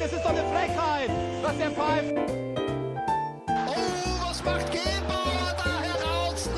Es 0.00 0.12
ist 0.12 0.24
doch 0.24 0.30
eine 0.30 0.44
Frechheit, 0.44 1.10
was 1.42 1.58
der 1.58 1.70
pfeift. 1.72 2.14
Oh, 3.48 4.28
was 4.28 4.44
macht 4.44 4.70
Gebauer 4.70 5.56
da 5.56 5.80
heraus? 5.80 6.48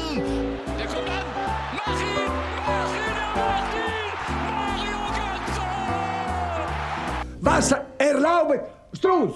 Der 0.79 0.87
kommt 0.87 1.09
an. 1.09 1.25
Mach 1.75 2.01
ihn! 2.01 2.31
Mach 2.67 2.91
ihn! 2.93 3.15
Er 3.17 3.33
macht 3.41 3.75
ihn! 3.75 4.13
Mario 4.45 5.01
Götze! 5.17 5.65
Was 7.41 7.75
erlaubt 7.99 8.69
Strunz? 8.93 9.35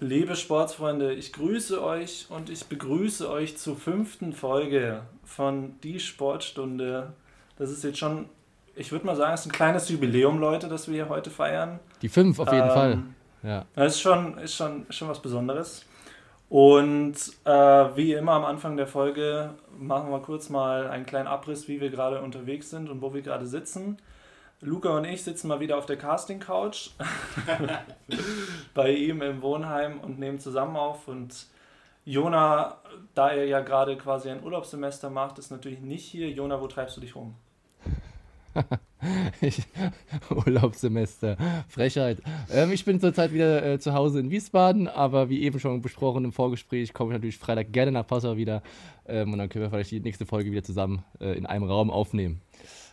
Liebe 0.00 0.34
Sportsfreunde, 0.34 1.14
ich 1.14 1.32
grüße 1.32 1.82
euch 1.82 2.26
und 2.30 2.50
ich 2.50 2.66
begrüße 2.66 3.30
euch 3.30 3.56
zur 3.56 3.76
fünften 3.76 4.32
Folge 4.32 5.02
von 5.22 5.78
Die 5.82 6.00
Sportstunde. 6.00 7.14
Das 7.56 7.70
ist 7.70 7.84
jetzt 7.84 7.98
schon, 7.98 8.28
ich 8.76 8.92
würde 8.92 9.06
mal 9.06 9.16
sagen, 9.16 9.34
es 9.34 9.40
ist 9.40 9.46
ein 9.46 9.52
kleines 9.52 9.88
Jubiläum, 9.88 10.38
Leute, 10.38 10.68
das 10.68 10.88
wir 10.88 10.94
hier 10.94 11.08
heute 11.08 11.30
feiern. 11.30 11.80
Die 12.02 12.08
fünf 12.08 12.38
auf 12.38 12.52
jeden 12.52 12.68
Ähm, 12.68 12.72
Fall. 12.72 12.98
Ja. 13.42 13.64
Das 13.74 13.94
ist 13.94 14.00
schon, 14.00 14.38
ist 14.38 14.54
schon, 14.54 14.86
schon 14.90 15.08
was 15.08 15.20
Besonderes. 15.20 15.84
Und 16.48 17.14
äh, 17.44 17.50
wie 17.50 18.12
immer 18.12 18.32
am 18.32 18.44
Anfang 18.44 18.76
der 18.76 18.86
Folge 18.86 19.50
machen 19.78 20.10
wir 20.10 20.20
kurz 20.20 20.50
mal 20.50 20.86
einen 20.88 21.06
kleinen 21.06 21.26
Abriss, 21.26 21.68
wie 21.68 21.80
wir 21.80 21.90
gerade 21.90 22.20
unterwegs 22.22 22.70
sind 22.70 22.88
und 22.90 23.02
wo 23.02 23.12
wir 23.12 23.22
gerade 23.22 23.46
sitzen. 23.46 23.98
Luca 24.60 24.96
und 24.96 25.04
ich 25.04 25.22
sitzen 25.24 25.48
mal 25.48 25.60
wieder 25.60 25.76
auf 25.76 25.86
der 25.86 25.96
Casting-Couch 25.96 26.90
bei 28.74 28.90
ihm 28.90 29.20
im 29.20 29.42
Wohnheim 29.42 30.00
und 30.00 30.18
nehmen 30.18 30.38
zusammen 30.38 30.76
auf. 30.76 31.08
Und 31.08 31.46
Jona, 32.04 32.76
da 33.14 33.30
er 33.30 33.46
ja 33.46 33.60
gerade 33.60 33.96
quasi 33.96 34.30
ein 34.30 34.42
Urlaubssemester 34.42 35.10
macht, 35.10 35.38
ist 35.38 35.50
natürlich 35.50 35.80
nicht 35.80 36.04
hier. 36.04 36.30
Jona, 36.30 36.60
wo 36.60 36.66
treibst 36.66 36.96
du 36.96 37.00
dich 37.00 37.14
rum? 37.16 37.34
Ich, 39.40 39.62
Urlaubssemester, 40.30 41.36
Frechheit. 41.68 42.22
Ähm, 42.50 42.72
ich 42.72 42.84
bin 42.84 43.00
zurzeit 43.00 43.32
wieder 43.32 43.64
äh, 43.64 43.78
zu 43.78 43.92
Hause 43.92 44.20
in 44.20 44.30
Wiesbaden, 44.30 44.88
aber 44.88 45.28
wie 45.28 45.42
eben 45.42 45.60
schon 45.60 45.82
besprochen 45.82 46.24
im 46.24 46.32
Vorgespräch, 46.32 46.94
komme 46.94 47.10
ich 47.10 47.16
natürlich 47.16 47.36
Freitag 47.36 47.72
gerne 47.72 47.92
nach 47.92 48.06
Passau 48.06 48.36
wieder 48.36 48.62
ähm, 49.06 49.32
und 49.32 49.38
dann 49.38 49.48
können 49.48 49.64
wir 49.64 49.70
vielleicht 49.70 49.90
die 49.90 50.00
nächste 50.00 50.24
Folge 50.24 50.50
wieder 50.50 50.62
zusammen 50.62 51.04
äh, 51.20 51.36
in 51.36 51.44
einem 51.44 51.64
Raum 51.64 51.90
aufnehmen. 51.90 52.40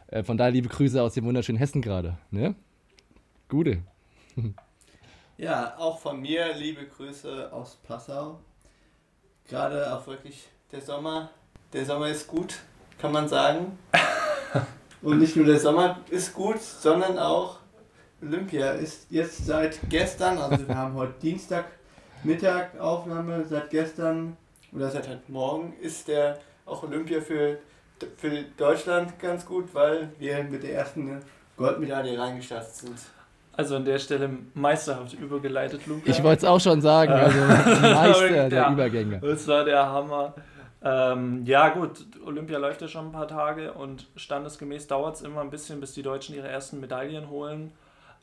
Äh, 0.07 0.23
von 0.23 0.37
daher 0.37 0.51
liebe 0.51 0.67
Grüße 0.67 1.01
aus 1.01 1.13
dem 1.13 1.25
wunderschönen 1.25 1.57
Hessen 1.57 1.81
gerade. 1.81 2.17
Ne? 2.29 2.55
Gute. 3.47 3.83
Ja, 5.37 5.75
auch 5.79 5.97
von 5.97 6.21
mir 6.21 6.53
liebe 6.53 6.85
Grüße 6.85 7.51
aus 7.51 7.75
Passau. 7.77 8.41
Gerade 9.49 9.91
auch 9.91 10.05
wirklich 10.05 10.47
der 10.71 10.81
Sommer. 10.81 11.31
Der 11.73 11.83
Sommer 11.83 12.09
ist 12.09 12.27
gut, 12.27 12.59
kann 12.99 13.11
man 13.11 13.27
sagen. 13.27 13.79
Und 15.01 15.19
nicht 15.19 15.35
nur 15.35 15.45
der 15.45 15.59
Sommer 15.59 15.99
ist 16.09 16.33
gut, 16.33 16.61
sondern 16.61 17.17
auch 17.17 17.57
Olympia 18.21 18.71
ist 18.73 19.07
jetzt 19.09 19.45
seit 19.47 19.79
gestern, 19.89 20.37
also 20.37 20.67
wir 20.67 20.77
haben 20.77 20.93
heute 20.93 21.13
Dienstag 21.21 21.65
Mittag 22.23 22.79
Aufnahme, 22.79 23.43
seit 23.49 23.71
gestern 23.71 24.37
oder 24.71 24.91
seit 24.91 25.07
heute 25.09 25.23
Morgen 25.27 25.73
ist 25.81 26.07
der 26.07 26.37
auch 26.67 26.83
Olympia 26.83 27.19
für, 27.19 27.57
für 28.17 28.43
Deutschland 28.57 29.17
ganz 29.19 29.43
gut, 29.43 29.73
weil 29.73 30.09
wir 30.19 30.43
mit 30.43 30.61
der 30.61 30.75
ersten 30.75 31.19
Goldmedaille 31.57 32.17
reingestartet 32.19 32.75
sind. 32.75 32.95
Also 33.57 33.75
an 33.75 33.85
der 33.85 33.97
Stelle 33.99 34.29
meisterhaft 34.53 35.13
übergeleitet, 35.13 35.85
Luca. 35.87 36.03
Ich 36.05 36.23
wollte 36.23 36.45
es 36.45 36.45
auch 36.45 36.59
schon 36.59 36.79
sagen, 36.79 37.11
also 37.11 37.37
Meister 37.81 38.49
der 38.49 38.59
Ja. 38.61 38.71
Übergänge. 38.71 39.19
Das 39.19 39.47
war 39.47 39.65
der 39.65 39.85
Hammer. 39.85 40.33
Ähm, 40.83 41.43
ja 41.45 41.69
gut, 41.69 42.05
Olympia 42.25 42.57
läuft 42.57 42.81
ja 42.81 42.87
schon 42.87 43.07
ein 43.07 43.11
paar 43.11 43.27
Tage 43.27 43.73
und 43.73 44.07
standesgemäß 44.15 44.87
dauert 44.87 45.15
es 45.15 45.21
immer 45.21 45.41
ein 45.41 45.51
bisschen, 45.51 45.79
bis 45.79 45.93
die 45.93 46.01
Deutschen 46.01 46.35
ihre 46.35 46.47
ersten 46.47 46.79
Medaillen 46.79 47.29
holen. 47.29 47.71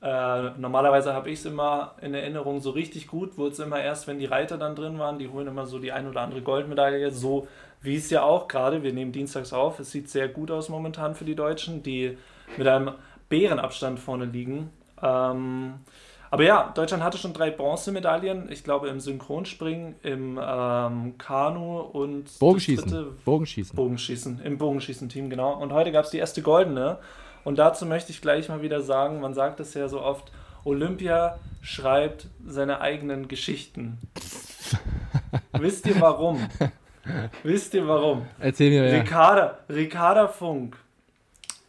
Äh, 0.01 0.51
normalerweise 0.59 1.13
habe 1.13 1.31
ich 1.31 1.41
es 1.41 1.45
immer 1.45 1.95
in 2.01 2.15
Erinnerung, 2.15 2.61
so 2.61 2.71
richtig 2.71 3.09
gut 3.09 3.37
wurde 3.37 3.53
es 3.53 3.59
immer 3.59 3.81
erst, 3.81 4.07
wenn 4.07 4.19
die 4.19 4.27
Reiter 4.27 4.57
dann 4.57 4.77
drin 4.77 4.99
waren. 4.99 5.19
Die 5.19 5.29
holen 5.29 5.49
immer 5.49 5.67
so 5.67 5.79
die 5.79 5.93
ein 5.93 6.09
oder 6.09 6.21
andere 6.21 6.43
Goldmedaille, 6.43 7.11
so 7.11 7.49
wie 7.81 7.97
es 7.97 8.11
ja 8.11 8.23
auch 8.23 8.49
gerade, 8.49 8.83
wir 8.83 8.93
nehmen 8.93 9.13
dienstags 9.13 9.53
auf, 9.53 9.79
es 9.79 9.91
sieht 9.91 10.09
sehr 10.09 10.29
gut 10.29 10.51
aus 10.51 10.69
momentan 10.69 11.15
für 11.15 11.25
die 11.25 11.37
Deutschen, 11.37 11.83
die 11.83 12.17
mit 12.57 12.67
einem 12.67 12.93
Bärenabstand 13.29 14.01
vorne 14.01 14.25
liegen. 14.25 14.71
Ähm, 15.01 15.75
aber 16.31 16.45
ja, 16.45 16.73
Deutschland 16.75 17.03
hatte 17.03 17.19
schon 17.19 17.33
drei 17.33 17.51
Bronzemedaillen. 17.51 18.51
Ich 18.51 18.65
glaube 18.65 18.89
im 18.89 19.01
Synchronspringen, 19.01 19.97
im 20.03 20.39
ähm, 20.43 21.17
Kanu 21.19 21.81
und 21.81 22.39
Bogenschießen. 22.39 22.91
dritte 22.91 23.11
Bogenschießen. 23.25 23.77
Bogenschießen, 23.77 24.41
im 24.43 24.59
Bogenschießen-Team, 24.59 25.31
genau. 25.31 25.55
Und 25.55 25.73
heute 25.73 25.93
gab 25.93 26.05
es 26.05 26.11
die 26.11 26.19
erste 26.19 26.43
goldene. 26.43 26.99
Und 27.45 27.59
dazu 27.59 27.87
möchte 27.87 28.13
ich 28.13 28.21
gleich 28.21 28.49
mal 28.49 28.63
wieder 28.63 28.83
sagen, 28.83 29.21
man 29.21 29.33
sagt 29.33 29.61
es 29.61 29.73
ja 29.75 29.89
so 29.89 30.03
oft, 30.03 30.31
Olympia 30.65 31.39
schreibt 31.63 32.27
seine 32.47 32.81
eigenen 32.81 33.29
Geschichten. 33.29 33.99
Wisst 35.53 35.87
ihr 35.87 35.99
warum? 36.01 36.47
Wisst 37.43 37.73
ihr 37.75 37.89
warum? 37.89 38.27
Erzähl 38.39 38.71
mir 38.71 38.83
mehr. 38.83 39.03
Ricarda, 39.03 39.59
Ricarda 39.69 40.29
Funk 40.29 40.77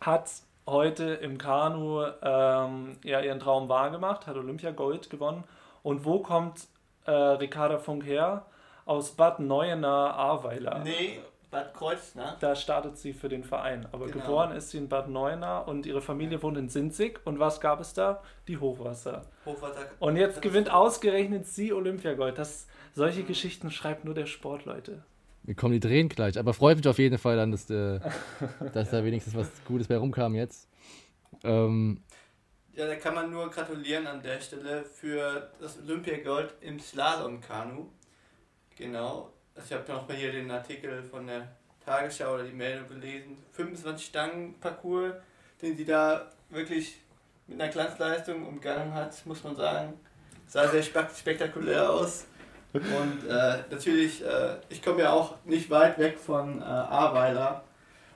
hat 0.01 0.29
heute 0.69 1.05
im 1.15 1.37
Kanu 1.37 2.03
ähm, 2.21 2.97
ja, 3.03 3.19
ihren 3.21 3.39
Traum 3.39 3.69
wahrgemacht, 3.69 4.27
hat 4.27 4.35
Olympia 4.35 4.71
Gold 4.71 5.09
gewonnen. 5.09 5.43
Und 5.83 6.05
wo 6.05 6.19
kommt 6.19 6.67
äh, 7.05 7.11
Ricarda 7.11 7.77
Funk 7.77 8.05
her? 8.05 8.45
Aus 8.85 9.11
Bad 9.11 9.39
Neuenahr, 9.39 10.15
Ahrweiler. 10.15 10.79
Nee, 10.79 11.19
Bad 11.51 11.73
Kreuznach. 11.73 12.37
Da 12.39 12.55
startet 12.55 12.97
sie 12.97 13.13
für 13.13 13.29
den 13.29 13.43
Verein. 13.43 13.87
Aber 13.91 14.05
Genau. 14.07 14.19
geboren 14.19 14.51
ist 14.51 14.69
sie 14.69 14.77
in 14.77 14.89
Bad 14.89 15.09
Neuenahr 15.09 15.67
und 15.67 15.85
ihre 15.85 16.01
Familie 16.01 16.41
wohnt 16.43 16.57
in 16.57 16.69
Sinzig. 16.69 17.19
Und 17.25 17.39
was 17.39 17.59
gab 17.61 17.79
es 17.79 17.93
da? 17.93 18.21
Die 18.47 18.57
Hochwasser. 18.57 19.23
Hochwasser. 19.45 19.81
Und 19.99 20.15
jetzt 20.15 20.41
gewinnt 20.41 20.71
ausgerechnet 20.71 21.47
sie 21.47 21.73
Olympiagold. 21.73 22.37
Das, 22.37 22.67
solche 22.93 23.23
Geschichten 23.23 23.71
schreibt 23.71 24.05
nur 24.05 24.13
der 24.13 24.27
Sport, 24.27 24.65
Leute. 24.65 25.03
Mir 25.49 25.55
kommen 25.55 25.73
die 25.73 25.79
Tränen 25.79 26.09
gleich. 26.09 26.37
Aber 26.37 26.53
freut 26.53 26.77
mich 26.77 26.87
auf 26.87 26.99
jeden 26.99 27.17
Fall 27.17 27.35
dann, 27.35 27.51
dass, 27.51 27.67
äh, 27.71 27.99
dass 28.71 28.91
da 28.91 29.03
wenigstens 29.03 29.33
was 29.35 29.47
Gutes 29.65 29.87
bei 29.87 29.97
rumkam 29.97 30.35
jetzt. 30.35 30.69
Ähm, 31.43 32.03
Ja, 32.73 32.85
da 32.85 32.95
kann 32.97 33.15
man 33.15 33.31
nur 33.31 33.49
gratulieren 33.49 34.05
an 34.05 34.21
der 34.21 34.39
Stelle 34.41 34.85
für 34.85 35.49
das 35.59 35.79
Olympiagold 35.79 36.53
im 36.61 36.79
Slalom-Kanu. 36.79 37.87
Genau. 38.77 39.33
Also 39.55 39.73
ich 39.73 39.73
habe 39.73 39.91
noch 39.91 40.07
mal 40.07 40.15
hier 40.15 40.31
den 40.31 40.51
Artikel 40.51 41.01
von 41.01 41.25
der 41.25 41.47
Tagesschau 41.83 42.35
oder 42.35 42.43
die 42.43 42.53
Meldung 42.53 42.87
gelesen. 42.87 43.35
25 43.53 44.05
Stangen 44.05 44.53
Parcours, 44.59 45.15
den 45.63 45.75
sie 45.75 45.85
da 45.85 46.31
wirklich 46.51 46.97
mit 47.47 47.59
einer 47.59 47.71
Glanzleistung 47.71 48.45
umgangen 48.45 48.93
hat, 48.93 49.25
muss 49.25 49.43
man 49.43 49.55
sagen. 49.55 49.95
Sah 50.45 50.67
sehr 50.67 50.83
spek 50.83 51.09
spektakulär 51.17 51.89
aus. 51.89 52.27
Und 52.73 53.27
äh, 53.27 53.57
natürlich, 53.71 54.23
äh, 54.23 54.57
ich 54.69 54.83
komme 54.83 55.01
ja 55.01 55.11
auch 55.11 55.35
nicht 55.45 55.69
weit 55.69 55.97
weg 55.97 56.19
von 56.19 56.61
äh, 56.61 56.65
Ahrweiler 56.65 57.63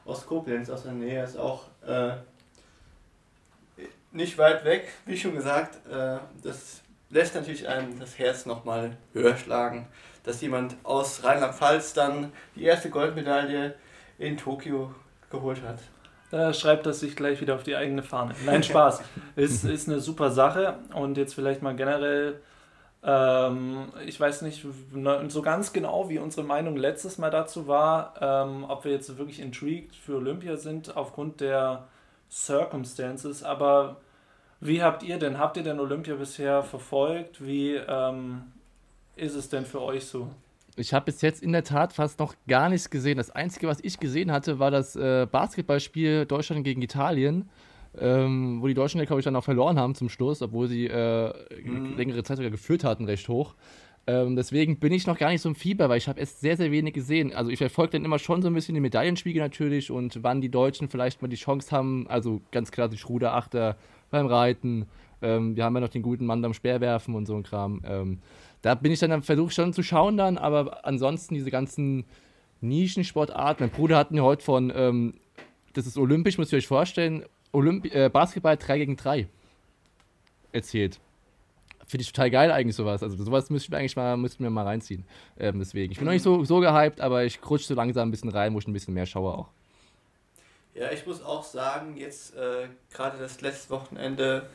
aus 0.06 0.26
Koblenz, 0.26 0.70
aus 0.70 0.84
der 0.84 0.92
Nähe, 0.92 1.24
ist 1.24 1.38
auch 1.38 1.64
äh, 1.88 2.12
nicht 4.12 4.38
weit 4.38 4.64
weg, 4.64 4.90
wie 5.06 5.18
schon 5.18 5.34
gesagt. 5.36 5.88
Äh, 5.88 6.18
das 6.44 6.82
lässt 7.10 7.36
natürlich 7.36 7.68
einem 7.68 8.00
das 8.00 8.20
Herz 8.20 8.46
nochmal 8.46 8.98
höher 9.14 9.36
schlagen, 9.38 9.88
dass 10.24 10.42
jemand 10.42 10.76
aus 10.84 11.24
Rheinland-Pfalz 11.24 11.94
dann 11.94 12.32
die 12.56 12.64
erste 12.64 12.90
Goldmedaille 12.90 13.76
in 14.20 14.38
Tokio 14.38 14.94
geholt 15.30 15.62
hat. 15.64 15.80
Da 16.32 16.52
schreibt 16.52 16.88
er 16.88 16.94
sich 16.94 17.16
gleich 17.16 17.42
wieder 17.42 17.56
auf 17.56 17.64
die 17.64 17.76
eigene 17.76 18.02
Fahne. 18.02 18.34
Nein, 18.46 18.64
Spaß. 18.64 19.02
ist, 19.36 19.66
ist 19.66 19.88
eine 19.88 20.00
super 20.00 20.32
Sache. 20.32 20.80
Und 20.96 21.18
jetzt 21.18 21.36
vielleicht 21.36 21.62
mal 21.62 21.76
generell, 21.76 22.42
ähm, 23.06 23.88
ich 24.06 24.20
weiß 24.20 24.44
nicht 24.44 24.66
ne- 24.94 25.26
so 25.30 25.42
ganz 25.42 25.74
genau, 25.74 26.10
wie 26.10 26.20
unsere 26.20 26.46
Meinung 26.46 26.78
letztes 26.78 27.18
Mal 27.18 27.32
dazu 27.32 27.68
war, 27.68 28.14
ähm, 28.22 28.66
ob 28.68 28.86
wir 28.86 28.92
jetzt 28.92 29.18
wirklich 29.18 29.40
intrigued 29.40 29.96
für 29.96 30.16
Olympia 30.16 30.58
sind 30.58 30.96
aufgrund 30.96 31.42
der 31.42 31.88
Circumstances. 32.32 33.44
Aber 33.44 33.98
wie 34.60 34.82
habt 34.82 35.04
ihr 35.04 35.20
denn? 35.20 35.38
Habt 35.38 35.58
ihr 35.58 35.64
denn 35.64 35.80
Olympia 35.80 36.16
bisher 36.16 36.64
verfolgt? 36.64 37.46
Wie 37.46 37.76
ähm, 37.76 38.44
ist 39.16 39.36
es 39.36 39.50
denn 39.50 39.66
für 39.66 39.82
euch 39.82 40.06
so? 40.06 40.30
Ich 40.76 40.94
habe 40.94 41.06
bis 41.06 41.22
jetzt 41.22 41.44
in 41.44 41.52
der 41.52 41.64
Tat 41.64 41.94
fast 41.94 42.20
noch 42.20 42.34
gar 42.48 42.70
nichts 42.70 42.90
gesehen. 42.90 43.18
Das 43.18 43.30
Einzige, 43.30 43.68
was 43.68 43.80
ich 43.84 44.00
gesehen 44.00 44.32
hatte, 44.32 44.58
war 44.58 44.72
das 44.72 44.96
äh, 44.96 45.28
Basketballspiel 45.30 46.26
Deutschland 46.26 46.64
gegen 46.64 46.82
Italien, 46.82 47.50
ähm, 48.00 48.62
wo 48.62 48.68
die 48.68 48.74
Deutschen, 48.74 49.04
glaube 49.06 49.20
ich, 49.20 49.26
dann 49.26 49.36
auch 49.36 49.44
verloren 49.44 49.80
haben 49.80 49.96
zum 49.96 50.10
Schluss, 50.10 50.42
obwohl 50.42 50.68
sie 50.68 50.88
äh, 50.88 51.34
längere 51.96 52.24
Zeit 52.24 52.38
sogar 52.38 52.52
geführt 52.52 52.84
hatten, 52.84 53.06
recht 53.06 53.28
hoch. 53.30 53.56
Ähm, 54.06 54.36
deswegen 54.36 54.80
bin 54.80 54.92
ich 54.92 55.08
noch 55.08 55.18
gar 55.18 55.30
nicht 55.30 55.42
so 55.42 55.48
im 55.48 55.56
Fieber, 55.56 55.88
weil 55.88 55.98
ich 55.98 56.10
habe 56.10 56.20
erst 56.20 56.42
sehr, 56.42 56.58
sehr 56.58 56.72
wenig 56.72 56.94
gesehen. 56.94 57.34
Also 57.34 57.52
ich 57.52 57.60
verfolge 57.60 57.94
dann 57.94 58.04
immer 58.04 58.20
schon 58.20 58.42
so 58.42 58.50
ein 58.50 58.54
bisschen 58.54 58.76
die 58.76 58.82
Medaillenspiegel 58.82 59.42
natürlich 59.42 59.92
und 59.92 60.24
wann 60.24 60.42
die 60.42 60.50
Deutschen 60.50 60.90
vielleicht 60.90 61.22
mal 61.22 61.30
die 61.30 61.38
Chance 61.38 61.72
haben, 61.72 62.06
also 62.10 62.42
ganz 62.52 62.72
klassisch 62.72 63.08
Ruderachter 63.08 63.78
beim 64.10 64.26
Reiten. 64.26 64.88
Ähm, 65.22 65.56
wir 65.56 65.64
haben 65.64 65.76
ja 65.76 65.80
noch 65.80 65.90
den 65.90 66.02
guten 66.02 66.26
Mann 66.26 66.42
beim 66.42 66.54
Speerwerfen 66.54 67.16
und 67.16 67.28
so 67.28 67.36
ein 67.36 67.44
Kram. 67.44 67.82
Ähm, 67.86 68.20
da 68.62 68.76
bin 68.76 68.92
ich 68.92 69.00
dann 69.00 69.24
versucht 69.24 69.54
schon 69.54 69.72
zu 69.72 69.84
schauen 69.84 70.18
dann, 70.18 70.38
aber 70.38 70.86
ansonsten 70.86 71.36
diese 71.36 71.52
ganzen 71.52 72.04
Nischensportarten. 72.60 73.68
Mein 73.68 73.76
Bruder 73.76 73.98
hat 73.98 74.12
mir 74.12 74.24
heute 74.24 74.44
von, 74.44 74.72
ähm, 74.76 75.14
das 75.74 75.88
ist 75.88 75.98
olympisch, 75.98 76.38
müsst 76.38 76.52
ihr 76.52 76.58
euch 76.58 76.68
vorstellen, 76.68 77.24
Olympi 77.54 77.90
äh, 77.90 78.10
Basketball 78.10 78.58
3 78.58 78.78
gegen 78.80 78.98
3. 78.98 79.28
erzählt. 80.52 81.00
Finde 81.88 82.02
ich 82.02 82.12
total 82.12 82.32
geil 82.32 82.52
eigentlich 82.52 82.76
sowas. 82.76 83.04
Also 83.04 83.24
sowas 83.24 83.50
müsste 83.50 83.70
ich 83.70 83.78
eigentlich 83.78 83.96
mal, 83.96 84.18
müsste 84.18 84.38
ich 84.38 84.40
mir 84.42 84.50
mal 84.50 84.64
reinziehen. 84.64 85.06
Ähm, 85.40 85.60
deswegen. 85.60 85.92
Ich 85.92 86.00
bin 86.00 86.06
noch 86.06 86.14
nicht 86.14 86.24
so, 86.24 86.44
so 86.44 86.60
gehypt, 86.60 87.00
aber 87.00 87.24
ich 87.24 87.40
rutsche 87.48 87.68
so 87.68 87.76
langsam 87.76 88.08
ein 88.08 88.12
bisschen 88.12 88.30
rein, 88.30 88.54
wo 88.54 88.60
ich 88.60 88.68
ein 88.68 88.74
bisschen 88.74 88.94
mehr 88.94 89.06
schaue 89.06 89.34
auch. 89.34 89.48
Ja, 90.74 90.92
ich 90.92 91.06
muss 91.06 91.24
auch 91.24 91.44
sagen, 91.44 91.96
jetzt 91.98 92.36
äh, 92.36 92.68
gerade 92.92 93.18
das 93.20 93.42
letzte 93.42 93.70
Wochenende 93.70 94.50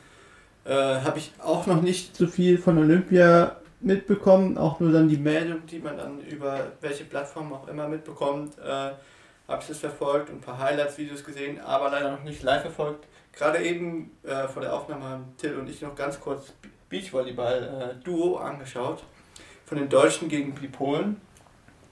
äh, 0.65 0.71
habe 0.71 1.19
ich 1.19 1.31
auch 1.39 1.65
noch 1.65 1.81
nicht 1.81 2.15
so 2.15 2.27
viel 2.27 2.57
von 2.57 2.77
Olympia 2.77 3.55
mitbekommen, 3.79 4.57
auch 4.57 4.79
nur 4.81 4.91
dann 4.91 5.07
die 5.07 5.17
Meldung, 5.17 5.65
die 5.65 5.79
man 5.79 5.95
dann 5.95 6.19
über 6.19 6.73
welche 6.81 7.05
Plattform 7.05 7.53
auch 7.53 7.67
immer 7.69 7.87
mitbekommt, 7.87 8.57
äh, 8.57 8.91
habe 9.49 9.61
ich 9.61 9.67
das 9.67 9.79
verfolgt 9.79 10.29
und 10.29 10.37
ein 10.37 10.41
paar 10.41 10.59
Highlights-Videos 10.59 11.23
gesehen, 11.23 11.59
aber 11.59 11.89
leider 11.89 12.11
noch 12.11 12.23
nicht 12.23 12.43
live 12.43 12.61
verfolgt. 12.61 13.07
Gerade 13.33 13.57
eben 13.63 14.11
äh, 14.23 14.47
vor 14.47 14.61
der 14.61 14.73
Aufnahme 14.73 15.05
haben 15.05 15.33
Till 15.37 15.55
und 15.55 15.67
ich 15.67 15.81
noch 15.81 15.95
ganz 15.95 16.19
kurz 16.19 16.53
Beachvolleyball-Duo 16.89 18.37
angeschaut 18.37 19.03
von 19.65 19.77
den 19.77 19.89
Deutschen 19.89 20.29
gegen 20.29 20.53
die 20.55 20.67
Polen. 20.67 21.19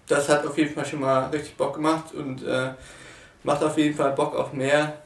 Das 0.08 0.30
hat 0.30 0.46
auf 0.46 0.58
jeden 0.58 0.74
Fall 0.74 0.86
schon 0.86 1.02
mal 1.02 1.26
richtig 1.30 1.58
Bock 1.58 1.76
gemacht 1.76 2.14
und 2.14 2.44
äh, 2.44 2.74
macht 3.44 3.64
auf 3.64 3.78
jeden 3.78 3.96
Fall 3.96 4.14
Bock 4.14 4.36
auf 4.36 4.54
mehr. 4.54 5.02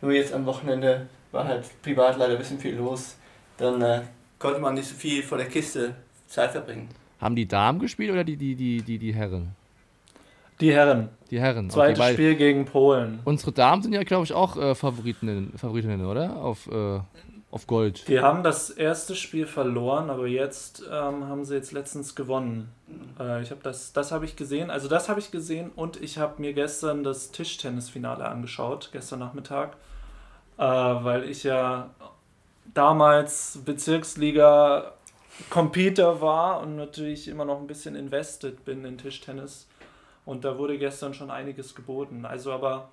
Nur 0.00 0.12
jetzt 0.12 0.32
am 0.32 0.46
Wochenende 0.46 1.08
war 1.32 1.44
halt 1.44 1.64
privat 1.82 2.16
leider 2.16 2.32
ein 2.32 2.38
bisschen 2.38 2.60
viel 2.60 2.76
los. 2.76 3.16
Dann 3.56 3.82
äh, 3.82 4.02
konnte 4.38 4.60
man 4.60 4.74
nicht 4.74 4.88
so 4.88 4.94
viel 4.94 5.22
vor 5.22 5.38
der 5.38 5.48
Kiste 5.48 5.94
Zeit 6.28 6.52
verbringen. 6.52 6.88
Haben 7.20 7.34
die 7.34 7.48
Damen 7.48 7.78
gespielt 7.78 8.12
oder 8.12 8.24
die, 8.24 8.36
die, 8.36 8.54
die, 8.54 8.82
die, 8.82 8.98
die 8.98 9.14
Herren? 9.14 9.55
Die 10.60 10.72
Herren. 10.72 11.10
Die 11.30 11.40
Herren. 11.40 11.68
Zweites 11.70 12.00
okay, 12.00 12.12
Spiel 12.14 12.34
gegen 12.36 12.64
Polen. 12.64 13.20
Unsere 13.24 13.52
Damen 13.52 13.82
sind 13.82 13.92
ja, 13.92 14.02
glaube 14.04 14.24
ich, 14.24 14.32
auch 14.32 14.56
äh, 14.56 14.74
Favoritinnen, 14.74 15.52
Favoritinnen, 15.56 16.06
oder? 16.06 16.36
Auf, 16.36 16.66
äh, 16.68 17.00
auf 17.50 17.66
Gold. 17.66 18.08
Die 18.08 18.20
haben 18.20 18.42
das 18.42 18.70
erste 18.70 19.14
Spiel 19.14 19.46
verloren, 19.46 20.08
aber 20.10 20.26
jetzt 20.26 20.82
ähm, 20.90 21.28
haben 21.28 21.44
sie 21.44 21.54
jetzt 21.54 21.72
letztens 21.72 22.14
gewonnen. 22.14 22.68
Äh, 23.18 23.42
ich 23.42 23.50
habe 23.50 23.60
das, 23.62 23.92
das 23.92 24.12
habe 24.12 24.24
ich 24.24 24.36
gesehen. 24.36 24.70
Also 24.70 24.88
das 24.88 25.08
habe 25.08 25.20
ich 25.20 25.30
gesehen 25.30 25.70
und 25.76 26.00
ich 26.00 26.18
habe 26.18 26.40
mir 26.40 26.52
gestern 26.52 27.04
das 27.04 27.32
Tischtennisfinale 27.32 28.24
angeschaut, 28.24 28.90
gestern 28.92 29.18
Nachmittag, 29.18 29.76
äh, 30.58 30.62
weil 30.62 31.28
ich 31.28 31.44
ja 31.44 31.90
damals 32.72 33.60
Bezirksliga 33.64 34.92
Competer 35.50 36.20
war 36.20 36.60
und 36.60 36.76
natürlich 36.76 37.28
immer 37.28 37.44
noch 37.44 37.60
ein 37.60 37.66
bisschen 37.66 37.94
invested 37.94 38.64
bin 38.64 38.84
in 38.84 38.96
Tischtennis. 38.96 39.66
Und 40.26 40.44
da 40.44 40.58
wurde 40.58 40.76
gestern 40.76 41.14
schon 41.14 41.30
einiges 41.30 41.74
geboten. 41.74 42.26
Also 42.26 42.52
aber 42.52 42.90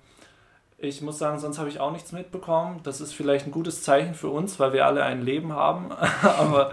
ich 0.78 1.02
muss 1.02 1.18
sagen, 1.18 1.38
sonst 1.38 1.58
habe 1.58 1.68
ich 1.68 1.80
auch 1.80 1.92
nichts 1.92 2.12
mitbekommen. 2.12 2.80
Das 2.82 3.00
ist 3.00 3.12
vielleicht 3.12 3.46
ein 3.46 3.52
gutes 3.52 3.82
Zeichen 3.82 4.14
für 4.14 4.28
uns, 4.28 4.58
weil 4.58 4.72
wir 4.72 4.86
alle 4.86 5.02
ein 5.02 5.22
Leben 5.22 5.52
haben. 5.52 5.92
aber 6.22 6.72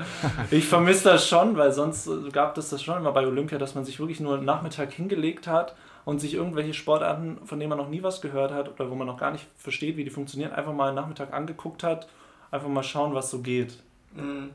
ich 0.50 0.68
vermisse 0.68 1.06
das 1.06 1.28
schon, 1.28 1.58
weil 1.58 1.72
sonst 1.72 2.10
gab 2.32 2.58
es 2.58 2.70
das 2.70 2.82
schon 2.82 2.98
immer 2.98 3.12
bei 3.12 3.26
Olympia, 3.26 3.58
dass 3.58 3.76
man 3.76 3.86
sich 3.86 4.00
wirklich 4.00 4.20
nur 4.20 4.36
einen 4.36 4.46
Nachmittag 4.46 4.92
hingelegt 4.94 5.48
hat 5.48 5.76
und 6.06 6.20
sich 6.20 6.34
irgendwelche 6.34 6.74
Sportarten, 6.74 7.40
von 7.46 7.60
denen 7.60 7.70
man 7.70 7.78
noch 7.78 7.90
nie 7.90 8.04
was 8.04 8.22
gehört 8.22 8.52
hat 8.52 8.70
oder 8.70 8.90
wo 8.90 8.96
man 8.96 9.08
noch 9.08 9.18
gar 9.18 9.32
nicht 9.32 9.46
versteht, 9.58 9.98
wie 9.98 10.04
die 10.04 10.10
funktionieren, 10.10 10.52
einfach 10.52 10.74
mal 10.74 10.88
einen 10.88 10.96
Nachmittag 10.96 11.34
angeguckt 11.34 11.84
hat, 11.84 12.08
einfach 12.50 12.70
mal 12.70 12.84
schauen, 12.84 13.14
was 13.14 13.30
so 13.30 13.40
geht. 13.40 13.80
Mhm. 14.16 14.52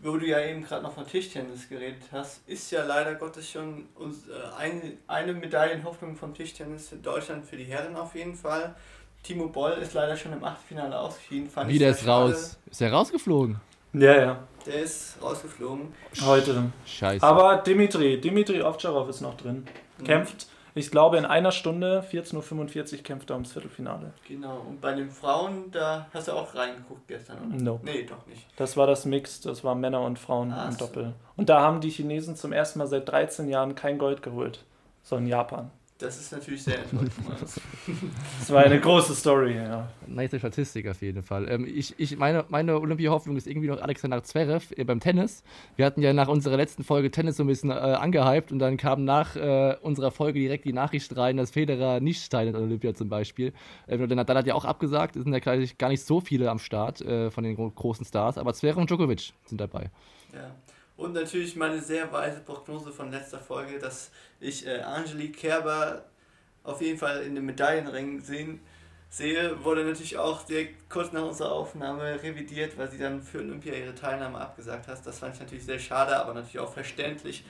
Wo 0.00 0.16
du 0.16 0.26
ja 0.26 0.40
eben 0.40 0.62
gerade 0.62 0.82
noch 0.84 0.92
von 0.92 1.06
Tischtennis 1.06 1.68
geredet 1.68 2.02
hast, 2.12 2.40
ist 2.48 2.70
ja 2.70 2.84
leider 2.84 3.16
Gottes 3.16 3.50
schon 3.50 3.86
uns, 3.96 4.28
äh, 4.28 4.32
eine, 4.56 4.92
eine 5.08 5.32
Medaillenhoffnung 5.32 6.14
vom 6.14 6.32
Tischtennis 6.34 6.92
in 6.92 7.02
Deutschland 7.02 7.44
für 7.44 7.56
die 7.56 7.64
Herren 7.64 7.96
auf 7.96 8.14
jeden 8.14 8.36
Fall. 8.36 8.76
Timo 9.24 9.48
Boll 9.48 9.72
ist 9.72 9.94
leider 9.94 10.16
schon 10.16 10.32
im 10.32 10.44
Achtelfinale 10.44 10.96
ausgeschieden. 10.96 11.50
Fand 11.50 11.68
Wie, 11.68 11.72
ich 11.74 11.78
der 11.80 11.90
ist 11.90 12.04
schade. 12.04 12.32
raus. 12.32 12.58
Ist 12.70 12.80
der 12.80 12.92
rausgeflogen? 12.92 13.60
Ja, 13.94 14.16
ja, 14.20 14.48
Der 14.66 14.82
ist 14.82 15.16
rausgeflogen. 15.20 15.92
heute. 16.22 16.70
Scheiße. 16.86 17.24
Aber 17.26 17.56
Dimitri, 17.56 18.20
Dimitri 18.20 18.62
Ovtcharov 18.62 19.08
ist 19.08 19.20
noch 19.20 19.36
drin. 19.36 19.66
Kämpft, 20.04 20.46
ich 20.74 20.90
glaube, 20.90 21.18
in 21.18 21.24
einer 21.24 21.52
Stunde, 21.52 22.04
14.45 22.10 22.96
Uhr, 22.96 23.02
kämpft 23.02 23.30
er 23.30 23.36
ums 23.36 23.52
Viertelfinale. 23.52 24.12
Genau. 24.26 24.64
Und 24.68 24.80
bei 24.80 24.94
den 24.94 25.10
Frauen, 25.10 25.70
da 25.70 26.06
hast 26.12 26.28
du 26.28 26.32
auch 26.32 26.54
reingeguckt 26.54 27.08
gestern, 27.08 27.38
oder? 27.38 27.62
Nope. 27.62 27.84
Nee, 27.84 28.04
doch 28.04 28.26
nicht. 28.26 28.46
Das 28.56 28.76
war 28.76 28.86
das 28.86 29.04
Mix, 29.04 29.40
das 29.40 29.64
war 29.64 29.74
Männer 29.74 30.02
und 30.02 30.18
Frauen 30.18 30.52
Ach 30.52 30.66
im 30.66 30.72
so. 30.72 30.86
Doppel. 30.86 31.14
Und 31.36 31.48
da 31.48 31.60
haben 31.60 31.80
die 31.80 31.90
Chinesen 31.90 32.36
zum 32.36 32.52
ersten 32.52 32.78
Mal 32.78 32.86
seit 32.86 33.08
13 33.08 33.48
Jahren 33.48 33.74
kein 33.74 33.98
Gold 33.98 34.22
geholt, 34.22 34.64
sondern 35.02 35.28
Japan. 35.28 35.70
Das 35.98 36.16
ist 36.16 36.30
natürlich 36.30 36.62
sehr 36.62 36.78
enttäuschend. 36.78 37.12
Das 38.38 38.50
war 38.50 38.62
eine 38.62 38.80
große 38.80 39.14
Story, 39.16 39.56
ja. 39.56 39.88
Nice 40.06 40.36
Statistik 40.38 40.86
auf 40.86 41.02
jeden 41.02 41.24
Fall. 41.24 41.48
Ähm, 41.50 41.66
ich, 41.66 41.94
ich, 41.98 42.16
meine 42.16 42.44
meine 42.48 42.78
Olympia-Hoffnung 42.78 43.36
ist 43.36 43.48
irgendwie 43.48 43.66
noch 43.66 43.80
Alexander 43.82 44.22
Zverev 44.22 44.72
äh, 44.76 44.84
beim 44.84 45.00
Tennis. 45.00 45.42
Wir 45.74 45.84
hatten 45.84 46.00
ja 46.00 46.12
nach 46.12 46.28
unserer 46.28 46.56
letzten 46.56 46.84
Folge 46.84 47.10
Tennis 47.10 47.36
so 47.36 47.42
ein 47.42 47.48
bisschen 47.48 47.70
äh, 47.70 47.74
angehypt 47.74 48.52
und 48.52 48.60
dann 48.60 48.76
kam 48.76 49.04
nach 49.04 49.34
äh, 49.34 49.76
unserer 49.82 50.12
Folge 50.12 50.38
direkt 50.38 50.66
die 50.66 50.72
Nachricht 50.72 51.16
rein, 51.16 51.36
dass 51.36 51.50
Federer 51.50 51.98
nicht 51.98 52.30
teilnimmt 52.30 52.56
an 52.56 52.62
Olympia 52.62 52.94
zum 52.94 53.08
Beispiel. 53.08 53.52
Ähm, 53.88 54.06
der 54.06 54.16
Nadal 54.16 54.36
hat 54.36 54.46
ja 54.46 54.54
auch 54.54 54.64
abgesagt, 54.64 55.16
es 55.16 55.24
sind 55.24 55.32
ja 55.32 55.40
gar 55.40 55.88
nicht 55.88 56.04
so 56.04 56.20
viele 56.20 56.48
am 56.48 56.60
Start 56.60 57.00
äh, 57.00 57.32
von 57.32 57.42
den 57.42 57.56
gro 57.56 57.70
großen 57.70 58.06
Stars, 58.06 58.38
aber 58.38 58.54
Zverev 58.54 58.78
und 58.78 58.88
Djokovic 58.88 59.32
sind 59.46 59.60
dabei. 59.60 59.90
Ja. 60.32 60.54
Und 60.98 61.14
natürlich 61.14 61.54
meine 61.54 61.80
sehr 61.80 62.12
weise 62.12 62.40
Prognose 62.40 62.90
von 62.90 63.12
letzter 63.12 63.38
Folge, 63.38 63.78
dass 63.78 64.10
ich 64.40 64.66
äh, 64.66 64.80
Angelique 64.80 65.36
Kerber 65.36 66.02
auf 66.64 66.82
jeden 66.82 66.98
Fall 66.98 67.22
in 67.22 67.36
den 67.36 67.46
Medaillenring 67.46 68.20
sehen, 68.20 68.58
sehe, 69.08 69.64
wurde 69.64 69.84
natürlich 69.84 70.18
auch 70.18 70.42
direkt 70.42 70.90
kurz 70.90 71.12
nach 71.12 71.22
unserer 71.22 71.52
Aufnahme 71.52 72.20
revidiert, 72.20 72.76
weil 72.76 72.90
sie 72.90 72.98
dann 72.98 73.22
für 73.22 73.38
Olympia 73.38 73.74
ihre 73.74 73.94
Teilnahme 73.94 74.38
abgesagt 74.38 74.88
hat. 74.88 75.06
Das 75.06 75.20
fand 75.20 75.34
ich 75.34 75.40
natürlich 75.40 75.64
sehr 75.64 75.78
schade, 75.78 76.16
aber 76.16 76.34
natürlich 76.34 76.58
auch 76.58 76.72
verständlich, 76.72 77.44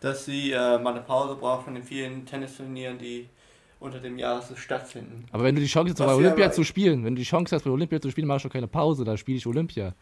dass 0.00 0.24
sie 0.24 0.52
äh, 0.52 0.78
mal 0.78 0.92
eine 0.92 1.02
Pause 1.02 1.34
braucht 1.34 1.64
von 1.64 1.74
den 1.74 1.82
vielen 1.82 2.24
Tennisturnieren, 2.24 2.98
die 2.98 3.28
unter 3.80 3.98
dem 3.98 4.16
Jahr 4.16 4.40
so 4.42 4.54
stattfinden. 4.54 5.26
Aber 5.32 5.42
wenn 5.42 5.56
du 5.56 5.60
die 5.60 5.66
Chance 5.66 5.92
hast, 5.98 6.06
bei 6.06 6.14
Olympia 6.14 6.52
zu 6.52 6.62
spielen, 6.62 7.04
wenn 7.04 7.16
du 7.16 7.18
die 7.18 7.26
Chance 7.26 7.56
hast, 7.56 7.64
bei 7.64 7.70
Olympia 7.70 8.00
zu 8.00 8.12
spielen, 8.12 8.28
machst 8.28 8.44
du 8.44 8.48
keine 8.48 8.68
Pause, 8.68 9.02
da 9.02 9.16
spiele 9.16 9.38
ich 9.38 9.46
Olympia. 9.48 9.92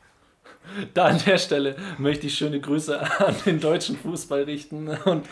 Da 0.94 1.06
an 1.06 1.20
der 1.26 1.38
Stelle 1.38 1.74
möchte 1.98 2.26
ich 2.28 2.34
schöne 2.36 2.60
Grüße 2.60 3.00
an 3.20 3.34
den 3.44 3.60
deutschen 3.60 3.96
Fußball 3.96 4.44
richten 4.44 4.88
und 4.88 5.26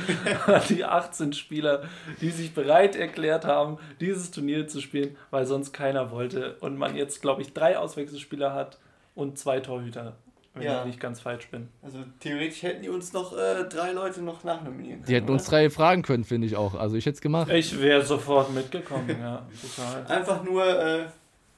an 0.47 0.63
die 0.69 0.85
18 0.85 1.33
Spieler, 1.33 1.83
die 2.21 2.31
sich 2.31 2.55
bereit 2.55 2.97
erklärt 2.97 3.45
haben, 3.45 3.79
dieses 4.01 4.31
Turnier 4.31 4.67
zu 4.69 4.81
spielen, 4.81 5.17
weil 5.31 5.47
sonst 5.47 5.73
keiner 5.73 6.11
wollte 6.11 6.57
und 6.61 6.77
man 6.77 6.97
jetzt, 6.97 7.23
glaube 7.23 7.43
ich, 7.43 7.53
drei 7.53 7.79
Auswechselspieler 7.79 8.53
hat 8.53 8.79
und 9.15 9.39
zwei 9.39 9.61
Torhüter, 9.61 10.15
wenn 10.55 10.63
Ja. 10.65 10.81
ich 10.81 10.87
nicht 10.87 11.01
ganz 11.01 11.21
falsch 11.21 11.49
bin. 11.51 11.69
Also 11.83 11.99
theoretisch 12.21 12.63
hätten 12.65 12.83
die 12.83 12.89
uns 12.89 13.13
noch 13.13 13.33
äh, 13.37 13.65
drei 13.69 13.93
Leute 13.93 14.23
noch 14.23 14.43
nachnominieren 14.45 14.99
können. 15.01 15.07
Die 15.07 15.15
hätten 15.15 15.31
uns 15.31 15.43
oder? 15.49 15.59
drei 15.59 15.71
fragen 15.71 16.03
können, 16.03 16.25
finde 16.25 16.47
ich 16.49 16.57
auch. 16.57 16.75
Also 16.75 16.97
ich 16.97 17.07
hätte 17.07 17.15
es 17.17 17.21
gemacht. 17.21 17.49
Ich 17.53 17.81
wäre 17.81 18.05
sofort 18.05 18.53
mitgekommen, 18.53 19.17
ja, 19.21 19.47
total. 19.77 20.07
Einfach 20.19 20.43
nur 20.43 20.65
äh, 20.67 21.05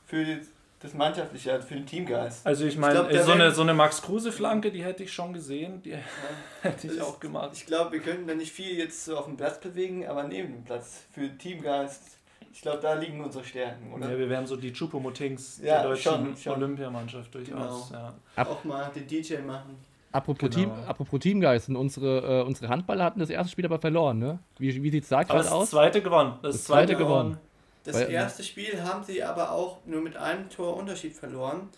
für 0.07 0.25
die- 0.25 0.41
das 0.81 0.95
Mannschaftliche, 0.95 1.53
also 1.53 1.67
für 1.67 1.75
den 1.75 1.85
Teamgeist. 1.87 2.47
Also 2.47 2.65
ich 2.65 2.77
meine, 2.79 3.23
so, 3.23 3.33
eine, 3.33 3.51
so 3.53 3.61
eine 3.63 3.75
Max-Kruse-Flanke, 3.75 4.71
die 4.73 4.83
hätte 4.83 5.03
ich 5.05 5.13
schon 5.13 5.33
gesehen, 5.33 5.83
die 5.83 5.95
hätte 6.63 6.87
ich 6.87 7.01
auch 7.03 7.21
gemacht. 7.21 7.51
Ich 7.53 7.67
glaube, 7.67 7.93
wir 7.93 8.01
könnten 8.01 8.27
da 8.27 8.35
nicht 8.35 8.51
viel 8.53 8.77
jetzt 8.79 9.05
so 9.05 9.17
auf 9.19 9.27
dem 9.27 9.37
Platz 9.37 9.61
bewegen, 9.61 10.07
aber 10.07 10.25
neben 10.25 10.53
dem 10.55 10.65
Platz 10.65 11.03
für 11.13 11.21
den 11.21 11.39
Teamgeist, 11.39 12.17
ich 12.53 12.63
glaube, 12.63 12.79
da 12.81 12.95
liegen 12.95 13.23
unsere 13.23 13.45
Stärken, 13.45 13.93
oder? 13.93 14.11
Ja, 14.11 14.19
wir 14.19 14.29
wären 14.31 14.47
so 14.47 14.57
die 14.57 14.73
Chupomotings 14.73 15.61
Ja, 15.63 15.83
der 15.83 15.91
deutschen 15.91 16.13
schon, 16.13 16.37
schon. 16.37 16.53
Olympiamannschaft 16.55 17.35
durchaus. 17.35 17.93
Ja. 17.93 18.15
Auch 18.45 18.65
mal 18.65 18.91
den 18.95 19.07
DJ 19.07 19.37
machen. 19.47 19.77
Apropos, 20.13 20.51
Genau. 20.51 20.75
Team, 20.75 20.85
apropos 20.89 21.21
Teamgeist, 21.21 21.69
und 21.69 21.77
unsere, 21.77 22.41
äh, 22.41 22.43
unsere 22.45 22.69
Handballer 22.69 23.05
hatten 23.05 23.21
das 23.21 23.31
erste 23.31 23.53
Spiel 23.53 23.67
aber 23.67 23.79
verloren, 23.79 24.19
ne? 24.19 24.41
Wie, 24.59 24.83
wie 24.83 24.91
sieht 24.91 25.05
es 25.05 25.11
da 25.11 25.23
gerade 25.23 25.39
das 25.45 25.53
aus? 25.53 25.71
zweite 25.71 26.03
gewonnen. 26.03 26.35
Das, 26.43 26.57
Das 26.57 26.65
zweite 26.65 26.87
zweite 26.95 26.99
gewonnen. 27.05 27.33
gewonnen. 27.35 27.50
Das 27.85 27.97
Weil- 27.97 28.11
erste 28.11 28.43
Spiel 28.43 28.83
haben 28.83 29.05
sie 29.05 29.23
aber 29.23 29.53
auch 29.53 29.79
nur 29.87 30.01
mit 30.03 30.17
einem 30.17 30.51
Tor 30.51 30.77
Unterschied 30.77 31.15
verloren. 31.15 31.69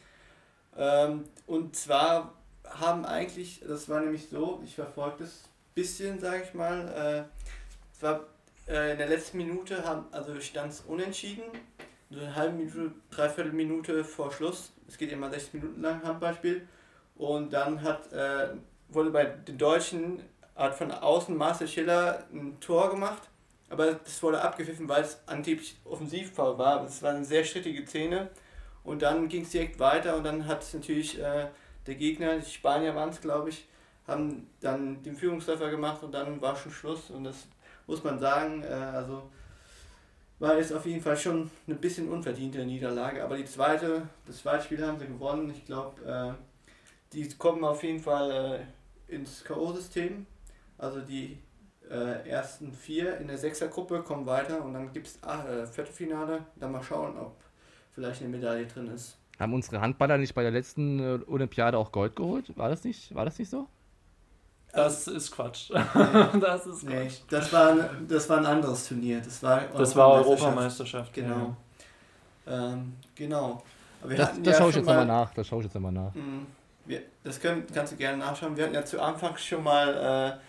Ähm, 0.77 1.25
und 1.47 1.77
zwar 1.77 2.35
haben 2.65 3.05
eigentlich, 3.05 3.63
das 3.67 3.89
war 3.89 4.01
nämlich 4.01 4.29
so, 4.29 4.61
ich 4.65 4.75
verfolge 4.75 5.17
das 5.21 5.29
ein 5.45 5.75
bisschen, 5.75 6.19
sage 6.19 6.45
ich 6.45 6.55
mal, 6.55 6.89
äh, 6.89 7.47
es 7.95 8.03
war 8.03 8.21
äh, 8.69 8.93
in 8.93 8.99
der 8.99 9.09
letzten 9.09 9.37
Minute, 9.37 9.85
haben, 9.85 10.07
also 10.13 10.41
stand 10.41 10.73
es 10.73 10.81
unentschieden, 10.81 11.43
so 12.11 12.21
eine 12.21 12.35
halbe 12.35 12.57
Minute, 12.57 12.93
dreiviertel 13.11 13.53
Minute 13.53 14.05
vor 14.05 14.33
Schluss, 14.33 14.73
es 14.89 14.99
geht 14.99 15.13
immer 15.13 15.31
60 15.31 15.55
Minuten 15.55 15.83
lang 15.83 16.03
Handballspiel, 16.03 16.67
und 17.17 17.53
dann 17.53 17.83
hat, 17.83 18.11
äh, 18.13 18.49
wurde 18.89 19.11
bei 19.11 19.25
den 19.25 19.59
Deutschen, 19.59 20.23
hat 20.57 20.75
von 20.75 20.91
außen 20.91 21.37
Marcel 21.37 21.69
Schiller 21.69 22.25
ein 22.33 22.59
Tor 22.61 22.91
gemacht, 22.91 23.23
aber 23.73 23.95
das 23.95 24.23
wurde 24.23 24.43
abgepfiffen, 24.43 24.87
weil 24.87 25.03
es 25.03 25.19
angeblich 25.27 25.81
Offensivfoul 25.85 26.59
war. 26.59 26.85
Es 26.85 27.03
war 27.03 27.15
eine 27.15 27.25
sehr 27.25 27.43
strittige 27.43 27.87
Szene. 27.87 28.29
Und 28.85 29.01
dann 29.01 29.29
ging 29.29 29.43
es 29.43 29.51
direkt 29.51 29.79
weiter 29.79 30.17
und 30.17 30.25
dann 30.25 30.47
hat 30.47 30.63
natürlich 30.75 31.19
äh, 31.19 31.49
der 31.87 31.95
Gegner, 31.95 32.37
die 32.39 32.51
Spanier 32.51 32.95
waren 32.95 33.09
es 33.09 33.21
glaube 33.21 33.49
ich, 33.49 33.67
haben 34.07 34.51
dann 34.61 35.03
den 35.03 35.17
Führungstreffer 35.17 35.71
gemacht 35.71 36.03
und 36.03 36.13
dann 36.13 36.41
war 36.43 36.55
schon 36.55 36.71
Schluss. 36.71 37.11
Und 37.11 37.25
das 37.25 37.47
muss 37.87 38.05
man 38.05 38.19
sagen, 38.19 38.63
äh, 38.63 38.67
also 38.67 39.23
war 40.39 40.59
jetzt 40.59 40.73
auf 40.75 40.85
jeden 40.85 41.01
Fall 41.01 41.17
schon 41.17 41.51
eine 41.67 41.77
bisschen 41.77 42.11
unverdiente 42.11 42.67
Niederlage. 42.67 43.25
Aber 43.25 43.39
die 43.39 43.47
zweite, 43.47 44.09
das 44.27 44.39
zweite 44.39 44.65
Spiel 44.65 44.85
haben 44.85 44.99
sie 44.99 45.07
gewonnen. 45.07 45.51
Ich 45.51 45.65
glaube, 45.65 46.03
äh, 46.05 46.35
die 47.15 47.27
kommen 47.39 47.65
auf 47.65 47.83
jeden 47.85 48.01
Fall 48.01 48.67
äh, 49.09 49.15
ins 49.15 49.45
K.O.-System. 49.45 50.27
Also 50.77 51.01
die 51.01 51.39
äh, 51.91 52.29
ersten 52.29 52.73
vier 52.73 53.19
in 53.19 53.29
der 53.29 53.39
Sechsergruppe 53.39 54.03
kommen 54.03 54.27
weiter 54.27 54.65
und 54.65 54.73
dann 54.75 54.93
gibt 54.93 55.07
es 55.09 55.17
äh, 55.23 55.67
Viertelfinale. 55.67 56.41
Dann 56.57 56.73
mal 56.73 56.83
schauen, 56.83 57.17
ob 57.19 57.37
vielleicht 57.95 58.21
eine 58.23 58.31
Medaille 58.31 58.67
drin 58.67 58.89
ist. 58.89 59.17
Haben 59.39 59.55
unsere 59.55 59.81
Handballer 59.81 60.19
nicht 60.19 60.35
bei 60.35 60.43
der 60.43 60.51
letzten 60.53 60.99
äh, 61.01 61.19
Olympiade 61.27 61.77
auch 61.79 61.91
Gold 61.93 62.17
geholt? 62.17 62.57
War 62.57 62.69
das 62.69 62.85
nicht, 62.85 63.15
war 63.15 63.25
das 63.25 63.39
nicht 63.39 63.51
so? 63.51 63.67
Das 64.73 65.07
ist 65.07 65.31
Quatsch. 65.33 65.71
Nee. 65.71 65.81
das 66.41 66.67
ist 66.67 66.83
Nee, 66.85 67.07
Quatsch. 67.07 67.21
das 67.29 67.53
war, 67.53 67.71
ein- 67.73 68.07
das 68.09 68.29
war 68.31 68.39
ein 68.39 68.47
anderes 68.47 68.89
Turnier. 68.89 69.21
Das 69.21 69.43
war, 69.43 69.61
Das 69.77 69.95
war 69.97 70.13
Europameisterschaft. 70.15 71.13
Genau. 71.13 71.55
Ähm, 72.47 72.95
genau. 73.15 73.63
Aber 74.03 74.15
Das, 74.15 74.31
das 74.43 74.47
ja 74.47 74.55
schaue 74.55 74.71
ich 74.71 74.77
jetzt 74.77 74.87
nochmal 74.87 75.07
nach. 75.07 75.33
Das 75.35 75.47
schaue 75.47 75.59
ich 75.61 75.65
jetzt 75.67 75.75
nochmal 75.75 75.93
nach. 75.93 76.15
Mm, 76.15 76.47
Wir, 76.87 77.03
das 77.23 77.39
können, 77.41 77.67
kannst 77.73 77.93
du 77.93 77.97
gerne 77.97 78.17
nachschauen. 78.19 78.57
Wir 78.57 78.65
hatten 78.65 78.75
ja 78.75 78.85
zu 78.85 79.01
Anfang 79.01 79.37
schon 79.37 79.63
mal 79.63 80.39
äh, 80.39 80.41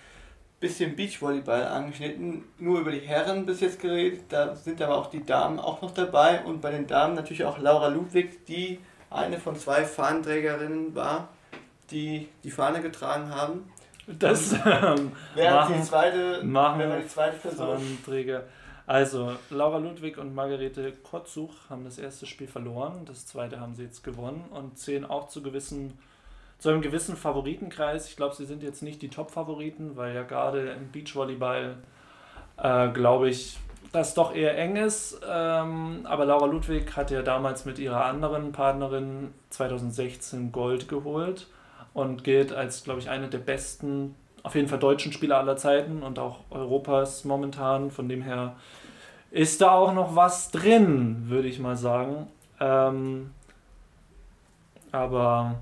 bisschen 0.64 0.96
Beachvolleyball 0.96 1.66
angeschnitten, 1.68 2.46
nur 2.58 2.80
über 2.80 2.92
die 2.92 3.02
Herren 3.02 3.46
bis 3.46 3.60
jetzt 3.60 3.82
geredet. 3.82 4.22
Da 4.30 4.56
sind 4.56 4.82
aber 4.82 4.96
auch 4.98 5.08
die 5.08 5.26
Damen 5.26 5.60
auch 5.60 5.82
noch 5.82 5.92
dabei 5.94 6.42
und 6.46 6.62
bei 6.62 6.72
den 6.72 6.88
Damen 6.88 7.16
natürlich 7.16 7.44
auch 7.44 7.60
Laura 7.60 7.90
Ludwig, 7.90 8.46
die 8.46 8.80
eine 9.10 9.40
von 9.40 9.58
zwei 9.58 9.84
Fahnenträgerinnen 9.84 10.96
war, 10.96 11.28
die 11.92 12.30
die 12.46 12.50
Fahne 12.52 12.82
getragen 12.82 13.30
haben. 13.30 13.70
Das 14.08 14.54
ähm, 14.54 15.12
Wer 15.36 15.54
Machen- 15.54 15.76
die 15.78 15.84
zweite, 15.84 16.44
machen 16.44 16.80
wer 16.80 16.90
war 16.90 16.98
die 17.00 17.08
zweite 17.08 17.38
Person? 17.38 17.78
Fahnenträger. 17.78 18.44
Also, 18.88 19.34
Laura 19.50 19.78
Ludwig 19.78 20.18
und 20.18 20.34
Margarete 20.34 20.92
Kotzuch 21.04 21.54
haben 21.70 21.84
das 21.86 21.98
erste 21.98 22.26
Spiel 22.26 22.48
verloren, 22.48 23.04
das 23.06 23.26
zweite 23.26 23.60
haben 23.60 23.76
sie 23.76 23.84
jetzt 23.84 24.04
gewonnen 24.04 24.46
und 24.52 24.78
zählen 24.78 25.06
auch 25.06 25.28
zu 25.30 25.42
gewissen 25.42 25.98
zu 26.64 26.70
einem 26.70 26.82
gewissen 26.82 27.18
Favoritenkreis. 27.18 28.08
Ich 28.08 28.16
glaube, 28.16 28.36
sie 28.36 28.46
sind 28.46 28.64
jetzt 28.64 28.84
nicht 28.84 29.02
die 29.02 29.10
Top-Favoriten, 29.10 29.98
weil 29.98 30.16
ja 30.16 30.24
gerade 30.24 30.70
im 30.70 30.94
Beachvolleyball, 30.94 31.76
äh, 32.56 32.88
glaube 32.88 33.28
ich, 33.28 33.58
das 33.92 34.14
doch 34.14 34.34
eher 34.34 34.58
eng 34.58 34.78
ist. 34.78 35.20
Ähm, 35.30 36.06
aber 36.06 36.24
Laura 36.24 36.46
Ludwig 36.46 36.96
hat 36.96 37.12
ja 37.12 37.22
damals 37.22 37.66
mit 37.66 37.80
ihrer 37.80 38.06
anderen 38.06 38.54
Partnerin 38.54 39.34
2016 39.50 40.54
Gold 40.54 40.88
geholt 40.88 41.48
und 41.94 42.24
gilt 42.24 42.54
als, 42.54 42.86
glaube 42.86 43.02
ich, 43.02 43.10
eine 43.10 43.28
der 43.28 43.40
besten, 43.40 44.16
auf 44.44 44.56
jeden 44.56 44.70
Fall 44.70 44.80
deutschen 44.80 45.12
Spieler 45.12 45.40
aller 45.40 45.58
Zeiten 45.58 46.02
und 46.02 46.18
auch 46.18 46.40
Europas 46.50 47.26
momentan. 47.26 47.92
Von 47.92 48.08
dem 48.08 48.22
her 48.22 48.56
ist 49.32 49.60
da 49.60 49.72
auch 49.72 49.94
noch 49.94 50.16
was 50.16 50.50
drin, 50.50 51.26
würde 51.28 51.50
ich 51.50 51.60
mal 51.60 51.76
sagen. 51.76 52.28
Ähm, 52.62 53.32
aber 54.94 55.56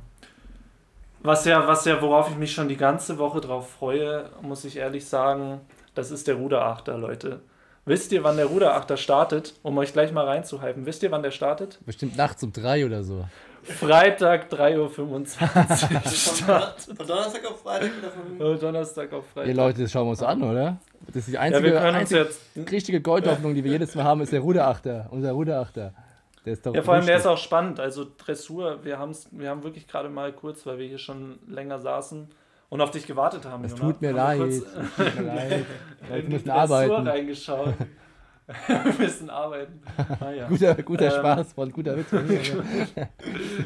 was 1.23 1.45
ja, 1.45 1.67
was 1.67 1.85
ja, 1.85 2.01
worauf 2.01 2.29
ich 2.29 2.37
mich 2.37 2.53
schon 2.53 2.67
die 2.67 2.77
ganze 2.77 3.17
Woche 3.17 3.41
drauf 3.41 3.69
freue, 3.69 4.29
muss 4.41 4.65
ich 4.65 4.77
ehrlich 4.77 5.05
sagen, 5.05 5.61
das 5.95 6.11
ist 6.11 6.27
der 6.27 6.35
Ruderachter, 6.35 6.97
Leute. 6.97 7.41
Wisst 7.85 8.11
ihr, 8.11 8.23
wann 8.23 8.37
der 8.37 8.45
Ruderachter 8.45 8.95
startet? 8.95 9.55
Um 9.63 9.77
euch 9.79 9.91
gleich 9.91 10.11
mal 10.11 10.25
reinzuhypen. 10.25 10.85
Wisst 10.85 11.01
ihr, 11.01 11.11
wann 11.11 11.23
der 11.23 11.31
startet? 11.31 11.79
Bestimmt 11.85 12.15
nachts 12.15 12.43
um 12.43 12.53
drei 12.53 12.85
oder 12.85 13.03
so. 13.03 13.25
Freitag 13.63 14.51
3.25 14.51 14.77
Uhr 14.77 14.87
Von, 14.87 16.11
Start. 16.11 16.81
von 16.81 17.07
Donnerstag 17.07 17.45
auf 17.45 17.61
Freitag 17.61 17.91
oder 17.99 18.11
von. 18.11 18.59
Donnerstag 18.59 19.13
auf 19.13 19.25
Freitag. 19.33 19.49
Ja, 19.49 19.55
Leute, 19.55 19.81
das 19.81 19.91
schauen 19.91 20.05
wir 20.05 20.11
uns 20.11 20.23
an, 20.23 20.43
oder? 20.43 20.77
Das 21.07 21.15
ist 21.17 21.27
die 21.27 21.33
ja, 21.33 21.41
einzige, 21.41 21.75
uns 21.75 21.83
einzige 21.83 22.19
jetzt. 22.21 22.41
richtige 22.71 23.01
Goldhoffnung, 23.01 23.55
die 23.55 23.63
wir 23.63 23.71
jedes 23.71 23.95
Mal 23.95 24.03
haben, 24.03 24.21
ist 24.21 24.31
der 24.31 24.41
Ruderachter. 24.41 25.07
Unser 25.11 25.31
Ruderachter. 25.31 25.93
Der 26.45 26.53
ist 26.53 26.65
doch 26.65 26.73
Ja, 26.73 26.81
vor 26.81 26.95
allem 26.95 27.05
der 27.05 27.17
ist 27.17 27.27
auch 27.27 27.37
spannend. 27.37 27.79
Also 27.79 28.05
Dressur, 28.17 28.83
wir, 28.83 28.97
haben's, 28.99 29.27
wir 29.31 29.49
haben 29.49 29.63
wirklich 29.63 29.87
gerade 29.87 30.09
mal 30.09 30.31
kurz, 30.33 30.65
weil 30.65 30.77
wir 30.79 30.87
hier 30.87 30.97
schon 30.97 31.39
länger 31.47 31.79
saßen 31.79 32.29
und 32.69 32.81
auf 32.81 32.91
dich 32.91 33.05
gewartet 33.05 33.45
haben. 33.45 33.63
Es 33.63 33.75
tut 33.75 34.01
mir 34.01 34.07
wir 34.09 34.13
leid. 34.15 34.39
kurz 34.39 34.57
tut 34.59 35.15
mir 35.15 35.21
leid. 35.35 35.65
die 36.09 36.27
müssen 36.31 36.45
Dressur 36.45 36.55
arbeiten. 36.55 37.07
reingeschaut. 37.07 37.73
wir 38.67 38.93
müssen 38.97 39.29
arbeiten. 39.29 39.81
Ah, 40.19 40.31
ja. 40.31 40.47
Guter, 40.47 40.75
guter 40.75 41.05
Ähm. 41.05 41.11
Spaß, 41.11 41.53
von 41.53 41.71
guter 41.71 41.95
Witz. 41.95 42.11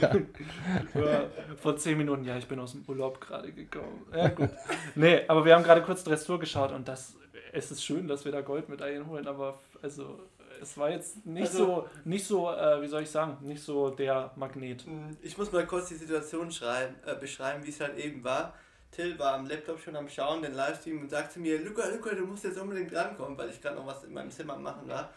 Ja, 0.02 1.24
vor 1.58 1.78
zehn 1.78 1.98
Minuten, 1.98 2.24
ja, 2.26 2.38
ich 2.38 2.48
bin 2.48 2.60
aus 2.60 2.74
dem 2.74 2.84
Urlaub 2.88 3.20
gerade 3.22 3.52
gekommen. 3.52 4.06
Ja, 4.16 4.28
gut. 4.30 4.50
Nee, 4.96 5.22
aber 5.28 5.46
wir 5.46 5.56
haben 5.56 5.64
gerade 5.64 5.82
kurz 5.82 6.04
Dressur 6.04 6.40
geschaut 6.40 6.72
und 6.72 6.88
das, 6.88 7.16
es 7.54 7.72
ist 7.72 7.84
schön, 7.84 8.08
dass 8.08 8.26
wir 8.26 8.32
da 8.32 8.42
Goldmedaillen 8.42 9.08
holen, 9.08 9.28
aber 9.28 9.60
also 9.82 10.20
es 10.62 10.78
war 10.78 10.90
jetzt 10.90 11.26
nicht 11.26 11.48
Also- 11.52 11.66
so, 11.66 11.90
nicht 12.04 12.26
so, 12.26 12.50
äh, 12.52 12.82
wie 12.82 12.88
soll 12.88 13.04
ich 13.04 13.10
sagen, 13.10 13.38
nicht 13.42 13.64
so 13.64 13.90
der 13.90 14.32
Magnet. 14.36 14.86
Mm, 14.88 15.12
Ich 15.22 15.38
muss 15.38 15.52
mal 15.52 15.66
kurz 15.66 15.90
die 15.90 15.96
Situation 15.96 16.52
schreiben, 16.52 16.96
äh, 17.06 17.16
beschreiben, 17.16 17.64
wie 17.66 17.70
es 17.70 17.80
halt 17.80 17.98
eben 17.98 18.24
war. 18.24 18.54
Till 18.92 19.18
war 19.20 19.34
am 19.34 19.46
Laptop 19.46 19.80
schon 19.82 19.96
am 19.96 20.08
Schauen, 20.08 20.42
den 20.42 20.54
Livestream, 20.54 21.02
und 21.02 21.10
sagte 21.10 21.40
mir, 21.40 21.60
Luca, 21.62 21.86
Luca, 21.90 22.16
du 22.16 22.26
musst 22.26 22.44
jetzt 22.46 22.58
unbedingt 22.58 22.94
rankommen, 22.96 23.38
weil 23.38 23.50
ich 23.50 23.62
gerade 23.62 23.76
noch 23.76 23.86
was 23.86 24.04
in 24.06 24.14
meinem 24.14 24.32
Zimmer 24.32 24.56
machen 24.56 24.88
war. 24.88 25.10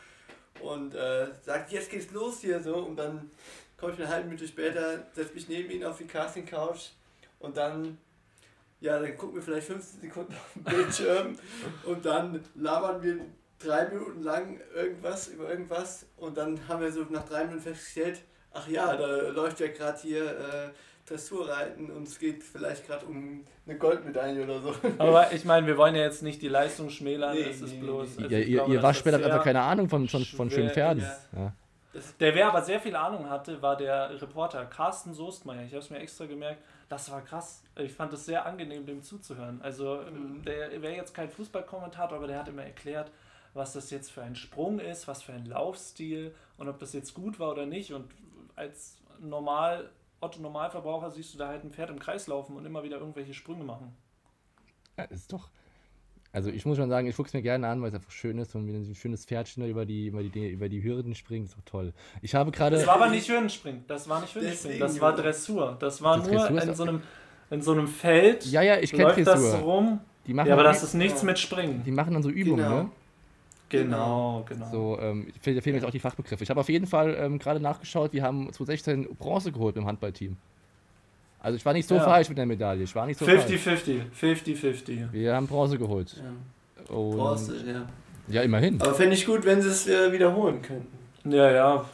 Und 0.61 0.95
äh, 0.97 1.29
sagt, 1.43 1.71
jetzt 1.71 1.89
geht's 1.91 2.11
los 2.13 2.41
hier 2.41 2.61
so. 2.61 2.77
Und 2.79 2.97
dann 2.97 3.31
komme 3.77 3.93
ich 3.93 4.01
eine 4.01 4.09
halbe 4.09 4.27
Minute 4.29 4.49
später, 4.49 5.07
setze 5.13 5.33
mich 5.35 5.49
neben 5.49 5.71
ihn 5.71 5.85
auf 5.85 5.99
die 5.99 6.07
Casting-Couch 6.09 6.89
und 7.39 7.57
dann, 7.57 7.97
ja, 8.81 8.99
dann 8.99 9.17
gucken 9.17 9.37
wir 9.37 9.43
vielleicht 9.43 9.69
15 9.69 10.01
Sekunden 10.01 10.33
auf 10.35 10.53
den 10.55 10.65
Bildschirm 10.65 11.39
und 11.85 12.05
dann 12.05 12.43
labern 12.57 13.01
wir 13.01 13.21
drei 13.59 13.87
Minuten 13.89 14.23
lang 14.23 14.61
irgendwas 14.75 15.29
über 15.29 15.51
irgendwas 15.51 16.07
und 16.17 16.37
dann 16.37 16.67
haben 16.69 16.81
wir 16.81 16.93
so 16.93 17.05
nach 17.11 17.25
drei 17.29 17.45
Minuten 17.45 17.63
festgestellt, 17.63 18.23
ach 18.53 18.69
ja, 18.69 18.97
da 18.97 19.07
läuft 19.29 19.61
ja 19.61 19.69
gerade 19.69 19.99
hier 20.01 20.25
äh, 20.27 20.69
Dressurreiten 21.09 21.91
und 21.91 22.07
es 22.07 22.19
geht 22.19 22.43
vielleicht 22.45 22.87
gerade 22.87 23.07
um 23.07 23.45
eine 23.67 23.77
Goldmedaille 23.79 24.45
oder 24.45 24.61
so. 24.61 24.75
Aber 24.99 25.33
ich 25.33 25.45
meine, 25.45 25.67
wir 25.67 25.77
wollen 25.77 25.95
ja 25.95 26.03
jetzt 26.03 26.23
nicht 26.23 26.41
die 26.43 26.49
Leistung 26.49 26.91
schmälern, 26.91 27.35
Nee, 27.35 27.43
es 27.51 27.61
ist 27.63 27.73
nee, 27.73 27.81
bloß. 27.81 28.17
nee. 28.19 28.25
also 28.25 28.35
Ja, 28.37 28.41
ihr, 28.43 28.57
glaube, 28.57 28.75
ihr 28.75 28.83
Waschbär 28.83 29.13
hat 29.15 29.25
einfach 29.25 29.45
keine 29.45 29.63
Ahnung 29.63 29.89
von, 29.89 30.07
von, 30.09 30.25
von 30.25 30.51
schönen 30.51 30.71
Pferden. 30.71 31.03
ist. 31.03 31.29
Ja. 31.35 31.53
Der, 32.21 32.35
wer 32.35 32.49
aber 32.49 32.63
sehr 32.63 32.79
viel 32.79 32.95
Ahnung 32.95 33.29
hatte, 33.29 33.61
war 33.63 33.77
der 33.77 34.21
Reporter 34.21 34.67
Carsten 34.67 35.15
Soestmeier. 35.15 35.63
Ich 35.65 35.73
habe 35.73 35.83
es 35.83 35.91
mir 35.91 35.99
extra 35.99 36.27
gemerkt. 36.27 36.63
Das 36.89 37.11
war 37.11 37.23
krass. 37.23 37.63
Ich 37.77 37.93
fand 37.93 38.13
es 38.13 38.25
sehr 38.27 38.47
angenehm, 38.47 38.87
dem 38.87 39.03
zuzuhören. 39.03 39.61
Also, 39.63 40.03
Mhm. 40.09 40.45
der 40.45 40.81
wäre 40.83 40.95
jetzt 40.95 41.13
kein 41.15 41.29
Fußballkommentator, 41.29 42.19
aber 42.19 42.27
der 42.29 42.39
hat 42.39 42.49
immer 42.49 42.63
erklärt, 42.65 43.11
was 43.55 43.73
das 43.73 43.91
jetzt 43.91 44.11
für 44.11 44.23
ein 44.23 44.35
Sprung 44.37 44.79
ist, 44.79 45.09
was 45.09 45.23
für 45.23 45.33
ein 45.33 45.47
Laufstil 45.47 46.35
und 46.57 46.69
ob 46.69 46.79
das 46.79 46.93
jetzt 46.93 47.15
gut 47.15 47.39
war 47.39 47.51
oder 47.53 47.67
nicht. 47.67 47.93
Und 47.93 48.11
als 48.57 48.99
normal, 49.21 49.91
Otto 50.21 50.41
Normalverbraucher 50.41 51.11
siehst 51.11 51.35
du 51.35 51.39
da 51.39 51.49
halt 51.49 51.65
ein 51.65 51.71
Pferd 51.73 51.91
im 51.91 51.99
Kreis 51.99 52.27
laufen 52.27 52.57
und 52.57 52.65
immer 52.67 52.83
wieder 52.83 52.99
irgendwelche 52.99 53.35
Sprünge 53.35 53.65
machen. 53.65 53.95
Ja, 54.97 55.05
ist 55.05 55.33
doch. 55.33 55.49
Also 56.31 56.51
ich 56.51 56.67
muss 56.67 56.77
schon 56.77 56.91
sagen, 56.91 57.07
ich 57.07 57.17
gucke 57.17 57.29
es 57.29 57.33
mir 57.33 57.41
gerne 57.41 57.67
an, 57.69 57.81
weil 57.81 57.89
es 57.89 57.95
einfach 57.95 58.11
schön 58.11 58.37
ist 58.39 58.55
und 58.55 58.67
wie 58.67 58.73
ein 58.73 58.95
schönes 58.95 59.25
Pferdchen 59.25 59.63
da 59.63 59.69
über 59.69 59.87
die, 59.87 60.09
über 60.09 60.23
die, 60.23 60.51
über 60.51 60.69
die 60.69 60.83
Hürden 60.83 61.15
springt, 61.15 61.47
ist 61.49 61.57
doch 61.57 61.65
toll. 61.65 61.95
Ich 62.21 62.35
habe 62.35 62.51
gerade. 62.51 62.77
Das 62.77 62.87
war 62.87 62.97
aber 62.97 63.09
nicht 63.09 63.29
Hürdenspringen. 63.29 63.85
Das 63.89 64.09
war 64.09 64.21
nicht 64.21 64.35
Hürdenspringen. 64.35 64.79
Das 64.79 65.01
war. 65.01 65.15
Dressur. 65.15 65.77
Das 65.81 66.03
war 66.03 66.19
Das 66.19 66.27
nur 66.31 66.47
Dressur 66.47 66.63
in 66.63 66.75
so, 66.75 66.83
einem, 66.83 67.03
in 67.51 67.63
so 67.63 67.73
einem 67.73 67.89
Feld. 67.89 68.45
Ja, 68.47 68.61
ja, 68.61 68.79
ich 68.79 68.91
kenne 68.91 69.05
läuft 69.05 69.27
das 69.27 69.41
Dressur. 69.41 69.59
rum. 69.61 70.01
Die 70.27 70.35
machen, 70.35 70.49
Ja, 70.49 70.55
aber 70.55 70.65
das 70.65 70.83
ist 70.83 70.93
nichts 70.93 71.23
mit 71.23 71.39
Springen. 71.39 71.83
die 71.85 71.91
machen 71.91 72.13
dann 72.13 72.23
so 72.23 72.29
Übungen, 72.29 72.59
Genau. 72.63 72.83
ne? 72.83 72.91
Genau, 73.69 74.45
genau. 74.49 74.71
So, 74.71 74.99
ähm, 75.01 75.33
fehlen 75.41 75.61
jetzt 75.77 75.85
auch 75.85 75.91
die 75.91 75.99
Fachbegriffe. 76.01 76.43
Ich 76.43 76.51
habe 76.51 76.61
auf 76.61 76.69
jeden 76.69 76.87
Fall 76.87 77.15
ähm, 77.21 77.39
gerade 77.39 77.61
nachgeschaut, 77.61 78.13
wir 78.13 78.23
haben 78.23 78.45
2016 78.53 79.17
Bronze 79.17 79.53
geholt 79.53 79.77
im 79.77 79.87
Handballteam. 79.87 80.37
Also 81.41 81.57
ich 81.57 81.65
war 81.65 81.73
nicht 81.73 81.89
so 81.89 81.95
Ja. 81.97 82.05
falsch 82.05 82.29
mit 82.31 82.39
der 82.39 82.47
Medaille. 82.47 82.83
Ich 82.83 82.95
war 82.95 83.07
nicht 83.07 83.19
so 83.19 83.25
falsch. 83.27 83.45
50-50. 83.45 84.01
50-50. 84.21 85.13
Wir 85.13 85.35
haben 85.35 85.47
Bronze 85.47 85.79
geholt. 85.79 86.17
Ja, 86.17 86.95
Und, 86.95 87.17
Bronze, 87.17 87.57
ja. 87.67 87.87
Ja, 88.29 88.43
immerhin. 88.43 88.81
Aber 88.81 88.95
fände 88.95 89.15
ich 89.15 89.25
gut, 89.25 89.45
wenn 89.45 89.63
sie 89.63 89.69
es 89.69 89.87
äh, 89.87 90.11
wiederholen 90.13 90.61
könnten. 90.63 90.89
Ja, 91.31 91.51
ja, 91.51 91.85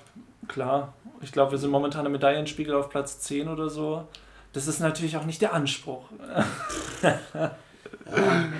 klar. 0.49 0.95
Ich 1.21 1.31
glaube, 1.33 1.53
wir 1.53 1.59
sind 1.59 1.71
momentan 1.71 2.07
im 2.07 2.13
Medaillenspiegel 2.13 2.75
auf 2.75 2.89
Platz 2.91 3.21
10 3.21 3.49
oder 3.49 3.69
so. 3.69 4.07
Das 4.53 4.67
ist 4.67 4.81
natürlich 4.81 5.17
auch 5.17 5.25
nicht 5.25 5.43
der 5.43 5.53
Anspruch. 5.55 6.05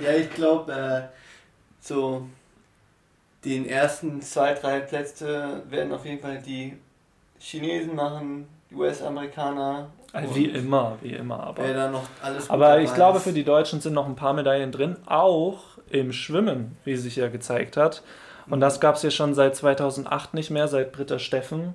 Ja, 0.03 0.13
ich 0.19 0.31
glaube, 0.31 0.73
äh, 0.73 1.03
so 1.81 2.27
den 3.45 3.69
ersten 3.69 4.23
zwei, 4.23 4.55
drei 4.55 4.81
Plätze 4.81 5.63
werden 5.69 5.93
auf 5.93 6.05
jeden 6.05 6.21
Fall 6.21 6.39
die 6.39 6.77
Chinesen 7.39 7.95
machen, 7.95 8.49
die 8.71 8.75
US-Amerikaner. 8.75 9.89
Also 10.13 10.35
wie 10.37 10.47
immer, 10.47 10.97
wie 11.03 11.13
immer. 11.13 11.41
Aber, 11.41 11.65
Wer 11.65 11.75
da 11.75 11.91
noch 11.91 12.05
alles 12.23 12.49
aber 12.49 12.81
ich 12.81 12.95
glaube, 12.95 13.21
für 13.21 13.33
die 13.33 13.45
Deutschen 13.45 13.81
sind 13.81 13.95
noch 13.95 14.07
ein 14.07 14.17
paar 14.17 14.33
Medaillen 14.33 14.73
drin. 14.73 14.97
Auch 15.07 15.61
im 15.91 16.13
Schwimmen, 16.13 16.77
wie 16.85 16.97
sich 16.97 17.17
ja 17.17 17.29
gezeigt 17.29 17.77
hat. 17.77 18.03
Und 18.49 18.61
das 18.61 18.81
gab 18.81 18.97
es 18.97 19.03
ja 19.03 19.11
schon 19.11 19.35
seit 19.35 19.57
2008 19.57 20.35
nicht 20.35 20.51
mehr, 20.51 20.69
seit 20.69 20.93
Britta 20.93 21.19
Steffen, 21.19 21.75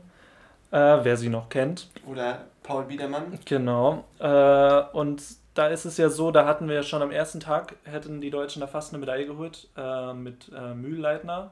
äh, 0.72 0.98
wer 1.04 1.18
sie 1.18 1.30
noch 1.30 1.50
kennt. 1.50 1.90
Oder 2.06 2.46
Paul 2.64 2.86
Biedermann. 2.86 3.40
Genau. 3.46 4.06
Äh, 4.20 4.82
und 4.94 5.22
da 5.56 5.68
ist 5.68 5.86
es 5.86 5.98
ja 5.98 6.10
so, 6.10 6.32
da 6.32 6.46
hatten 6.46 6.68
wir 6.68 6.76
ja 6.76 6.84
schon 6.84 7.02
am 7.02 7.12
ersten 7.12 7.40
Tag, 7.40 7.76
hätten 7.84 8.22
die 8.22 8.30
Deutschen 8.30 8.62
da 8.62 8.68
fast 8.68 8.94
eine 8.94 9.00
Medaille 9.00 9.26
geholt 9.26 9.68
äh, 9.76 10.14
mit 10.14 10.52
äh, 10.56 10.74
Mühlleitner. 10.74 11.52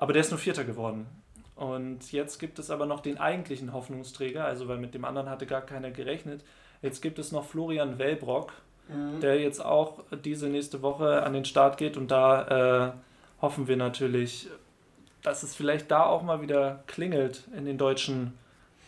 Aber 0.00 0.12
der 0.12 0.20
ist 0.22 0.30
nur 0.30 0.38
Vierter 0.38 0.64
geworden. 0.64 1.06
Und 1.56 2.10
jetzt 2.10 2.38
gibt 2.38 2.58
es 2.58 2.70
aber 2.70 2.86
noch 2.86 3.00
den 3.00 3.18
eigentlichen 3.18 3.72
Hoffnungsträger, 3.74 4.44
also 4.46 4.66
weil 4.66 4.78
mit 4.78 4.94
dem 4.94 5.04
anderen 5.04 5.28
hatte 5.28 5.44
gar 5.46 5.60
keiner 5.60 5.90
gerechnet. 5.90 6.42
Jetzt 6.80 7.02
gibt 7.02 7.18
es 7.18 7.32
noch 7.32 7.44
Florian 7.44 7.98
Wellbrock, 7.98 8.52
Mhm. 8.88 9.20
der 9.20 9.38
jetzt 9.38 9.64
auch 9.64 10.00
diese 10.24 10.48
nächste 10.48 10.82
Woche 10.82 11.22
an 11.22 11.32
den 11.32 11.44
Start 11.44 11.76
geht 11.76 11.96
und 11.96 12.10
da 12.10 12.88
äh, 12.88 12.92
hoffen 13.40 13.68
wir 13.68 13.76
natürlich, 13.76 14.48
dass 15.22 15.42
es 15.44 15.54
vielleicht 15.54 15.90
da 15.92 16.06
auch 16.06 16.22
mal 16.22 16.40
wieder 16.42 16.82
klingelt 16.88 17.44
in 17.56 17.66
den 17.66 17.78
deutschen 17.78 18.32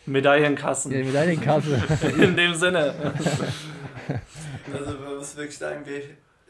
Medaillenkassen. 0.05 0.91
Ja, 0.91 1.05
mit 1.05 1.15
deinen 1.15 1.39
Kasse. 1.39 1.81
In 2.19 2.35
dem 2.35 2.53
Sinne. 2.53 2.93
Also 4.73 4.99
man 4.99 5.15
muss 5.17 5.37
wirklich 5.37 5.57
sagen, 5.57 5.85
wir 5.85 6.01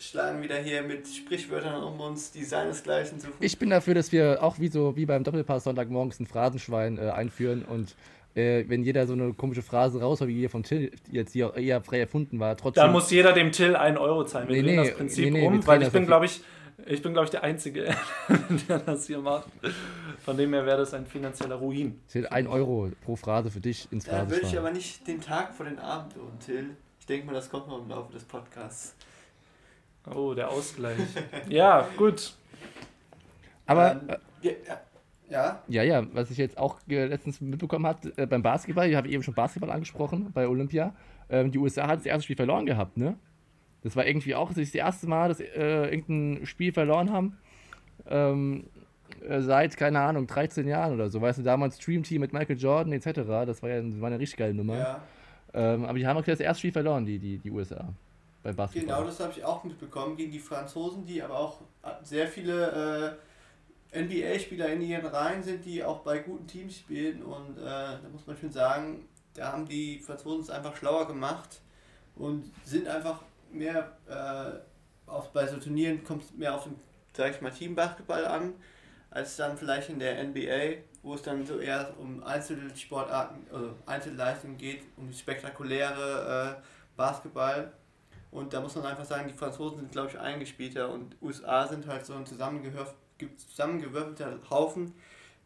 schlagen 0.09 0.41
wieder 0.41 0.57
hier 0.57 0.83
mit 0.83 1.07
Sprichwörtern 1.07 1.83
um 1.83 1.99
uns, 1.99 2.31
die 2.31 2.43
seinesgleichen 2.43 3.19
suchen. 3.19 3.33
Ich 3.39 3.57
bin 3.57 3.69
dafür, 3.69 3.93
dass 3.93 4.11
wir 4.11 4.43
auch 4.43 4.59
wie 4.59 4.67
so 4.67 4.95
wie 4.95 5.05
beim 5.05 5.23
Doppelpass 5.23 5.63
Sonntagmorgens 5.63 6.19
ein 6.19 6.25
Phrasenschwein 6.25 6.97
äh, 6.97 7.09
einführen 7.09 7.63
und 7.63 7.95
äh, 8.35 8.65
wenn 8.67 8.83
jeder 8.83 9.05
so 9.05 9.13
eine 9.13 9.33
komische 9.33 9.61
Phrase 9.61 9.99
raushaut, 10.01 10.27
wie 10.27 10.39
hier 10.39 10.49
von 10.49 10.63
Till 10.63 10.91
jetzt 11.11 11.33
hier 11.33 11.55
eher 11.55 11.81
frei 11.81 11.99
erfunden 11.99 12.39
war, 12.39 12.57
trotzdem. 12.57 12.83
Da 12.83 12.91
muss 12.91 13.11
jeder 13.11 13.33
dem 13.33 13.51
Till 13.51 13.75
einen 13.75 13.97
Euro 13.97 14.25
zahlen. 14.25 14.47
Wir 14.47 14.55
Nee, 14.55 14.61
drehen 14.63 14.75
nee, 14.81 14.87
das 14.87 14.97
Prinzip 14.97 15.25
nee, 15.25 15.41
nee, 15.41 15.47
um, 15.47 15.67
weil 15.67 15.83
ich 15.83 15.89
bin, 15.89 16.05
glaube 16.05 16.25
ich, 16.25 16.41
ich 16.85 17.01
bin, 17.01 17.13
glaube 17.13 17.25
ich, 17.25 17.31
der 17.31 17.43
Einzige, 17.43 17.95
der 18.69 18.79
das 18.79 19.07
hier 19.07 19.19
macht. 19.19 19.47
Von 20.25 20.37
dem 20.37 20.51
her 20.53 20.65
wäre 20.65 20.77
das 20.77 20.93
ein 20.93 21.05
finanzieller 21.05 21.55
Ruin. 21.55 21.99
Till, 22.07 22.25
ein 22.27 22.47
Euro 22.47 22.89
pro 23.03 23.15
Phrase 23.15 23.51
für 23.51 23.59
dich 23.61 23.87
ins 23.91 24.05
Da 24.05 24.29
will 24.29 24.41
ich 24.41 24.57
aber 24.57 24.71
nicht 24.71 25.07
den 25.07 25.21
Tag 25.21 25.53
vor 25.53 25.65
den 25.65 25.79
Abend 25.79 26.13
tun, 26.13 26.31
Till. 26.43 26.71
Ich 26.99 27.05
denke 27.05 27.27
mal, 27.27 27.33
das 27.33 27.49
kommt 27.49 27.67
noch 27.67 27.83
im 27.83 27.89
Laufe 27.89 28.13
des 28.13 28.23
Podcasts. 28.23 28.95
Oh, 30.13 30.33
der 30.33 30.49
Ausgleich. 30.49 30.99
ja, 31.49 31.87
gut. 31.97 32.33
Aber 33.65 33.91
Ähm, 33.91 34.09
äh, 34.41 34.55
ja, 35.29 35.61
ja. 35.67 35.83
ja, 35.83 36.05
was 36.13 36.29
ich 36.29 36.37
jetzt 36.37 36.57
auch 36.57 36.79
äh, 36.89 37.05
letztens 37.05 37.41
mitbekommen 37.41 37.87
habe, 37.87 38.13
äh, 38.17 38.25
beim 38.25 38.43
Basketball, 38.43 38.89
ich 38.89 38.95
habe 38.95 39.07
eben 39.09 39.23
schon 39.23 39.33
Basketball 39.33 39.71
angesprochen, 39.71 40.31
bei 40.33 40.47
Olympia, 40.47 40.93
ähm, 41.29 41.51
die 41.51 41.57
USA 41.57 41.87
hat 41.87 41.99
das 41.99 42.05
erste 42.05 42.23
Spiel 42.23 42.35
verloren 42.35 42.65
gehabt, 42.65 42.97
ne? 42.97 43.17
Das 43.81 43.95
war 43.95 44.05
irgendwie 44.05 44.35
auch 44.35 44.53
das 44.53 44.73
erste 44.73 45.07
Mal, 45.07 45.29
dass 45.29 45.39
äh, 45.39 45.89
irgendein 45.89 46.45
Spiel 46.45 46.71
verloren 46.71 47.11
haben. 47.11 47.37
Ähm, 48.07 48.65
äh, 49.27 49.41
seit, 49.41 49.75
keine 49.75 49.99
Ahnung, 49.99 50.25
13 50.25 50.67
Jahren 50.67 50.93
oder 50.93 51.09
so. 51.09 51.19
Weißt 51.19 51.39
du, 51.39 51.43
damals 51.43 51.77
Stream 51.77 52.03
Team 52.03 52.21
mit 52.21 52.31
Michael 52.31 52.57
Jordan 52.57 52.93
etc. 52.93 53.11
Das 53.45 53.61
war 53.61 53.69
ja 53.69 53.81
das 53.81 53.99
war 53.99 54.07
eine 54.07 54.19
richtig 54.19 54.37
geile 54.37 54.53
Nummer. 54.53 54.77
ja. 54.77 55.01
Ähm, 55.53 55.85
aber 55.85 55.97
die 55.97 56.07
haben 56.07 56.17
auch 56.17 56.23
das 56.23 56.39
erste 56.39 56.59
Spiel 56.59 56.71
verloren, 56.71 57.05
die, 57.05 57.19
die, 57.19 57.37
die 57.37 57.51
USA. 57.51 57.89
Beim 58.43 58.55
Basketball. 58.55 58.97
Genau, 58.97 59.07
das 59.07 59.19
habe 59.19 59.31
ich 59.31 59.43
auch 59.43 59.63
mitbekommen 59.63 60.17
gegen 60.17 60.31
die 60.31 60.39
Franzosen, 60.39 61.05
die 61.05 61.23
aber 61.23 61.37
auch 61.37 61.61
sehr 62.03 62.27
viele 62.27 63.17
äh, 63.93 64.01
NBA-Spieler 64.03 64.67
in 64.69 64.81
ihren 64.81 65.05
Reihen 65.05 65.41
sind, 65.41 65.65
die 65.65 65.83
auch 65.83 65.99
bei 65.99 66.19
guten 66.19 66.45
Teams 66.45 66.77
spielen. 66.77 67.23
Und 67.23 67.57
äh, 67.57 67.63
da 67.63 68.01
muss 68.11 68.27
man 68.27 68.37
schon 68.37 68.51
sagen, 68.51 69.07
da 69.33 69.53
haben 69.53 69.65
die 69.65 69.99
Franzosen 69.99 70.41
es 70.41 70.49
einfach 70.49 70.75
schlauer 70.75 71.07
gemacht 71.07 71.61
und 72.15 72.51
sind 72.65 72.87
einfach 72.87 73.21
mehr 73.51 73.97
äh, 74.07 75.09
auf, 75.09 75.31
bei 75.31 75.47
so 75.47 75.57
Turnieren 75.57 76.03
kommt 76.03 76.23
es 76.23 76.33
mehr 76.33 76.55
auf 76.55 76.63
den, 76.63 76.75
sag 77.15 77.31
ich 77.31 77.41
mal, 77.41 77.51
Teambasketball 77.51 78.25
an, 78.25 78.53
als 79.09 79.35
dann 79.35 79.57
vielleicht 79.57 79.89
in 79.89 79.99
der 79.99 80.23
NBA, 80.23 80.81
wo 81.01 81.13
es 81.13 81.21
dann 81.21 81.45
so 81.45 81.59
eher 81.59 81.93
um 81.99 82.23
Einzelsportarten, 82.23 83.47
also 83.51 83.75
Einzelleistungen 83.85 84.57
geht, 84.57 84.81
um 84.97 85.11
spektakuläre 85.13 86.57
äh, 86.57 86.63
Basketball. 86.95 87.71
Und 88.33 88.53
da 88.53 88.61
muss 88.61 88.75
man 88.75 88.85
einfach 88.85 89.05
sagen, 89.05 89.27
die 89.27 89.37
Franzosen 89.37 89.77
sind, 89.77 89.91
glaube 89.91 90.09
ich, 90.09 90.19
eingespielter 90.19 90.89
und 90.89 91.15
USA 91.21 91.67
sind 91.67 91.85
halt 91.85 92.03
so 92.03 92.15
ein 92.15 92.25
zusammengewürfelter 92.25 94.39
Haufen, 94.49 94.95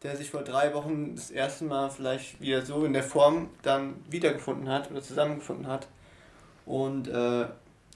der 0.02 0.16
sich 0.16 0.30
vor 0.30 0.42
drei 0.42 0.72
Wochen 0.72 1.14
das 1.14 1.30
erste 1.30 1.64
Mal 1.64 1.90
vielleicht 1.90 2.40
wieder 2.40 2.64
so 2.64 2.86
in 2.86 2.94
der 2.94 3.02
Form 3.02 3.50
dann 3.60 3.96
wiedergefunden 4.08 4.70
hat 4.70 4.90
oder 4.90 5.02
zusammengefunden 5.02 5.66
hat. 5.66 5.86
Und 6.64 7.08
äh, 7.08 7.46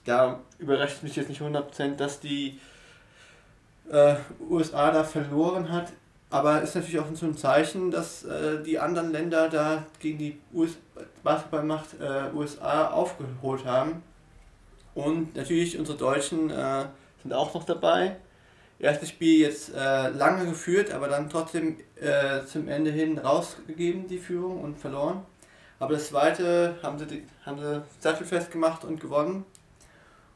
da 0.05 0.41
überrascht 0.59 1.03
mich 1.03 1.17
jetzt 1.17 1.31
nicht 1.31 1.41
100%, 1.41 1.97
dass 1.97 2.21
die 2.21 2.61
äh, 3.91 4.17
USA 4.51 4.91
da 4.91 5.05
verloren 5.05 5.73
hat. 5.73 5.91
Aber 6.29 6.61
ist 6.61 6.75
natürlich 6.75 6.99
auch 6.99 7.07
so 7.15 7.25
ein 7.27 7.37
Zeichen, 7.37 7.91
dass 7.91 8.25
äh, 8.25 8.63
die 8.63 8.79
anderen 8.79 9.13
Länder 9.13 9.49
da 9.49 9.87
gegen 10.01 10.19
die 10.19 10.39
US 10.53 10.77
Basketballmacht 11.23 12.01
äh, 12.01 12.31
USA 12.35 12.89
aufgeholt 12.89 13.65
haben. 13.65 14.03
Und 14.95 15.35
natürlich 15.37 15.79
unsere 15.79 15.99
Deutschen 15.99 16.51
äh, 16.51 16.85
sind 17.23 17.33
auch 17.33 17.55
noch 17.55 17.65
dabei. 17.65 18.17
Erstes 18.79 19.11
Spiel 19.11 19.41
jetzt 19.41 19.75
äh, 19.75 20.09
lange 20.09 20.45
geführt, 20.47 20.93
aber 20.93 21.09
dann 21.09 21.31
trotzdem 21.31 21.79
äh, 22.01 22.45
zum 22.45 22.69
Ende 22.69 22.91
hin 22.91 23.19
rausgegeben, 23.19 24.09
die 24.09 24.19
Führung 24.19 24.61
und 24.61 24.77
verloren. 24.79 25.25
Aber 25.79 25.95
das 25.95 26.09
zweite 26.09 26.77
haben 26.83 26.99
sie, 26.99 27.25
haben 27.47 27.59
sie 27.59 27.83
sattelfest 28.01 28.51
gemacht 28.51 28.85
und 28.85 29.01
gewonnen. 29.01 29.45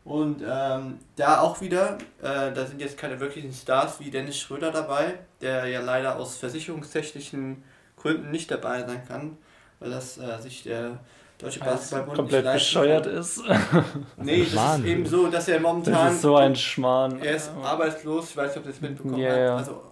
Und 0.04 0.40
ähm, 0.48 1.00
da 1.16 1.40
auch 1.40 1.60
wieder, 1.60 1.98
äh, 2.22 2.52
da 2.52 2.64
sind 2.66 2.80
jetzt 2.80 2.96
keine 2.96 3.18
wirklichen 3.18 3.52
Stars 3.52 3.98
wie 3.98 4.10
Dennis 4.10 4.38
Schröder 4.38 4.70
dabei, 4.70 5.18
der 5.40 5.66
ja 5.66 5.80
leider 5.80 6.16
aus 6.16 6.36
versicherungstechnischen 6.36 7.64
Gründen 7.96 8.30
nicht 8.30 8.48
dabei 8.48 8.86
sein 8.86 9.04
kann, 9.08 9.36
weil 9.80 9.90
das 9.90 10.18
äh, 10.18 10.40
sich 10.40 10.62
der 10.62 11.00
Deutsche 11.38 11.60
Basketballbund 11.60 12.16
komplett 12.16 12.44
nicht 12.44 12.52
leisten 12.52 12.66
bescheuert 12.80 13.04
kann. 13.04 13.14
ist. 13.16 13.42
Nee, 14.22 14.40
das 14.42 14.50
Schmarrn. 14.52 14.80
ist 14.84 14.88
eben 14.90 15.06
so, 15.06 15.26
dass 15.28 15.48
er 15.48 15.60
momentan. 15.60 15.92
Das 15.92 16.14
ist 16.14 16.22
so 16.22 16.36
ein 16.36 16.56
Schmarrn. 16.56 17.20
Er 17.20 17.36
ist 17.36 17.50
arbeitslos, 17.62 18.30
ich 18.30 18.36
weiß 18.36 18.48
nicht, 18.56 18.58
ob 18.58 18.64
das 18.72 18.80
mitbekommen 18.80 19.18
Ja, 19.18 19.30
hast. 19.30 19.38
ja. 19.38 19.56
Also, 19.56 19.82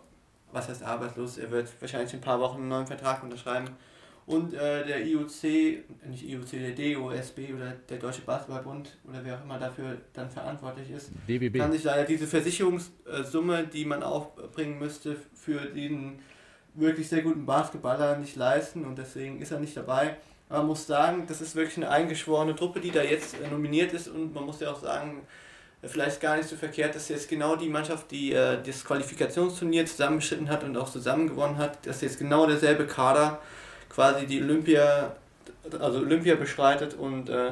was 0.53 0.69
heißt 0.69 0.83
arbeitslos? 0.85 1.39
Er 1.39 1.51
wird 1.51 1.69
wahrscheinlich 1.81 2.13
in 2.15 2.21
ein 2.21 2.23
paar 2.23 2.41
Wochen 2.41 2.59
einen 2.61 2.69
neuen 2.69 2.87
Vertrag 2.87 3.23
unterschreiben. 3.23 3.69
Und 4.27 4.55
äh, 4.55 4.87
der 4.87 5.05
IOC, 5.05 5.43
nicht 6.09 6.27
IOC, 6.27 6.51
der 6.53 6.71
DOSB 6.95 7.53
oder 7.55 7.73
der 7.91 7.99
Deutsche 7.99 8.23
Basketballbund 8.23 8.97
oder 9.07 9.19
wer 9.23 9.37
auch 9.37 9.43
immer 9.45 9.59
dafür 9.59 9.99
dann 10.15 10.31
verantwortlich 10.31 10.91
ist, 10.91 11.11
DBB. 11.29 11.59
kann 11.59 11.71
sich 11.73 11.85
leider 11.85 12.05
diese 12.05 12.27
Versicherungssumme, 12.27 13.65
die 13.67 13.85
man 13.85 14.03
aufbringen 14.03 14.79
müsste, 14.79 15.17
für 15.35 15.61
den 15.67 16.21
wirklich 16.75 17.07
sehr 17.09 17.21
guten 17.21 17.45
Basketballer 17.45 18.17
nicht 18.17 18.37
leisten 18.37 18.87
und 18.87 18.97
deswegen 18.99 19.41
ist 19.43 19.51
er 19.53 19.61
nicht 19.61 19.77
dabei. 19.77 20.17
Man 20.55 20.69
muss 20.69 20.87
sagen, 20.87 21.25
das 21.27 21.41
ist 21.41 21.57
wirklich 21.57 21.79
eine 21.79 21.91
eingeschworene 21.91 22.55
Truppe, 22.55 22.79
die 22.79 22.93
da 22.93 23.03
jetzt 23.03 23.35
äh, 23.41 23.49
nominiert 23.49 23.93
ist 23.93 24.07
und 24.07 24.33
man 24.33 24.45
muss 24.45 24.61
ja 24.61 24.71
auch 24.71 24.81
sagen, 24.81 25.27
äh, 25.83 25.89
vielleicht 25.89 26.21
gar 26.21 26.37
nicht 26.37 26.49
so 26.49 26.55
verkehrt, 26.55 26.95
dass 26.95 27.09
jetzt 27.09 27.29
genau 27.29 27.57
die 27.57 27.69
Mannschaft, 27.69 28.13
die 28.13 28.33
äh, 28.33 28.63
das 28.65 28.85
Qualifikationsturnier 28.85 29.85
zusammengeschritten 29.85 30.49
hat 30.49 30.63
und 30.63 30.77
auch 30.77 30.89
zusammen 30.89 31.27
gewonnen 31.27 31.59
hat, 31.59 31.85
dass 31.85 32.03
jetzt 32.03 32.21
genau 32.21 32.47
derselbe 32.47 32.87
Kader 32.87 33.41
quasi 33.89 34.27
die 34.27 34.41
Olympia, 34.41 35.17
also 35.81 35.99
Olympia 35.99 36.37
bestreitet 36.37 36.95
und 36.95 37.31
äh, 37.31 37.51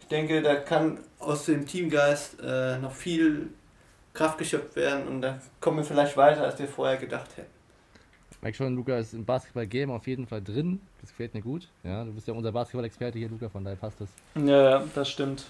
ich 0.00 0.06
denke, 0.06 0.40
da 0.40 0.54
kann 0.54 1.00
aus 1.18 1.44
dem 1.44 1.66
Teamgeist 1.66 2.40
äh, 2.42 2.78
noch 2.78 2.94
viel 2.94 3.50
Kraft 4.14 4.38
geschöpft 4.38 4.74
werden 4.74 5.06
und 5.06 5.20
da 5.20 5.38
kommen 5.60 5.76
wir 5.76 5.84
vielleicht 5.84 6.16
weiter, 6.16 6.44
als 6.44 6.58
wir 6.58 6.66
vorher 6.66 6.96
gedacht 6.96 7.36
hätten. 7.36 7.57
Merk 8.40 8.54
schon, 8.54 8.76
Luca 8.76 8.96
ist 8.98 9.14
im 9.14 9.24
Basketball-Game 9.24 9.90
auf 9.90 10.06
jeden 10.06 10.26
Fall 10.26 10.40
drin. 10.40 10.80
Das 11.00 11.10
gefällt 11.10 11.34
mir 11.34 11.42
gut. 11.42 11.68
Ja, 11.82 12.04
du 12.04 12.12
bist 12.12 12.28
ja 12.28 12.34
unser 12.34 12.52
Basketball-Experte 12.52 13.18
hier, 13.18 13.28
Luca, 13.28 13.48
von 13.48 13.64
daher 13.64 13.76
passt 13.76 14.00
das. 14.00 14.08
Ja, 14.36 14.70
ja, 14.70 14.84
das 14.94 15.10
stimmt. 15.10 15.44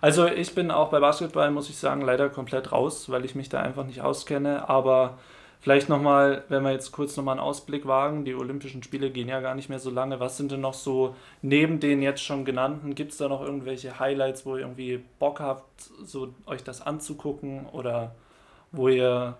Also 0.00 0.26
ich 0.26 0.54
bin 0.54 0.70
auch 0.70 0.90
bei 0.90 1.00
Basketball, 1.00 1.50
muss 1.50 1.68
ich 1.68 1.76
sagen, 1.76 2.02
leider 2.02 2.28
komplett 2.28 2.70
raus, 2.72 3.10
weil 3.10 3.24
ich 3.24 3.34
mich 3.34 3.48
da 3.48 3.60
einfach 3.60 3.84
nicht 3.84 4.00
auskenne. 4.00 4.68
Aber 4.68 5.18
vielleicht 5.60 5.88
nochmal, 5.88 6.44
wenn 6.48 6.62
wir 6.62 6.70
jetzt 6.70 6.92
kurz 6.92 7.16
nochmal 7.16 7.34
einen 7.34 7.46
Ausblick 7.46 7.86
wagen, 7.86 8.24
die 8.24 8.34
Olympischen 8.34 8.84
Spiele 8.84 9.10
gehen 9.10 9.28
ja 9.28 9.40
gar 9.40 9.56
nicht 9.56 9.68
mehr 9.68 9.80
so 9.80 9.90
lange. 9.90 10.20
Was 10.20 10.36
sind 10.36 10.52
denn 10.52 10.60
noch 10.60 10.74
so 10.74 11.16
neben 11.42 11.80
den 11.80 12.00
jetzt 12.00 12.22
schon 12.22 12.44
genannten, 12.44 12.94
gibt 12.94 13.12
es 13.12 13.18
da 13.18 13.28
noch 13.28 13.42
irgendwelche 13.42 13.98
Highlights, 13.98 14.46
wo 14.46 14.54
ihr 14.54 14.62
irgendwie 14.62 15.02
Bock 15.18 15.40
habt, 15.40 15.82
so 16.04 16.32
euch 16.46 16.62
das 16.62 16.80
anzugucken 16.80 17.66
oder 17.66 18.14
wo 18.70 18.88
ihr 18.88 19.36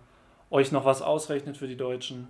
euch 0.52 0.70
noch 0.70 0.84
was 0.84 1.02
ausrechnet 1.02 1.56
für 1.56 1.66
die 1.66 1.76
Deutschen? 1.76 2.28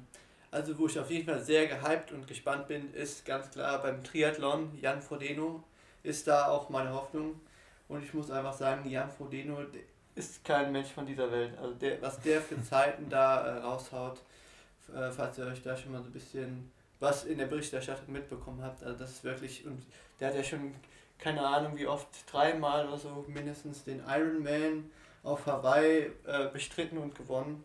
Also 0.51 0.79
wo 0.79 0.87
ich 0.87 0.99
auf 0.99 1.11
jeden 1.11 1.27
Fall 1.27 1.41
sehr 1.41 1.67
gehypt 1.67 2.13
und 2.13 2.27
gespannt 2.27 2.69
bin, 2.69 2.93
ist 2.95 3.25
ganz 3.25 3.51
klar 3.51 3.83
beim 3.83 4.05
Triathlon. 4.05 4.79
Jan 4.81 5.03
Frodeno 5.03 5.65
ist 6.03 6.29
da 6.29 6.49
auch 6.49 6.69
meine 6.69 6.93
Hoffnung. 6.93 7.41
Und 7.89 8.05
ich 8.05 8.15
muss 8.15 8.31
einfach 8.31 8.53
sagen, 8.53 8.89
Jan 8.89 9.11
Frodeno 9.11 9.59
ist 10.15 10.45
kein 10.45 10.73
Mensch 10.73 10.89
von 10.89 11.07
dieser 11.07 11.31
Welt. 11.33 11.59
Also 11.59 11.75
der, 11.75 12.01
was 12.01 12.21
der 12.21 12.41
für 12.41 12.63
Zeiten 12.63 13.09
da 13.09 13.47
äh, 13.47 13.59
raushaut, 13.61 14.19
äh, 14.95 15.11
falls 15.11 15.39
ihr 15.39 15.47
euch 15.47 15.63
da 15.63 15.77
schon 15.77 15.93
mal 15.93 16.03
so 16.03 16.09
ein 16.09 16.13
bisschen 16.13 16.71
was 17.01 17.25
in 17.25 17.39
der 17.39 17.47
Berichterstattung 17.47 18.13
mitbekommen 18.13 18.63
habt, 18.63 18.85
also 18.85 18.97
das 18.97 19.11
ist 19.11 19.25
wirklich, 19.25 19.67
und 19.67 19.83
der 20.21 20.29
hat 20.29 20.37
ja 20.37 20.45
schon, 20.45 20.73
keine 21.19 21.45
Ahnung 21.45 21.77
wie 21.77 21.87
oft, 21.87 22.07
dreimal 22.31 22.87
oder 22.87 22.97
so 22.97 23.25
mindestens 23.27 23.83
den 23.83 24.03
Ironman 24.07 24.89
auf 25.25 25.47
Hawaii 25.47 26.13
äh, 26.27 26.49
bestritten 26.53 26.99
und 26.99 27.17
gewonnen. 27.17 27.65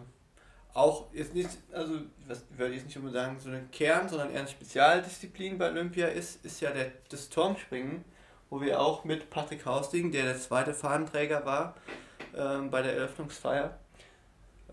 auch 0.75 1.07
jetzt 1.13 1.35
nicht, 1.35 1.51
also 1.73 1.95
was 2.27 2.45
würde 2.57 2.73
ich 2.75 2.79
jetzt 2.79 2.87
nicht 2.87 2.97
unbedingt 2.97 3.25
sagen, 3.25 3.37
so 3.41 3.49
eine 3.49 3.63
Kern, 3.73 4.09
sondern 4.09 4.31
eher 4.31 4.41
eine 4.41 4.49
Spezialdisziplin 4.49 5.59
bei 5.59 5.71
Olympia 5.71 6.07
ist, 6.09 6.45
ist 6.45 6.61
ja 6.61 6.71
der, 6.71 6.93
das 7.09 7.31
Turmspringen, 7.31 8.05
wo 8.51 8.61
wir 8.61 8.81
auch 8.81 9.05
mit 9.05 9.31
Patrick 9.31 9.65
Hausding, 9.67 10.13
der 10.13 10.25
der 10.25 10.39
zweite 10.39 10.75
Fahnenträger 10.75 11.45
war, 11.47 11.75
ähm, 12.37 12.71
bei 12.71 12.83
der 12.83 12.95
Eröffnungsfeier. 12.97 13.79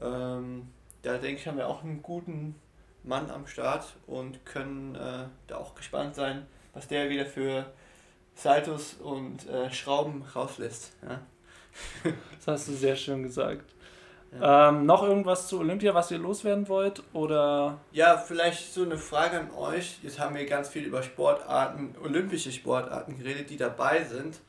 Ähm, 0.02 0.68
da 1.02 1.18
denke 1.18 1.42
ich, 1.42 1.48
haben 1.48 1.58
wir 1.58 1.68
auch 1.68 1.84
einen 1.84 2.02
guten 2.02 2.56
Mann 3.04 3.30
am 3.32 3.48
Start 3.48 3.86
und 4.08 4.46
können 4.46 4.96
äh, 4.96 5.26
da 5.48 5.58
auch 5.58 5.76
gespannt 5.76 6.16
sein, 6.16 6.46
was 6.74 6.88
der 6.88 7.10
wieder 7.10 7.26
für 7.26 7.66
Saltos 8.36 8.94
und 8.96 9.48
äh, 9.50 9.72
Schrauben 9.72 10.24
rauslässt. 10.36 10.94
Ja? 11.08 11.22
Das 12.38 12.48
hast 12.48 12.68
du 12.68 12.74
sehr 12.74 12.96
schön 12.96 13.24
gesagt. 13.24 13.66
Ja. 14.40 14.70
Ähm, 14.70 14.86
noch 14.86 15.04
irgendwas 15.04 15.48
zu 15.48 15.60
Olympia, 15.60 15.94
was 15.94 16.10
ihr 16.12 16.18
loswerden 16.18 16.68
wollt? 16.70 17.04
Oder 17.14 17.80
Ja, 17.92 18.18
vielleicht 18.18 18.74
so 18.74 18.84
eine 18.84 18.98
Frage 18.98 19.40
an 19.40 19.52
euch. 19.52 20.00
Jetzt 20.02 20.20
haben 20.20 20.36
wir 20.36 20.46
ganz 20.46 20.70
viel 20.70 20.84
über 20.84 21.04
Sportarten, 21.04 21.96
olympische 22.02 22.52
Sportarten 22.52 23.18
geredet, 23.18 23.50
die 23.50 23.58
dabei 23.58 24.04
sind. 24.04 24.40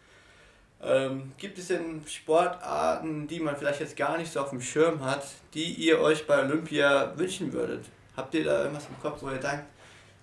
Ähm, 0.85 1.33
gibt 1.39 1.59
es 1.59 1.69
denn 1.69 2.03
Sportarten, 2.07 3.29
die 3.29 3.39
man 3.39 3.57
vielleicht 3.57 3.81
jetzt 3.81 3.97
gar 3.97 4.19
nicht 4.19 4.33
so 4.33 4.41
auf 4.41 4.51
dem 4.51 4.61
Schirm 4.61 5.05
hat, 5.05 5.25
die 5.55 5.73
ihr 5.75 6.01
euch 6.01 6.27
bei 6.27 6.43
Olympia 6.43 7.13
wünschen 7.17 7.53
würdet? 7.53 7.85
Habt 8.17 8.35
ihr 8.35 8.45
da 8.45 8.63
irgendwas 8.63 8.87
im 8.89 9.01
Kopf, 9.01 9.23
wo 9.23 9.31
ihr 9.31 9.39
denkt, 9.39 9.65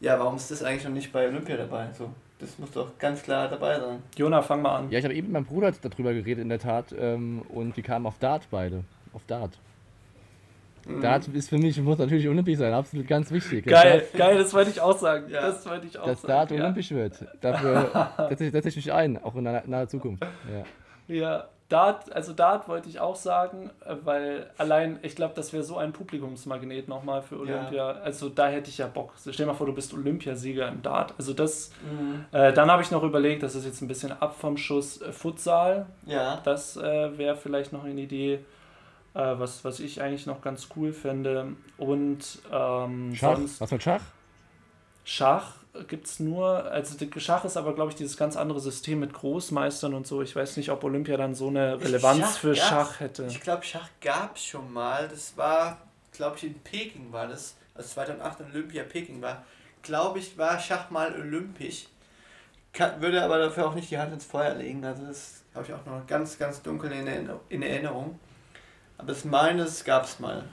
ja, 0.01 0.19
warum 0.19 0.35
ist 0.35 0.51
das 0.51 0.63
eigentlich 0.63 0.83
noch 0.83 0.91
nicht 0.91 1.11
bei 1.11 1.27
Olympia 1.27 1.55
dabei? 1.57 1.87
So, 1.97 2.09
das 2.39 2.59
muss 2.59 2.71
doch 2.71 2.97
ganz 2.97 3.23
klar 3.23 3.47
dabei 3.47 3.79
sein. 3.79 4.03
Jona, 4.17 4.41
fang 4.41 4.61
mal 4.61 4.75
an. 4.77 4.91
Ja, 4.91 4.99
ich 4.99 5.05
habe 5.05 5.13
eben 5.13 5.27
mit 5.27 5.33
meinem 5.33 5.45
Bruder 5.45 5.71
darüber 5.71 6.13
geredet, 6.13 6.41
in 6.41 6.49
der 6.49 6.59
Tat, 6.59 6.93
ähm, 6.97 7.41
und 7.49 7.75
wir 7.75 7.83
kamen 7.83 8.05
auf 8.05 8.19
Dart 8.19 8.47
beide. 8.51 8.83
Auf 9.13 9.25
Dart. 9.25 9.57
Mhm. 10.87 11.01
Dart 11.01 11.27
ist 11.29 11.49
für 11.49 11.57
mich, 11.57 11.79
muss 11.81 11.97
natürlich 11.97 12.27
olympisch 12.27 12.57
sein, 12.57 12.73
absolut 12.73 13.07
ganz 13.07 13.31
wichtig. 13.31 13.65
Geil, 13.65 14.03
geil, 14.17 14.37
das 14.37 14.53
wollte 14.53 14.71
ich 14.71 14.81
auch 14.81 14.97
sagen. 14.97 15.29
Ja. 15.29 15.41
Das 15.41 15.65
wollte 15.67 15.87
ich 15.87 15.97
auch 15.97 16.05
Dass 16.05 16.21
sagen. 16.21 16.31
Dart 16.33 16.51
ja. 16.51 16.57
olympisch 16.63 16.91
wird. 16.91 17.25
Dafür 17.41 18.11
setze 18.29 18.45
ich, 18.45 18.51
setze 18.51 18.69
ich 18.69 18.75
mich 18.75 18.91
ein, 18.93 19.21
auch 19.23 19.35
in 19.35 19.43
naher, 19.43 19.63
naher 19.65 19.87
Zukunft. 19.87 20.23
Ja. 20.51 20.63
Ja, 21.15 21.47
Dart, 21.69 22.11
also 22.13 22.33
Dart 22.33 22.67
wollte 22.67 22.89
ich 22.89 22.99
auch 22.99 23.15
sagen, 23.15 23.69
weil 24.03 24.47
allein, 24.57 24.97
ich 25.03 25.15
glaube, 25.15 25.33
das 25.35 25.53
wäre 25.53 25.63
so 25.63 25.77
ein 25.77 25.91
Publikumsmagnet 25.91 26.87
nochmal 26.87 27.21
für 27.21 27.39
Olympia. 27.39 27.91
Also 28.03 28.29
da 28.29 28.47
hätte 28.47 28.69
ich 28.69 28.79
ja 28.79 28.87
Bock. 28.87 29.13
Stell 29.19 29.33
dir 29.33 29.45
mal 29.45 29.53
vor, 29.53 29.67
du 29.67 29.73
bist 29.73 29.93
Olympiasieger 29.93 30.67
im 30.67 30.81
Dart. 30.81 31.13
Also 31.19 31.33
das, 31.33 31.71
Mhm. 31.83 32.25
äh, 32.31 32.53
dann 32.53 32.71
habe 32.71 32.81
ich 32.81 32.89
noch 32.89 33.03
überlegt, 33.03 33.43
das 33.43 33.53
ist 33.55 33.65
jetzt 33.65 33.81
ein 33.81 33.87
bisschen 33.87 34.11
ab 34.11 34.35
vom 34.39 34.57
Schuss, 34.57 34.99
äh, 35.01 35.11
Futsal. 35.11 35.85
Ja, 36.07 36.41
Das 36.43 36.75
äh, 36.77 37.17
wäre 37.17 37.35
vielleicht 37.35 37.71
noch 37.71 37.83
eine 37.83 38.01
Idee, 38.01 38.39
äh, 39.13 39.19
was, 39.39 39.63
was 39.63 39.79
ich 39.79 40.01
eigentlich 40.01 40.25
noch 40.25 40.41
ganz 40.41 40.67
cool 40.75 40.93
fände. 40.93 41.53
Und 41.77 42.39
ähm, 42.51 43.13
Schach? 43.15 43.35
sonst 43.35 43.61
Was 43.61 43.71
mit 43.71 43.83
Schach? 43.83 44.01
Schach 45.03 45.53
gibt 45.87 46.07
es 46.07 46.19
nur, 46.19 46.65
also 46.71 46.95
Schach 47.17 47.45
ist 47.45 47.57
aber, 47.57 47.73
glaube 47.73 47.89
ich, 47.91 47.95
dieses 47.95 48.17
ganz 48.17 48.35
andere 48.35 48.59
System 48.59 48.99
mit 48.99 49.13
Großmeistern 49.13 49.93
und 49.93 50.05
so. 50.07 50.21
Ich 50.21 50.35
weiß 50.35 50.57
nicht, 50.57 50.69
ob 50.71 50.83
Olympia 50.83 51.17
dann 51.17 51.35
so 51.35 51.47
eine 51.47 51.79
Relevanz 51.79 52.19
Schach 52.19 52.37
für 52.37 52.47
gab's. 52.53 52.67
Schach 52.67 52.99
hätte. 52.99 53.25
ich 53.25 53.39
glaube, 53.41 53.63
Schach 53.63 53.87
gab 54.01 54.35
es 54.35 54.45
schon 54.45 54.71
mal. 54.71 55.07
Das 55.07 55.35
war, 55.37 55.77
glaube 56.11 56.37
ich, 56.37 56.43
in 56.45 56.59
Peking 56.59 57.11
war 57.11 57.27
das, 57.27 57.55
als 57.75 57.91
2008 57.93 58.41
in 58.41 58.45
Olympia 58.51 58.83
Peking 58.83 59.21
war. 59.21 59.43
Glaube 59.81 60.19
ich, 60.19 60.37
war 60.37 60.59
Schach 60.59 60.89
mal 60.89 61.13
olympisch. 61.13 61.87
Kann, 62.73 63.01
würde 63.01 63.23
aber 63.23 63.39
dafür 63.39 63.67
auch 63.67 63.73
nicht 63.75 63.89
die 63.89 63.97
Hand 63.97 64.13
ins 64.13 64.25
Feuer 64.25 64.53
legen. 64.55 64.83
Also 64.85 65.05
das 65.05 65.43
habe 65.55 65.65
ich 65.65 65.73
auch 65.73 65.83
noch 65.85 66.05
ganz, 66.05 66.37
ganz 66.37 66.61
dunkel 66.61 66.91
in, 66.91 67.07
Erinner- 67.07 67.39
in 67.49 67.63
Erinnerung. 67.63 68.19
Aber 68.99 69.07
das 69.07 69.25
meines 69.25 69.83
gab 69.83 70.03
es 70.03 70.19
mal. 70.19 70.43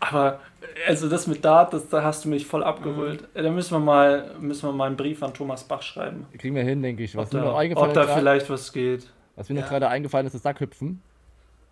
Aber 0.00 0.40
also 0.86 1.08
das 1.08 1.26
mit 1.26 1.44
Dart, 1.44 1.72
das, 1.72 1.88
da 1.88 2.02
hast 2.02 2.24
du 2.24 2.28
mich 2.28 2.46
voll 2.46 2.62
abgeholt. 2.64 3.22
Mhm. 3.34 3.42
Da 3.42 3.50
müssen 3.50 3.72
wir 3.74 3.80
mal, 3.80 4.34
müssen 4.40 4.66
wir 4.68 4.72
mal 4.72 4.86
einen 4.86 4.96
Brief 4.96 5.22
an 5.22 5.34
Thomas 5.34 5.64
Bach 5.64 5.82
schreiben. 5.82 6.26
Kriegen 6.38 6.54
wir 6.54 6.62
hin, 6.62 6.80
denke 6.82 7.02
ich. 7.02 7.14
Was 7.16 7.26
Ob 7.28 7.34
mir 7.34 7.40
noch 7.40 7.52
da, 7.52 7.58
eingefallen 7.58 7.88
ob 7.90 7.94
da 7.94 8.04
grad- 8.06 8.18
vielleicht 8.18 8.48
was 8.48 8.72
geht. 8.72 9.10
was 9.36 9.48
mir 9.48 9.56
noch 9.56 9.62
Ja. 9.62 9.68
gerade 9.68 9.88
eingefallen 9.88 10.26
ist, 10.26 10.34
ist 10.34 10.44
Sackhüpfen. 10.44 11.02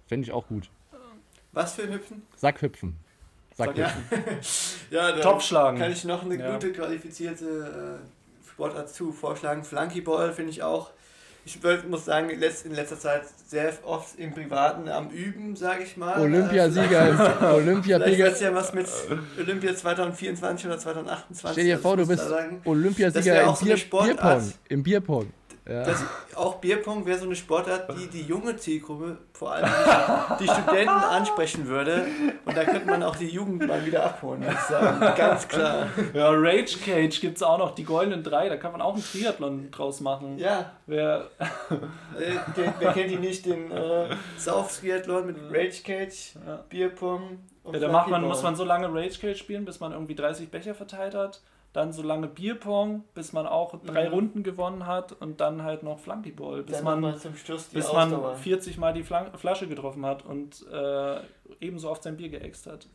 Fände 0.09 0.25
ich 0.27 0.33
auch 0.33 0.47
gut. 0.49 0.69
Was 1.53 1.75
für 1.75 1.83
ein 1.85 1.93
Hüpfen? 1.95 2.23
Sackhüpfen. 2.37 2.97
Sackhüpfen. 3.55 4.03
Ja, 4.91 5.12
da 5.17 5.21
Topfschlagen. 5.21 5.79
kann 5.81 5.91
ich 5.91 6.05
noch 6.05 6.23
eine 6.25 6.37
Ja. 6.37 6.53
gute 6.53 6.73
qualifizierte 6.73 8.01
äh, 8.05 8.49
Sportart 8.51 8.91
zu 8.91 9.12
vorschlagen. 9.12 9.65
Flunkyball 9.65 10.33
finde 10.33 10.51
ich 10.51 10.62
auch. 10.62 10.91
Ich 11.49 11.61
muss 11.89 12.05
sagen, 12.05 12.29
in 12.29 12.41
letz- 12.41 12.67
in 12.67 12.75
letzter 12.75 12.99
Zeit 12.99 13.23
sehr 13.47 13.73
oft 13.85 14.19
im 14.19 14.33
Privaten 14.35 14.89
am 14.89 15.11
Üben, 15.11 15.55
sage 15.55 15.85
ich 15.85 15.97
mal. 15.97 16.21
Olympiasieger, 16.21 17.09
ist- 17.09 17.17
Vielleicht 17.21 17.43
Olympiasieger. 17.43 18.25
wird 18.25 18.41
ja 18.41 18.53
was 18.53 18.75
mit 18.75 18.87
Olympia 19.39 19.77
2024 19.77 20.67
oder 20.67 20.79
2028. 20.79 21.53
Stell 21.53 21.65
dir 21.65 21.79
vor, 21.79 21.97
du 21.97 22.05
bist 22.07 22.25
Olympiasieger 22.65 23.45
im, 23.45 23.55
Bier. 23.65 23.77
Bierpong. 23.77 24.53
Im 24.69 24.83
Bierpong. 24.83 25.27
Ja. 25.68 25.83
Das, 25.83 26.05
auch 26.37 26.57
Bierpong 26.57 27.05
wäre 27.07 27.18
so 27.18 27.24
eine 27.24 27.35
Sportart, 27.35 27.88
die 27.98 28.07
die 28.07 28.22
junge 28.22 28.57
Zielgruppe, 28.57 29.18
vor 29.33 29.52
allem 29.52 29.68
die, 30.40 30.46
Studenten 30.46 30.88
ansprechen 30.88 31.66
würde. 31.66 32.07
Und 32.44 32.57
da 32.57 32.64
könnte 32.64 32.87
man 32.87 33.02
auch 33.02 33.16
die 33.16 33.29
Jugend 33.29 33.66
mal 33.66 33.85
wieder 33.85 34.05
abholen, 34.05 34.42
würde 34.42 34.55
ich 34.55 34.61
sagen. 34.61 35.00
Ganz 35.16 35.48
klar. 35.48 35.88
Ja, 36.14 36.31
Rage 36.31 36.79
Cage 36.85 37.20
gibt 37.20 37.37
es 37.37 37.42
auch 37.42 37.59
noch, 37.59 37.74
die 37.74 37.83
goldenen 37.83 38.22
drei, 38.22 38.48
da 38.48 38.57
kann 38.57 38.72
man 38.72 38.81
auch 38.81 38.94
einen 38.94 39.02
Triathlon 39.02 39.70
draus 39.72 40.00
machen. 40.00 40.38
Ja, 40.38 40.72
Wer, 40.87 41.31
äh, 41.40 42.33
den, 42.57 42.72
wer 42.79 42.92
kennt 42.92 43.11
die 43.11 43.16
nicht? 43.16 43.44
Den 43.44 43.72
äh, 43.72 44.09
Sauf-Triathlon 44.38 45.26
mit 45.26 45.37
Rage 45.50 45.83
Cage, 45.83 46.37
Ja. 46.46 46.64
Bierpong 46.68 47.40
und 47.64 47.74
ja, 47.74 47.81
da 47.81 47.88
macht 47.88 48.09
man, 48.09 48.22
muss 48.22 48.44
man 48.44 48.55
so 48.55 48.62
lange 48.62 48.88
Rage 48.94 49.18
Cage 49.20 49.37
spielen, 49.37 49.64
bis 49.64 49.81
man 49.81 49.90
irgendwie 49.90 50.14
30 50.14 50.48
Becher 50.50 50.76
verteilt 50.76 51.16
hat. 51.16 51.40
Dann 51.77 51.93
so 51.93 52.03
lange 52.03 52.27
Bierpong, 52.27 53.05
bis 53.12 53.35
man 53.35 53.47
auch 53.47 53.79
drei 53.85 54.07
Mhm. 54.09 54.15
Runden 54.15 54.43
gewonnen 54.43 54.87
hat. 54.87 55.12
Und 55.12 55.43
dann 55.43 55.62
halt 55.62 55.83
noch 55.83 55.99
Flunkyball, 55.99 56.62
bis 56.62 56.77
Dann 56.77 56.85
man 56.85 57.03
bis 57.12 57.27
Ausdauer. 57.87 58.31
man 58.31 58.37
40 58.39 58.79
Mal 58.79 58.95
die 58.95 59.03
Flan 59.03 59.37
Flasche 59.37 59.69
getroffen 59.69 60.07
hat 60.07 60.25
und 60.25 60.67
äh, 60.73 61.21
ebenso 61.61 61.91
oft 61.91 62.03
sein 62.03 62.17
Bier 62.17 62.31
geäxt 62.31 62.67
hat. 62.67 62.89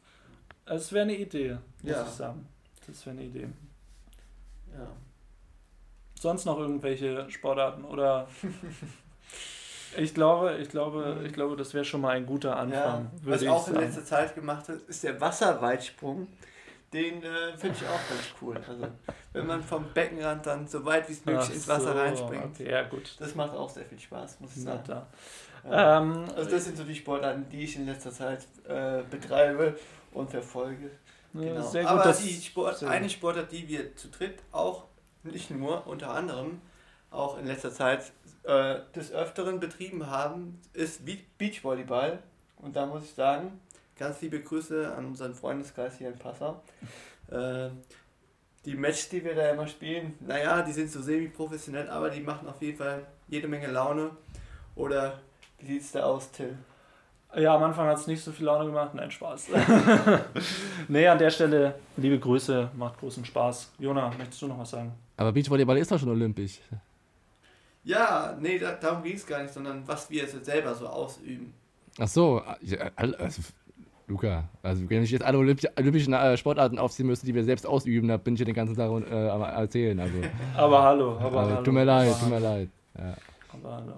Also 0.65 0.81
es 0.81 0.93
wäre 0.93 1.03
eine 1.03 1.15
Idee, 1.15 1.59
muss 1.83 1.91
Ja. 1.91 2.01
ich 2.01 2.09
sagen. 2.09 2.47
Das 2.87 3.05
wäre 3.05 3.15
eine 3.15 3.25
Idee. 3.25 3.49
ja. 4.73 4.87
Sonst 6.19 6.45
noch 6.45 6.57
irgendwelche 6.57 7.29
Sportarten 7.29 7.83
oder 7.85 8.27
ich 9.97 10.13
glaube, 10.15 10.57
ich 10.59 10.69
glaube, 10.69 11.21
ich 11.25 11.33
glaube, 11.33 11.55
das 11.55 11.73
wäre 11.75 11.85
schon 11.85 12.01
mal 12.01 12.15
ein 12.15 12.25
guter 12.25 12.49
Ja, 12.49 12.55
Anfang, 12.55 13.11
was 13.17 13.25
würde 13.25 13.43
ich 13.45 13.49
auch 13.51 13.67
in 13.67 13.73
sagen. 13.75 13.85
letzter 13.85 14.05
Zeit 14.05 14.33
gemacht 14.35 14.69
hat, 14.69 14.81
ist 14.87 15.03
der 15.03 15.19
Wasserweitsprung. 15.21 16.27
Den 16.93 17.23
äh, 17.23 17.55
finde 17.57 17.77
ich 17.79 17.87
auch 17.87 18.09
ganz 18.09 18.21
cool. 18.41 18.57
Also, 18.67 18.87
wenn 19.31 19.47
man 19.47 19.63
vom 19.63 19.85
Beckenrand 19.93 20.45
dann 20.45 20.67
so 20.67 20.83
weit 20.83 21.07
wie 21.07 21.13
es 21.13 21.23
möglich 21.25 21.45
Ach 21.49 21.53
ins 21.53 21.67
Wasser 21.67 21.93
so, 21.93 21.99
reinspringt. 21.99 22.43
Okay, 22.45 22.69
ja 22.69 22.83
gut. 22.83 23.15
Das 23.19 23.33
macht 23.35 23.53
auch 23.55 23.69
sehr 23.69 23.85
viel 23.85 23.99
Spaß, 23.99 24.39
muss 24.41 24.57
ich 24.57 24.63
sagen. 24.63 24.83
da. 24.87 25.07
Ja. 25.69 25.99
Ähm, 25.99 26.25
Also 26.35 26.49
das 26.49 26.65
sind 26.65 26.75
so 26.77 26.83
die 26.83 26.95
Sportarten, 26.95 27.47
die 27.49 27.63
ich 27.63 27.75
in 27.77 27.85
letzter 27.85 28.11
Zeit 28.11 28.45
äh, 28.67 29.03
betreibe 29.09 29.77
und 30.11 30.29
verfolge. 30.31 30.91
Genau. 31.33 31.61
Sehr 31.61 31.83
gut, 31.83 31.91
Aber 31.91 32.11
die 32.11 32.41
Sport, 32.41 32.83
eine. 32.83 33.09
Sportart, 33.09 33.51
die 33.53 33.65
wir 33.69 33.95
zu 33.95 34.09
dritt 34.09 34.39
auch, 34.51 34.83
nicht 35.23 35.49
nur, 35.49 35.87
unter 35.87 36.09
anderem, 36.11 36.59
auch 37.09 37.37
in 37.37 37.45
letzter 37.47 37.71
Zeit 37.71 38.11
äh, 38.43 38.79
des 38.95 39.13
Öfteren 39.13 39.61
betrieben 39.61 40.07
haben, 40.07 40.59
ist 40.73 41.05
Be- 41.05 41.19
Beachvolleyball. 41.37 42.19
Und 42.57 42.75
da 42.75 42.85
muss 42.85 43.03
ich 43.05 43.13
sagen, 43.13 43.61
ganz 44.01 44.19
liebe 44.21 44.41
Grüße 44.41 44.93
an 44.97 45.05
unseren 45.05 45.35
Freundeskreis 45.35 45.99
hier 45.99 46.07
in 46.07 46.17
Passau. 46.17 46.61
Äh, 47.29 47.69
die 48.65 48.75
Matches, 48.75 49.09
die 49.09 49.23
wir 49.23 49.35
da 49.35 49.51
immer 49.51 49.67
spielen, 49.67 50.15
naja, 50.21 50.63
die 50.63 50.71
sind 50.71 50.91
so 50.91 51.01
semi-professionell, 51.01 51.87
aber 51.87 52.09
die 52.09 52.21
machen 52.21 52.47
auf 52.47 52.59
jeden 52.61 52.77
Fall 52.77 53.05
jede 53.27 53.47
Menge 53.47 53.67
Laune. 53.67 54.09
Oder 54.75 55.19
wie 55.59 55.67
sieht 55.73 55.81
es 55.83 55.91
da 55.91 56.03
aus, 56.03 56.31
Till? 56.31 56.57
Ja, 57.35 57.55
am 57.55 57.63
Anfang 57.63 57.87
hat 57.87 57.97
es 57.99 58.07
nicht 58.07 58.23
so 58.23 58.31
viel 58.31 58.45
Laune 58.45 58.65
gemacht. 58.65 58.95
Nein, 58.95 59.11
Spaß. 59.11 59.49
nee, 60.87 61.07
an 61.07 61.19
der 61.19 61.29
Stelle, 61.29 61.75
liebe 61.95 62.19
Grüße, 62.19 62.71
macht 62.75 62.99
großen 62.99 63.23
Spaß. 63.23 63.71
Jona, 63.77 64.11
möchtest 64.17 64.41
du 64.41 64.47
noch 64.47 64.57
was 64.57 64.71
sagen? 64.71 64.93
Aber 65.15 65.31
Beachvolleyball 65.31 65.77
ist 65.77 65.91
doch 65.91 65.99
schon 65.99 66.09
olympisch. 66.09 66.59
Ja, 67.83 68.35
nee, 68.39 68.57
da, 68.57 68.73
darum 68.73 69.03
ging 69.03 69.15
es 69.15 69.25
gar 69.25 69.43
nicht, 69.43 69.53
sondern 69.53 69.87
was 69.87 70.09
wir 70.09 70.23
jetzt 70.23 70.43
selber 70.43 70.73
so 70.73 70.87
ausüben. 70.87 71.53
Ach 71.99 72.07
so, 72.07 72.41
ja, 72.61 72.89
also, 72.95 73.41
Luca, 74.11 74.49
also 74.61 74.89
wenn 74.89 75.03
ich 75.03 75.11
jetzt 75.11 75.23
alle 75.23 75.37
Olympi 75.37 75.67
olympischen 75.77 76.13
äh, 76.13 76.37
Sportarten 76.37 76.77
aufziehen 76.77 77.07
müsste, 77.07 77.25
die 77.25 77.33
wir 77.33 77.43
selbst 77.43 77.65
ausüben, 77.65 78.07
da 78.07 78.17
bin 78.17 78.35
ich 78.35 78.39
ja 78.39 78.45
den 78.45 78.53
ganzen 78.53 78.75
Tag 78.75 78.91
äh, 79.09 79.29
am 79.29 79.41
erzählen. 79.41 79.99
Also, 79.99 80.13
aber 80.57 80.83
hallo, 80.83 81.17
aber 81.17 81.39
also, 81.39 81.51
hallo. 81.51 81.63
Tut 81.63 81.73
mir 81.73 81.83
leid, 81.83 82.13
tut 82.19 82.29
mir 82.29 82.39
leid. 82.39 82.69
Ja. 82.97 83.13
Aber 83.53 83.75
hallo. 83.75 83.93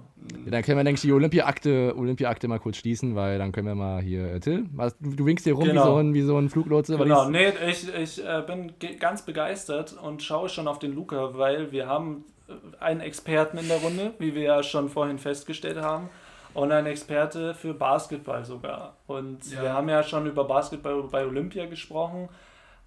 Ja, 0.46 0.52
dann 0.52 0.64
können 0.64 0.78
wir, 0.78 0.84
denke 0.84 0.98
ich, 0.98 1.02
die 1.02 1.12
Olympia-Akte 1.12 1.94
Olympia 1.96 2.34
mal 2.48 2.60
kurz 2.60 2.78
schließen, 2.78 3.16
weil 3.16 3.38
dann 3.38 3.52
können 3.52 3.68
wir 3.68 3.76
mal 3.76 4.02
hier, 4.02 4.34
äh, 4.34 4.40
Till, 4.40 4.66
was, 4.74 4.98
du, 5.00 5.12
du 5.12 5.26
winkst 5.26 5.44
hier 5.44 5.54
rum 5.54 5.66
Genau. 5.66 5.84
wie, 5.84 5.86
so 5.86 5.96
ein, 5.98 6.14
wie 6.14 6.22
so 6.22 6.38
ein 6.38 6.50
Fluglotse. 6.50 6.98
Genau, 6.98 7.30
nee, 7.30 7.50
ich, 7.68 7.94
ich 7.94 8.26
äh, 8.26 8.44
bin 8.46 8.74
ganz 9.00 9.24
begeistert 9.24 9.96
und 10.02 10.24
schaue 10.24 10.50
schon 10.50 10.68
auf 10.68 10.80
den 10.80 10.94
Luca, 10.94 11.38
weil 11.38 11.72
wir 11.72 11.88
haben 11.88 12.26
äh, 12.48 12.54
einen 12.84 13.02
Experten 13.02 13.58
in 13.58 13.68
der 13.68 13.78
Runde, 13.78 14.14
wie 14.20 14.34
wir 14.34 14.44
ja 14.44 14.64
schon 14.64 14.90
vorhin 14.90 15.20
festgestellt 15.20 15.78
haben, 15.82 16.10
und 16.54 16.72
einen 16.72 16.88
Experte 16.88 17.54
für 17.56 17.74
Basketball 17.74 18.44
sogar. 18.46 18.96
Und 19.08 19.46
Ja. 19.52 19.62
wir 19.62 19.74
haben 19.74 19.90
ja 19.90 20.04
schon 20.04 20.26
über 20.28 20.44
Basketball 20.46 21.04
bei 21.04 21.26
Olympia 21.26 21.66
gesprochen, 21.66 22.30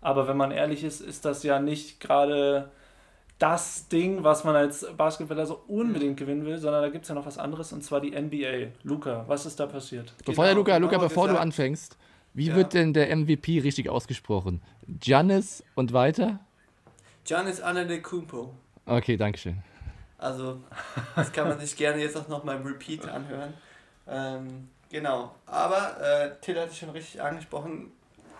aber 0.00 0.28
wenn 0.28 0.36
man 0.36 0.50
ehrlich 0.50 0.84
ist, 0.84 1.00
ist 1.00 1.24
das 1.24 1.42
ja 1.42 1.58
nicht 1.58 2.00
gerade 2.00 2.70
das 3.38 3.88
Ding, 3.88 4.24
was 4.24 4.44
man 4.44 4.56
als 4.56 4.86
Basketballer 4.96 5.44
so 5.44 5.60
unbedingt 5.68 6.16
gewinnen 6.16 6.46
will, 6.46 6.56
sondern 6.58 6.82
da 6.82 6.88
gibt 6.88 7.02
es 7.04 7.08
ja 7.10 7.14
noch 7.14 7.26
was 7.26 7.36
anderes 7.38 7.72
und 7.72 7.82
zwar 7.84 8.00
die 8.00 8.12
NBA. 8.14 8.68
Luca, 8.82 9.24
was 9.26 9.44
ist 9.44 9.60
da 9.60 9.66
passiert? 9.66 10.14
Bevor 10.24 10.44
Genau, 10.46 10.56
Luca, 10.58 10.76
Luca, 10.78 10.96
genau 10.96 11.02
bevor 11.08 11.24
du 11.24 11.32
gesagt. 11.34 11.42
anfängst, 11.44 11.98
wie 12.32 12.46
Ja. 12.48 12.54
wird 12.56 12.72
denn 12.72 12.94
der 12.94 13.10
MVP 13.14 13.58
richtig 13.60 13.90
ausgesprochen? 13.90 14.62
Giannis 14.88 15.62
und 15.74 15.92
weiter? 15.92 16.40
Giannis 17.24 17.60
Antetokounmpo. 17.60 18.54
Okay, 18.86 19.16
dankeschön. 19.16 19.58
Also, 20.18 20.60
das 21.16 21.32
kann 21.32 21.48
man 21.48 21.58
sich 21.58 21.76
gerne 21.76 22.00
jetzt 22.02 22.16
auch 22.16 22.28
nochmal 22.28 22.56
im 22.56 22.66
Repeat 22.66 23.06
anhören. 23.08 23.54
Ähm, 24.08 24.68
genau. 24.90 25.34
Aber 25.46 26.00
äh, 26.00 26.30
Till 26.40 26.58
hat 26.60 26.70
es 26.70 26.78
schon 26.78 26.90
richtig 26.90 27.20
angesprochen. 27.20 27.92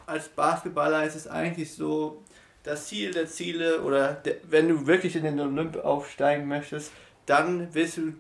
Als 0.07 0.29
Basketballer 0.29 1.05
ist 1.05 1.17
es 1.17 1.27
eigentlich 1.27 1.75
so, 1.75 2.23
das 2.67 2.89
Ziel 2.89 3.13
der 3.13 3.27
Ziele 3.27 3.83
oder 3.83 4.13
der, 4.13 4.37
wenn 4.49 4.69
du 4.69 4.87
wirklich 4.87 5.17
in 5.17 5.23
den 5.23 5.39
Olymp 5.41 5.77
aufsteigen 5.77 6.49
möchtest, 6.49 6.93
dann 7.25 7.73
willst 7.73 7.97
du 7.97 8.13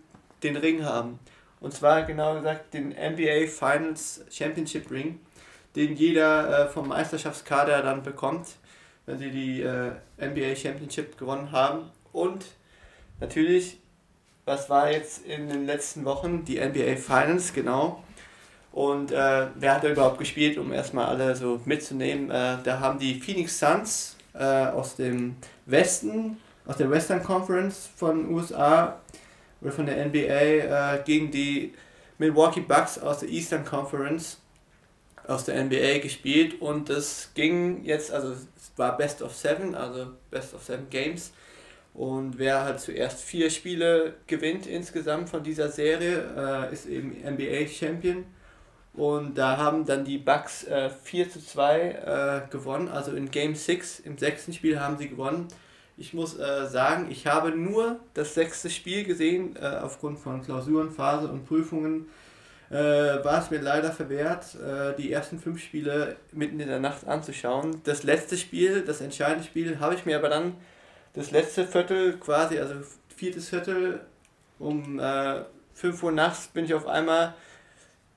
den 0.42 0.56
Ring 0.56 0.84
haben. 0.84 1.18
Und 1.60 1.74
zwar 1.74 2.04
genau 2.04 2.34
gesagt 2.36 2.72
den 2.74 2.90
NBA 2.90 3.48
Finals 3.48 4.24
Championship 4.30 4.90
Ring, 4.90 5.20
den 5.74 5.96
jeder 5.96 6.66
äh, 6.66 6.68
vom 6.68 6.88
Meisterschaftskader 6.88 7.82
dann 7.82 8.02
bekommt, 8.02 8.56
wenn 9.06 9.18
sie 9.18 9.30
die 9.30 9.62
äh, 9.62 9.92
NBA 10.20 10.54
Championship 10.54 11.18
gewonnen 11.18 11.50
haben. 11.50 11.90
Und 12.12 12.44
natürlich, 13.20 13.78
was 14.44 14.70
war 14.70 14.90
jetzt 14.90 15.26
in 15.26 15.48
den 15.48 15.66
letzten 15.66 16.04
Wochen? 16.04 16.44
Die 16.44 16.58
NBA 16.58 16.96
Finals, 16.96 17.52
genau. 17.52 18.02
Und 18.72 19.10
äh, 19.10 19.46
wer 19.54 19.74
hat 19.74 19.84
da 19.84 19.88
überhaupt 19.88 20.18
gespielt, 20.18 20.58
um 20.58 20.72
erstmal 20.72 21.06
alle 21.06 21.34
so 21.34 21.60
mitzunehmen? 21.64 22.30
Äh, 22.30 22.58
da 22.62 22.78
haben 22.78 22.98
die 22.98 23.18
Phoenix 23.18 23.58
Suns 23.58 24.16
äh, 24.34 24.44
aus 24.44 24.96
dem 24.96 25.36
Westen, 25.64 26.38
aus 26.66 26.76
der 26.76 26.90
Western 26.90 27.22
Conference 27.22 27.88
von 27.96 28.28
USA 28.32 29.00
oder 29.60 29.72
von 29.72 29.86
der 29.86 30.04
NBA 30.06 30.20
äh, 30.20 31.02
gegen 31.04 31.30
die 31.30 31.72
Milwaukee 32.18 32.60
Bucks 32.60 32.98
aus 32.98 33.20
der 33.20 33.28
Eastern 33.30 33.64
Conference 33.64 34.38
aus 35.26 35.44
der 35.44 35.64
NBA 35.64 35.98
gespielt 35.98 36.60
und 36.60 36.88
es 36.88 37.30
ging 37.34 37.84
jetzt, 37.84 38.12
also 38.12 38.32
es 38.32 38.72
war 38.76 38.96
Best 38.96 39.22
of 39.22 39.34
Seven, 39.34 39.74
also 39.74 40.08
Best 40.30 40.54
of 40.54 40.62
Seven 40.62 40.88
Games 40.88 41.32
und 41.96 42.38
wer 42.38 42.62
halt 42.62 42.78
zuerst 42.78 43.22
vier 43.22 43.48
Spiele 43.48 44.16
gewinnt 44.26 44.66
insgesamt 44.66 45.30
von 45.30 45.42
dieser 45.42 45.70
Serie, 45.70 46.68
äh, 46.68 46.72
ist 46.72 46.84
eben 46.84 47.16
NBA 47.24 47.66
Champion. 47.68 48.26
Und 48.92 49.38
da 49.38 49.56
haben 49.56 49.86
dann 49.86 50.04
die 50.04 50.18
Bucks 50.18 50.64
äh, 50.64 50.90
4 50.90 51.30
zu 51.30 51.40
2 51.40 51.80
äh, 52.48 52.50
gewonnen. 52.50 52.88
Also 52.88 53.12
in 53.12 53.30
Game 53.30 53.54
6, 53.54 54.00
im 54.00 54.18
sechsten 54.18 54.52
Spiel 54.52 54.78
haben 54.78 54.98
sie 54.98 55.08
gewonnen. 55.08 55.48
Ich 55.96 56.12
muss 56.12 56.38
äh, 56.38 56.66
sagen, 56.66 57.10
ich 57.10 57.26
habe 57.26 57.52
nur 57.52 57.98
das 58.12 58.34
sechste 58.34 58.68
Spiel 58.68 59.04
gesehen, 59.04 59.56
äh, 59.56 59.64
aufgrund 59.66 60.18
von 60.18 60.42
Klausurenphase 60.42 61.28
und 61.28 61.46
Prüfungen. 61.46 62.08
Äh, 62.68 62.74
war 62.74 63.40
es 63.40 63.50
mir 63.50 63.60
leider 63.60 63.90
verwehrt, 63.90 64.54
äh, 64.56 64.94
die 64.96 65.10
ersten 65.12 65.38
fünf 65.38 65.62
Spiele 65.62 66.16
mitten 66.32 66.60
in 66.60 66.68
der 66.68 66.80
Nacht 66.80 67.06
anzuschauen. 67.06 67.80
Das 67.84 68.02
letzte 68.02 68.36
Spiel, 68.36 68.82
das 68.82 69.00
entscheidende 69.00 69.44
Spiel, 69.44 69.80
habe 69.80 69.94
ich 69.94 70.04
mir 70.04 70.18
aber 70.18 70.28
dann 70.28 70.56
das 71.16 71.30
letzte 71.30 71.66
Viertel 71.66 72.18
quasi, 72.18 72.58
also 72.58 72.74
viertes 73.16 73.48
Viertel, 73.48 74.00
um 74.58 75.00
äh, 75.00 75.42
5 75.74 76.02
Uhr 76.02 76.12
nachts 76.12 76.48
bin 76.48 76.66
ich 76.66 76.74
auf 76.74 76.86
einmal 76.86 77.34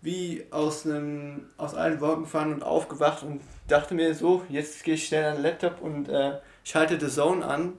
wie 0.02 0.46
aus, 0.52 0.86
einem, 0.86 1.50
aus 1.58 1.74
allen 1.74 2.00
Wolken 2.00 2.24
gefahren 2.24 2.54
und 2.54 2.64
aufgewacht 2.64 3.24
und 3.24 3.42
dachte 3.68 3.96
mir 3.96 4.14
so, 4.16 4.46
jetzt 4.50 4.84
gehe 4.84 4.94
ich 4.94 5.08
schnell 5.08 5.26
an 5.26 5.36
den 5.36 5.44
Laptop 5.44 5.82
und 5.82 6.08
äh, 6.08 6.38
schalte 6.64 7.00
The 7.00 7.14
Zone 7.14 7.46
an 7.46 7.74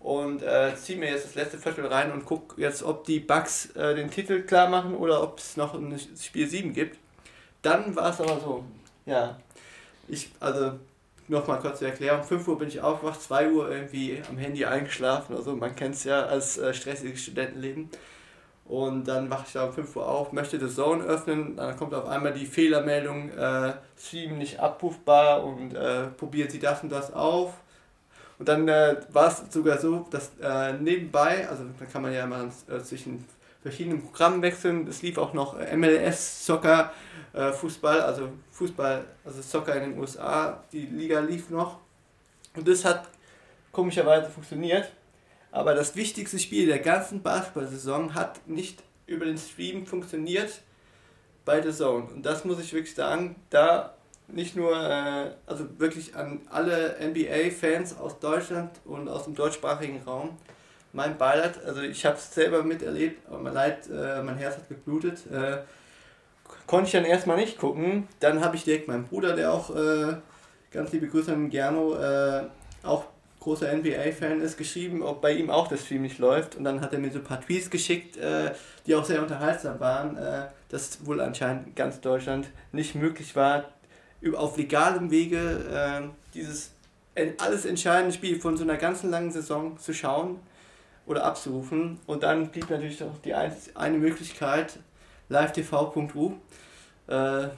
und 0.00 0.42
äh, 0.42 0.74
ziehe 0.74 0.98
mir 0.98 1.10
jetzt 1.10 1.26
das 1.26 1.34
letzte 1.36 1.58
Viertel 1.58 1.86
rein 1.86 2.10
und 2.10 2.24
gucke 2.24 2.60
jetzt, 2.60 2.82
ob 2.82 3.04
die 3.04 3.20
Bugs 3.20 3.66
äh, 3.76 3.94
den 3.94 4.10
Titel 4.10 4.42
klar 4.42 4.68
machen 4.68 4.96
oder 4.96 5.22
ob 5.22 5.38
es 5.38 5.56
noch 5.56 5.74
ein 5.74 5.96
Spiel 6.20 6.48
7 6.48 6.72
gibt. 6.72 6.98
Dann 7.62 7.94
war 7.94 8.10
es 8.10 8.20
aber 8.20 8.40
so, 8.40 8.64
ja, 9.06 9.38
ich, 10.08 10.30
also 10.40 10.72
nochmal 11.28 11.60
kurz 11.60 11.78
zur 11.78 11.88
Erklärung, 11.88 12.22
5 12.22 12.48
Uhr 12.48 12.58
bin 12.58 12.68
ich 12.68 12.80
aufgewacht, 12.80 13.20
2 13.20 13.50
Uhr 13.50 13.70
irgendwie 13.70 14.22
am 14.28 14.38
Handy 14.38 14.64
eingeschlafen 14.64 15.34
oder 15.34 15.42
so, 15.42 15.56
man 15.56 15.74
kennt 15.74 15.94
es 15.94 16.04
ja 16.04 16.24
als 16.26 16.58
äh, 16.58 16.74
stressiges 16.74 17.22
Studentenleben. 17.22 17.90
Und 18.64 19.08
dann 19.08 19.28
wache 19.28 19.44
ich 19.46 19.52
da 19.52 19.64
um 19.66 19.72
5 19.72 19.96
Uhr 19.96 20.08
auf, 20.08 20.32
möchte 20.32 20.58
The 20.58 20.72
Zone 20.72 21.04
öffnen, 21.04 21.56
dann 21.56 21.76
kommt 21.76 21.94
auf 21.94 22.06
einmal 22.06 22.32
die 22.32 22.46
Fehlermeldung, 22.46 23.30
äh, 23.30 23.72
Stream 23.98 24.38
nicht 24.38 24.60
abrufbar 24.60 25.44
und 25.44 25.74
äh, 25.74 26.06
probieren 26.06 26.48
Sie 26.48 26.58
das 26.58 26.82
und 26.82 26.90
das 26.90 27.12
auf. 27.12 27.54
Und 28.38 28.48
dann 28.48 28.66
äh, 28.68 28.96
war 29.12 29.28
es 29.28 29.52
sogar 29.52 29.78
so, 29.78 30.06
dass 30.10 30.32
äh, 30.40 30.72
nebenbei, 30.74 31.48
also 31.48 31.64
da 31.78 31.84
kann 31.86 32.02
man 32.02 32.12
ja 32.12 32.26
mal 32.26 32.50
äh, 32.68 32.80
zwischen 32.80 33.24
verschiedenen 33.62 34.02
Programmen 34.02 34.42
wechseln, 34.42 34.86
es 34.88 35.02
lief 35.02 35.18
auch 35.18 35.32
noch 35.32 35.58
äh, 35.58 35.76
MLS, 35.76 36.44
Soccer, 36.44 36.92
äh, 37.32 37.52
Fußball, 37.52 38.00
also 38.00 38.28
Fußball, 38.50 39.04
also 39.24 39.40
Soccer 39.40 39.76
in 39.76 39.90
den 39.92 40.00
USA, 40.00 40.64
die 40.72 40.86
Liga 40.86 41.20
lief 41.20 41.48
noch. 41.50 41.78
Und 42.54 42.66
das 42.66 42.84
hat 42.84 43.08
komischerweise 43.70 44.28
funktioniert. 44.28 44.92
Aber 45.50 45.74
das 45.74 45.94
wichtigste 45.96 46.38
Spiel 46.38 46.66
der 46.66 46.78
ganzen 46.78 47.22
Basketball-Saison 47.22 48.14
hat 48.14 48.46
nicht 48.48 48.82
über 49.06 49.26
den 49.26 49.38
Stream 49.38 49.86
funktioniert 49.86 50.62
bei 51.44 51.60
The 51.60 51.72
Zone. 51.72 52.04
Und 52.06 52.24
das 52.24 52.44
muss 52.44 52.60
ich 52.60 52.72
wirklich 52.72 52.94
sagen, 52.94 53.36
da 53.50 53.94
nicht 54.28 54.56
nur, 54.56 54.74
äh, 54.74 55.32
also 55.46 55.66
wirklich 55.78 56.14
an 56.16 56.40
alle 56.50 56.96
NBA-Fans 57.00 57.98
aus 57.98 58.18
Deutschland 58.18 58.70
und 58.84 59.08
aus 59.08 59.24
dem 59.24 59.34
deutschsprachigen 59.34 60.02
Raum, 60.02 60.38
mein 60.92 61.16
Beileid, 61.16 61.64
also 61.64 61.80
ich 61.80 62.04
habe 62.04 62.16
es 62.16 62.32
selber 62.32 62.62
miterlebt, 62.62 63.26
aber 63.28 63.38
mein 63.38 63.54
Leid, 63.54 63.88
äh, 63.90 64.22
mein 64.22 64.36
Herz 64.36 64.56
hat 64.56 64.68
geblutet. 64.68 65.20
Äh, 65.32 65.58
konnte 66.66 66.86
ich 66.86 66.92
dann 66.92 67.04
erstmal 67.04 67.36
nicht 67.36 67.58
gucken. 67.58 68.08
Dann 68.20 68.44
habe 68.44 68.56
ich 68.56 68.64
direkt 68.64 68.88
meinen 68.88 69.04
Bruder, 69.04 69.34
der 69.34 69.52
auch 69.52 69.74
äh, 69.74 70.16
ganz 70.70 70.92
liebe 70.92 71.08
Grüße 71.08 71.32
an 71.32 71.48
Gerno, 71.48 71.94
äh, 71.94 72.44
auch 72.82 73.06
großer 73.40 73.72
NBA-Fan 73.72 74.40
ist, 74.40 74.56
geschrieben, 74.56 75.02
ob 75.02 75.20
bei 75.20 75.32
ihm 75.32 75.50
auch 75.50 75.66
der 75.66 75.76
Stream 75.76 76.02
nicht 76.02 76.18
läuft. 76.18 76.56
Und 76.56 76.64
dann 76.64 76.80
hat 76.80 76.92
er 76.92 76.98
mir 76.98 77.10
so 77.10 77.18
ein 77.18 77.24
paar 77.24 77.40
Tweets 77.40 77.70
geschickt, 77.70 78.16
äh, 78.18 78.52
die 78.86 78.94
auch 78.94 79.04
sehr 79.04 79.20
unterhaltsam 79.22 79.80
waren, 79.80 80.16
äh, 80.16 80.46
dass 80.68 81.04
wohl 81.04 81.20
anscheinend 81.20 81.68
in 81.68 81.74
ganz 81.74 82.00
Deutschland 82.00 82.48
nicht 82.70 82.94
möglich 82.94 83.34
war, 83.34 83.64
auf 84.36 84.56
legalem 84.56 85.10
Wege 85.10 86.12
dieses 86.32 86.70
alles 87.38 87.66
entscheidende 87.66 88.14
Spiel 88.14 88.38
von 88.38 88.56
so 88.56 88.62
einer 88.62 88.76
ganzen 88.76 89.10
langen 89.10 89.32
Saison 89.32 89.76
zu 89.78 89.92
schauen 89.92 90.38
oder 91.12 91.24
abzurufen. 91.24 92.00
Und 92.06 92.22
dann 92.22 92.48
blieb 92.48 92.68
natürlich 92.68 93.00
noch 93.00 93.18
die 93.18 93.34
ein, 93.34 93.54
eine 93.74 93.98
Möglichkeit, 93.98 94.78
livetv.ru. 95.28 96.32
Äh, 97.08 97.48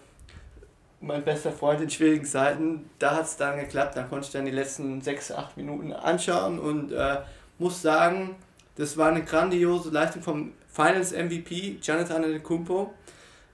mein 1.00 1.22
bester 1.22 1.52
Freund 1.52 1.80
in 1.80 1.90
schwierigen 1.90 2.24
Zeiten, 2.24 2.90
da 2.98 3.16
hat 3.16 3.24
es 3.24 3.36
dann 3.36 3.58
geklappt. 3.58 3.96
Dann 3.96 4.08
konnte 4.08 4.26
ich 4.26 4.32
dann 4.32 4.44
die 4.44 4.50
letzten 4.50 5.00
6, 5.00 5.32
8 5.32 5.56
Minuten 5.56 5.92
anschauen 5.92 6.58
und 6.58 6.92
äh, 6.92 7.18
muss 7.58 7.82
sagen, 7.82 8.36
das 8.76 8.96
war 8.96 9.08
eine 9.08 9.22
grandiose 9.22 9.90
Leistung 9.90 10.22
vom 10.22 10.52
Finals 10.68 11.12
MVP, 11.12 11.78
Jonathan 11.82 12.24
Antetokounmpo. 12.24 12.92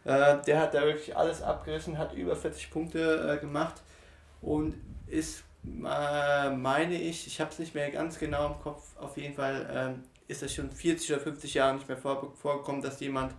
Äh, 0.05 0.37
der 0.47 0.61
hat 0.61 0.75
da 0.75 0.83
wirklich 0.83 1.17
alles 1.17 1.43
abgerissen, 1.43 1.99
hat 1.99 2.15
über 2.15 2.35
40 2.35 2.71
Punkte 2.71 3.37
äh, 3.37 3.41
gemacht 3.41 3.83
und 4.41 4.75
ist 5.07 5.43
äh, 5.65 6.51
meine 6.51 6.95
ich, 7.01 7.27
ich 7.27 7.41
habe 7.41 7.51
es 7.51 7.59
nicht 7.59 7.75
mehr 7.75 7.91
ganz 7.91 8.19
genau 8.19 8.47
im 8.49 8.61
Kopf, 8.61 8.97
auf 8.99 9.17
jeden 9.17 9.35
Fall 9.35 9.69
ähm, 9.73 10.03
ist 10.29 10.43
es 10.43 10.55
schon 10.55 10.71
40 10.71 11.13
oder 11.13 11.21
50 11.21 11.55
Jahre 11.55 11.75
nicht 11.75 11.89
mehr 11.89 11.97
vor, 11.99 12.33
vorgekommen, 12.41 12.83
dass 12.83 13.01
jemand 13.01 13.35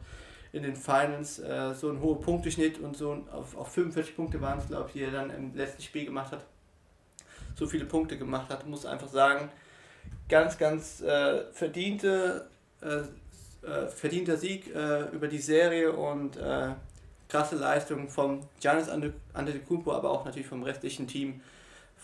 in 0.53 0.63
den 0.63 0.75
Finals 0.75 1.39
äh, 1.39 1.73
so 1.73 1.89
einen 1.89 2.01
hohen 2.01 2.21
Punkteschnitt 2.21 2.79
und 2.79 2.97
so 2.97 3.13
ein- 3.13 3.29
auf, 3.29 3.55
auf 3.57 3.69
45 3.73 4.15
Punkte 4.15 4.41
waren 4.41 4.59
es, 4.59 4.67
glaube 4.67 4.87
ich, 4.87 4.93
die 4.93 5.03
er 5.03 5.11
dann 5.11 5.29
im 5.29 5.55
letzten 5.55 5.81
Spiel 5.81 6.05
gemacht 6.05 6.31
hat, 6.31 6.45
so 7.55 7.67
viele 7.67 7.85
Punkte 7.85 8.17
gemacht 8.17 8.49
hat, 8.49 8.65
muss 8.67 8.85
einfach 8.85 9.07
sagen, 9.07 9.49
ganz, 10.29 10.57
ganz 10.57 11.01
äh, 11.01 11.45
verdiente, 11.53 12.47
äh, 12.81 13.01
äh, 13.67 13.87
verdienter 13.89 14.37
Sieg 14.37 14.73
äh, 14.75 15.09
über 15.11 15.27
die 15.27 15.39
Serie 15.39 15.91
und 15.93 16.37
krasse 17.29 17.55
Leistung 17.55 18.09
vom 18.09 18.41
Giannis 18.59 18.89
Ante- 18.89 19.13
Antetokounmpo, 19.33 19.93
aber 19.93 20.09
auch 20.11 20.25
natürlich 20.25 20.47
vom 20.47 20.63
restlichen 20.63 21.07
Team 21.07 21.41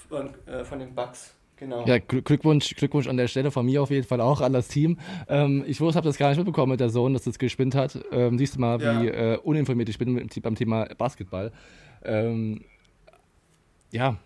von, 0.10 0.30
äh, 0.46 0.64
von 0.64 0.80
den 0.80 0.94
Bucks. 0.96 1.34
Genau. 1.60 1.84
Ja, 1.88 1.96
Gl- 1.96 2.22
Glückwunsch, 2.22 2.76
Glückwunsch 2.76 3.08
an 3.08 3.18
der 3.18 3.28
Stelle 3.28 3.50
von 3.50 3.66
mir 3.66 3.82
auf 3.82 3.90
jeden 3.90 4.06
Fall 4.06 4.22
auch 4.22 4.42
an 4.42 4.54
das 4.54 4.68
Team. 4.68 5.00
Ähm, 5.28 5.64
ich 5.66 5.82
wusste, 5.82 5.98
habe 5.98 6.08
das 6.08 6.18
gar 6.18 6.30
nicht 6.30 6.38
mitbekommen 6.38 6.72
mit 6.74 6.80
der 6.80 6.90
Zone, 6.90 7.14
dass 7.16 7.24
das 7.24 7.40
gespinnt 7.40 7.74
hat. 7.74 8.00
Ähm, 8.12 8.38
siehst 8.38 8.56
du 8.56 8.60
mal, 8.60 8.80
Ja. 8.80 9.02
wie 9.02 9.08
äh, 9.08 9.38
uninformiert 9.38 9.90
ich 9.90 9.98
bin 9.98 10.16
beim 10.42 10.56
Thema 10.56 10.86
Basketball. 10.98 11.52
Ähm, 12.04 12.62
ja, 13.92 14.18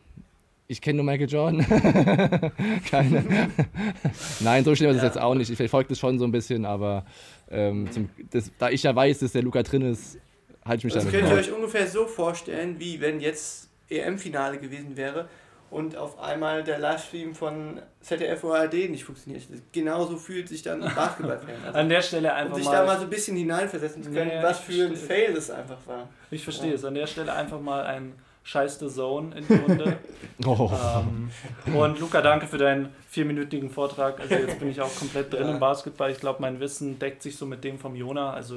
ich 0.68 0.82
kenne 0.82 0.98
nur 0.98 1.06
Michael 1.06 1.30
Jordan. 1.30 1.66
Keine. 2.90 3.24
Nein, 4.42 4.64
so 4.64 4.76
schlimm 4.76 4.90
ist 4.92 4.98
es 4.98 5.02
Ja. 5.04 5.08
jetzt 5.08 5.20
auch 5.20 5.36
nicht. 5.36 5.50
Ich 5.50 5.58
verfolge 5.58 5.90
das 5.90 6.00
schon 6.00 6.20
so 6.20 6.26
ein 6.26 6.32
bisschen, 6.32 6.66
aber 6.66 7.06
ähm, 7.50 7.90
zum, 7.92 8.10
das, 8.32 8.52
da 8.58 8.70
ich 8.70 8.84
ja 8.84 8.96
weiß, 8.96 9.20
dass 9.20 9.32
der 9.32 9.44
Luca 9.44 9.64
drin 9.64 9.82
ist, 9.84 10.18
halte 10.66 10.80
ich 10.80 10.84
mich 10.86 10.94
Das 10.94 11.06
damit 11.06 11.20
könnt 11.20 11.32
ihr 11.34 11.38
euch 11.40 11.52
ungefähr 11.52 11.88
so 11.88 12.06
vorstellen, 12.08 12.76
wie 12.80 13.00
wenn 13.02 13.20
jetzt 13.20 13.70
EM-Finale 13.90 14.58
gewesen 14.58 14.96
wäre 14.98 15.28
und 15.72 15.98
auf 15.98 16.20
einmal 16.20 16.64
der 16.64 16.78
Livestream 16.78 17.34
von 17.34 17.82
ZDF 18.02 18.44
ARD 18.46 18.90
nicht 18.90 19.04
funktioniert. 19.06 19.42
Genauso 19.72 20.18
fühlt 20.18 20.48
sich 20.50 20.62
dann 20.62 20.84
ein 20.84 20.94
Basketballfan. 20.94 21.50
Also, 21.66 21.80
An 21.80 21.90
der 21.90 22.02
Stelle 22.04 22.30
um 22.30 22.36
einfach 22.36 22.56
sich 22.58 22.66
mal, 22.66 22.72
da 22.74 22.86
mal 22.86 22.98
so 22.98 23.04
ein 23.06 23.10
bisschen 23.10 23.36
hineinversetzen 23.38 24.04
zu 24.04 24.12
können, 24.12 24.30
Ja, 24.30 24.36
ja, 24.38 24.44
was 24.44 24.60
für 24.60 24.86
ein. 24.86 24.96
Fail 24.96 25.34
das 25.34 25.50
einfach 25.50 25.78
war. 25.88 26.08
ich 26.30 26.44
verstehe 26.44 26.74
es, 26.74 26.86
an 26.86 26.94
der 26.94 27.08
Stelle 27.08 27.34
einfach 27.34 27.60
mal 27.60 27.84
ein 27.86 28.14
Scheiß 28.44 28.80
the 28.80 28.88
Zone 28.90 29.36
in 29.38 29.48
die 29.48 29.54
Runde. 29.54 29.98
Oh. 30.44 30.72
ähm, 30.74 31.30
und 31.78 32.00
Luca, 32.00 32.20
danke 32.24 32.48
für 32.48 32.58
deinen 32.58 32.90
vierminütigen 33.08 33.70
Vortrag. 33.70 34.20
Also 34.20 34.34
jetzt 34.34 34.58
bin 34.58 34.72
ich 34.72 34.82
auch 34.82 34.90
komplett 34.96 35.32
drin 35.32 35.44
Ja. 35.46 35.52
im 35.52 35.60
Basketball. 35.60 36.10
Ich 36.10 36.20
glaube, 36.20 36.42
mein 36.42 36.60
Wissen 36.60 36.98
deckt 36.98 37.22
sich 37.22 37.38
so 37.38 37.46
mit 37.46 37.64
dem 37.64 37.78
vom 37.78 37.96
Jona. 37.96 38.34
Also 38.34 38.56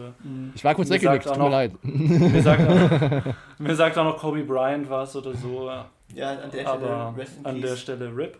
Ich 0.54 0.64
war 0.64 0.74
kurz 0.74 0.88
Mir 0.88 0.94
weggelegt, 0.94 1.24
sagt 1.24 1.36
tut 1.36 1.44
mir 1.44 1.50
leid. 1.50 1.72
mir 1.82 2.40
sagt 2.42 2.62
auch, 2.66 3.34
mir 3.58 3.74
sagt 3.74 3.98
auch 3.98 4.04
noch 4.04 4.16
Kobe 4.16 4.42
Bryant 4.44 4.88
was 4.88 5.14
oder 5.14 5.34
so. 5.34 5.70
Ja, 6.12 6.30
an 6.30 6.50
der 6.50 6.60
Stelle 6.62 6.68
aber 6.68 7.14
Rest 7.16 7.38
in 7.38 7.46
an 7.46 7.60
der. 7.60 7.76
Stelle 7.76 8.16
RIP. 8.16 8.38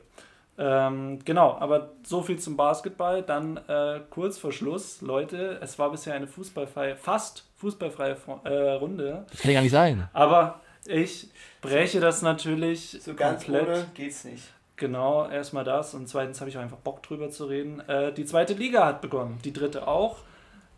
Ähm, 0.57 1.19
genau, 1.25 1.57
aber 1.59 1.91
so 2.05 2.23
viel 2.23 2.39
zum 2.39 2.57
Basketball. 2.57 3.23
Dann 3.23 3.57
äh, 3.69 4.01
kurz 4.11 4.39
vor 4.39 4.53
Schluss, 4.53 5.01
Leute, 5.01 5.59
es 5.61 5.79
war 5.79 5.91
bisher 5.91 6.15
eine 6.15 6.27
fußballfreie, 6.27 6.97
fast 6.97 7.45
fußballfreie 7.57 8.17
äh, 8.45 8.71
Runde. 8.73 9.25
Das 9.31 9.41
kann 9.41 9.51
ja 9.51 9.57
gar 9.57 9.63
nicht 9.63 9.73
sein. 9.73 10.09
Aber 10.13 10.61
ich 10.87 11.29
breche 11.61 11.99
das 11.99 12.23
natürlich 12.23 12.99
So 13.01 13.15
ganz 13.15 13.45
komplett. 13.45 13.69
ohne 13.69 13.87
geht's 13.95 14.25
nicht. 14.25 14.45
Genau, 14.77 15.29
erstmal 15.29 15.65
das 15.65 15.95
und 15.95 16.09
zweitens 16.09 16.41
habe 16.41 16.51
ich 16.51 16.59
auch 16.59 16.63
einfach 16.63 16.77
Bock 16.79 17.03
drüber 17.03 17.31
zu 17.31 17.47
reden. 17.47 17.81
Äh, 17.89 18.13
die 18.13 18.25
zweite 18.25 18.55
Liga 18.55 18.85
hat 18.87 19.01
begonnen, 19.01 19.39
die 19.45 19.53
dritte 19.53 19.87
auch. 19.89 20.19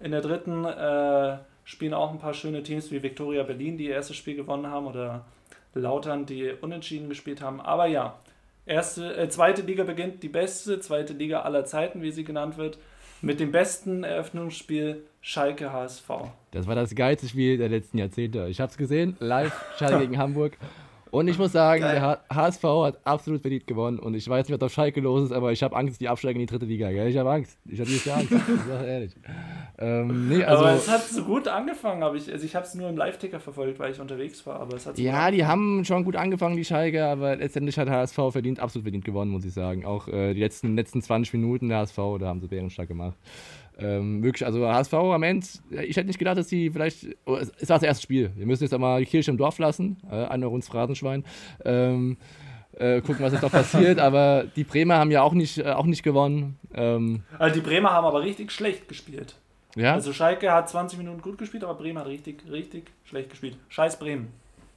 In 0.00 0.10
der 0.12 0.20
dritten 0.20 0.64
äh, 0.66 1.38
spielen 1.64 1.94
auch 1.94 2.10
ein 2.12 2.18
paar 2.18 2.34
schöne 2.34 2.62
Teams 2.62 2.90
wie 2.90 3.02
Viktoria 3.02 3.42
Berlin, 3.42 3.78
die 3.78 3.86
ihr 3.86 3.94
erstes 3.94 4.16
Spiel 4.16 4.36
gewonnen 4.36 4.66
haben, 4.66 4.86
oder 4.86 5.24
Lautern, 5.80 6.26
die 6.26 6.52
unentschieden 6.60 7.08
gespielt 7.08 7.40
haben. 7.40 7.60
Aber 7.60 7.86
ja, 7.86 8.18
erste, 8.66 9.16
äh, 9.16 9.28
zweite 9.28 9.62
Liga 9.62 9.84
beginnt, 9.84 10.22
die 10.22 10.28
beste 10.28 10.80
zweite 10.80 11.12
Liga 11.12 11.42
aller 11.42 11.64
Zeiten, 11.64 12.02
wie 12.02 12.10
sie 12.10 12.24
genannt 12.24 12.58
wird, 12.58 12.78
mit 13.22 13.40
dem 13.40 13.52
besten 13.52 14.04
Eröffnungsspiel 14.04 15.04
Schalke 15.20 15.72
HSV. 15.72 16.08
Das 16.50 16.66
war 16.66 16.74
das 16.74 16.94
geilste 16.94 17.28
Spiel 17.28 17.58
der 17.58 17.68
letzten 17.68 17.98
Jahrzehnte. 17.98 18.46
Ich 18.48 18.60
habe 18.60 18.70
es 18.70 18.76
gesehen, 18.76 19.16
live, 19.20 19.54
Schalke 19.78 20.00
gegen 20.00 20.18
Hamburg. 20.18 20.58
Und 21.10 21.28
ich 21.28 21.38
muss 21.38 21.52
sagen, 21.52 21.82
Geil. 21.82 21.94
der 21.94 22.36
HSV 22.36 22.62
hat 22.62 22.98
absolut 23.04 23.40
verdient 23.40 23.66
gewonnen. 23.66 23.98
Und 23.98 24.14
ich 24.14 24.28
weiß 24.28 24.48
nicht, 24.48 24.60
was 24.60 24.66
auf 24.66 24.72
Schalke 24.72 25.00
los 25.00 25.24
ist, 25.24 25.32
aber 25.32 25.52
ich 25.52 25.62
habe 25.62 25.76
Angst, 25.76 26.00
die 26.00 26.08
absteigen 26.08 26.40
in 26.40 26.46
die 26.46 26.50
dritte 26.52 26.66
Liga. 26.66 26.90
Gell? 26.90 27.08
Ich 27.08 27.16
habe 27.16 27.30
Angst. 27.30 27.58
Ich 27.64 27.78
habe 27.78 27.88
dieses 27.88 28.04
Jahr 28.04 28.18
Angst. 28.18 28.32
Ich 28.32 28.40
sag 28.68 28.86
ehrlich. 28.86 29.16
Ähm, 29.78 30.28
nee, 30.28 30.42
aber 30.42 30.66
also, 30.66 30.82
es 30.82 30.88
hat 30.88 31.02
so 31.02 31.24
gut 31.24 31.48
angefangen, 31.48 32.02
aber 32.02 32.16
ich, 32.16 32.32
also 32.32 32.44
ich 32.44 32.56
habe 32.56 32.66
es 32.66 32.74
nur 32.74 32.88
im 32.88 32.96
Live-Ticker 32.96 33.40
verfolgt, 33.40 33.78
weil 33.78 33.92
ich 33.92 34.00
unterwegs 34.00 34.46
war. 34.46 34.60
Aber 34.60 34.76
es 34.76 34.86
hat 34.86 34.96
so 34.96 35.02
ja, 35.02 35.30
die 35.30 35.44
haben 35.44 35.84
schon 35.84 36.04
gut 36.04 36.16
angefangen, 36.16 36.56
die 36.56 36.64
Schalke, 36.64 37.04
aber 37.04 37.36
letztendlich 37.36 37.78
hat 37.78 37.88
HSV 37.88 38.16
verdient, 38.30 38.58
absolut 38.58 38.84
verdient 38.84 39.04
gewonnen, 39.04 39.30
muss 39.30 39.44
ich 39.44 39.52
sagen. 39.52 39.84
Auch 39.84 40.08
äh, 40.08 40.34
die 40.34 40.40
letzten, 40.40 40.76
letzten 40.76 41.02
20 41.02 41.34
Minuten 41.34 41.68
der 41.68 41.78
HSV, 41.78 41.96
da 42.18 42.26
haben 42.26 42.40
sie 42.40 42.48
bärenstark 42.48 42.88
gemacht. 42.88 43.16
Ähm, 43.78 44.22
wirklich, 44.22 44.46
also 44.46 44.66
HSV 44.66 44.94
am 44.94 45.22
Ende, 45.22 45.46
ich 45.70 45.96
hätte 45.96 46.06
nicht 46.06 46.18
gedacht, 46.18 46.38
dass 46.38 46.46
die 46.46 46.70
vielleicht, 46.70 47.08
oh, 47.26 47.36
es 47.36 47.52
es 47.58 47.68
war 47.68 47.76
das 47.78 47.82
erste 47.86 48.02
Spiel. 48.02 48.30
Wir 48.34 48.46
müssen 48.46 48.62
jetzt 48.64 48.72
einmal 48.72 49.00
die 49.00 49.06
Kirche 49.06 49.30
im 49.30 49.36
Dorf 49.36 49.58
lassen, 49.58 49.98
äh, 50.10 50.14
einer 50.14 50.50
uns 50.50 50.66
Phrasenschwein. 50.68 51.24
Ähm, 51.64 52.16
äh, 52.72 53.00
gucken, 53.00 53.24
was 53.24 53.32
jetzt 53.32 53.42
noch 53.42 53.50
passiert, 53.50 53.98
aber 54.00 54.44
die 54.54 54.64
Bremer 54.64 54.96
haben 54.96 55.10
ja 55.10 55.22
auch 55.22 55.32
nicht, 55.34 55.58
äh, 55.58 55.72
auch 55.72 55.86
nicht 55.86 56.02
gewonnen. 56.02 56.58
Ähm, 56.74 57.22
Also 57.38 57.60
die 57.60 57.66
Bremer 57.66 57.90
haben 57.92 58.04
aber 58.06 58.22
richtig 58.22 58.50
schlecht 58.50 58.88
gespielt. 58.88 59.34
ja, 59.76 59.92
Also 59.94 60.12
Schalke 60.12 60.52
hat 60.52 60.68
20 60.68 60.98
Minuten 60.98 61.20
gut 61.22 61.36
gespielt, 61.38 61.64
aber 61.64 61.74
Bremen 61.74 61.98
hat 61.98 62.06
richtig, 62.06 62.42
richtig 62.50 62.90
schlecht 63.04 63.30
gespielt. 63.30 63.56
Scheiß 63.68 63.98
Bremen. 63.98 64.28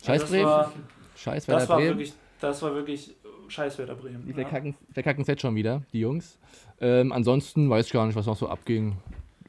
scheiß 0.05 0.21
das 0.21 0.29
Bremen, 0.29 0.45
War, 0.45 0.73
scheiß 1.17 1.45
das, 1.45 1.67
war 1.69 1.77
Bremen. 1.77 1.89
wirklich, 1.91 2.13
das 2.39 2.61
war 2.61 2.73
wirklich 2.75 3.15
scheiß 3.49 3.77
Werder 3.77 3.95
Bremen. 3.95 4.23
Die 4.25 4.29
Ja. 4.31 4.35
verkacken, 4.35 4.75
verkacken 4.93 5.23
jetzt 5.25 5.41
schon 5.41 5.55
wieder, 5.55 5.81
die 5.93 5.99
Jungs. 5.99 6.37
Ähm, 6.81 7.11
ansonsten 7.11 7.69
weiß 7.69 7.87
ich 7.87 7.91
gar 7.91 8.05
nicht, 8.05 8.15
was 8.15 8.25
noch 8.25 8.37
so 8.37 8.49
abging. 8.49 8.97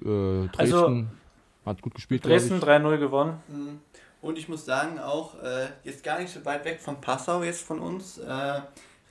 Äh, 0.01 0.49
Dresden 0.49 0.57
Also, 0.59 1.05
hat 1.67 1.83
gut 1.83 1.95
gespielt, 1.95 2.25
Dresden 2.25 2.59
ich. 2.59 2.65
3-0 2.65 2.99
gewonnen. 2.99 3.43
Mhm. 3.49 3.81
Und 4.23 4.39
ich 4.39 4.49
muss 4.49 4.65
sagen, 4.65 4.99
auch 4.99 5.35
äh, 5.43 5.69
jetzt 5.85 6.05
gar 6.05 6.19
nicht 6.19 6.33
so 6.33 6.45
weit 6.45 6.65
weg 6.65 6.81
von 6.81 7.01
Passau 7.01 7.43
jetzt 7.43 7.63
von 7.63 7.79
uns, 7.79 8.19
äh, 8.19 8.61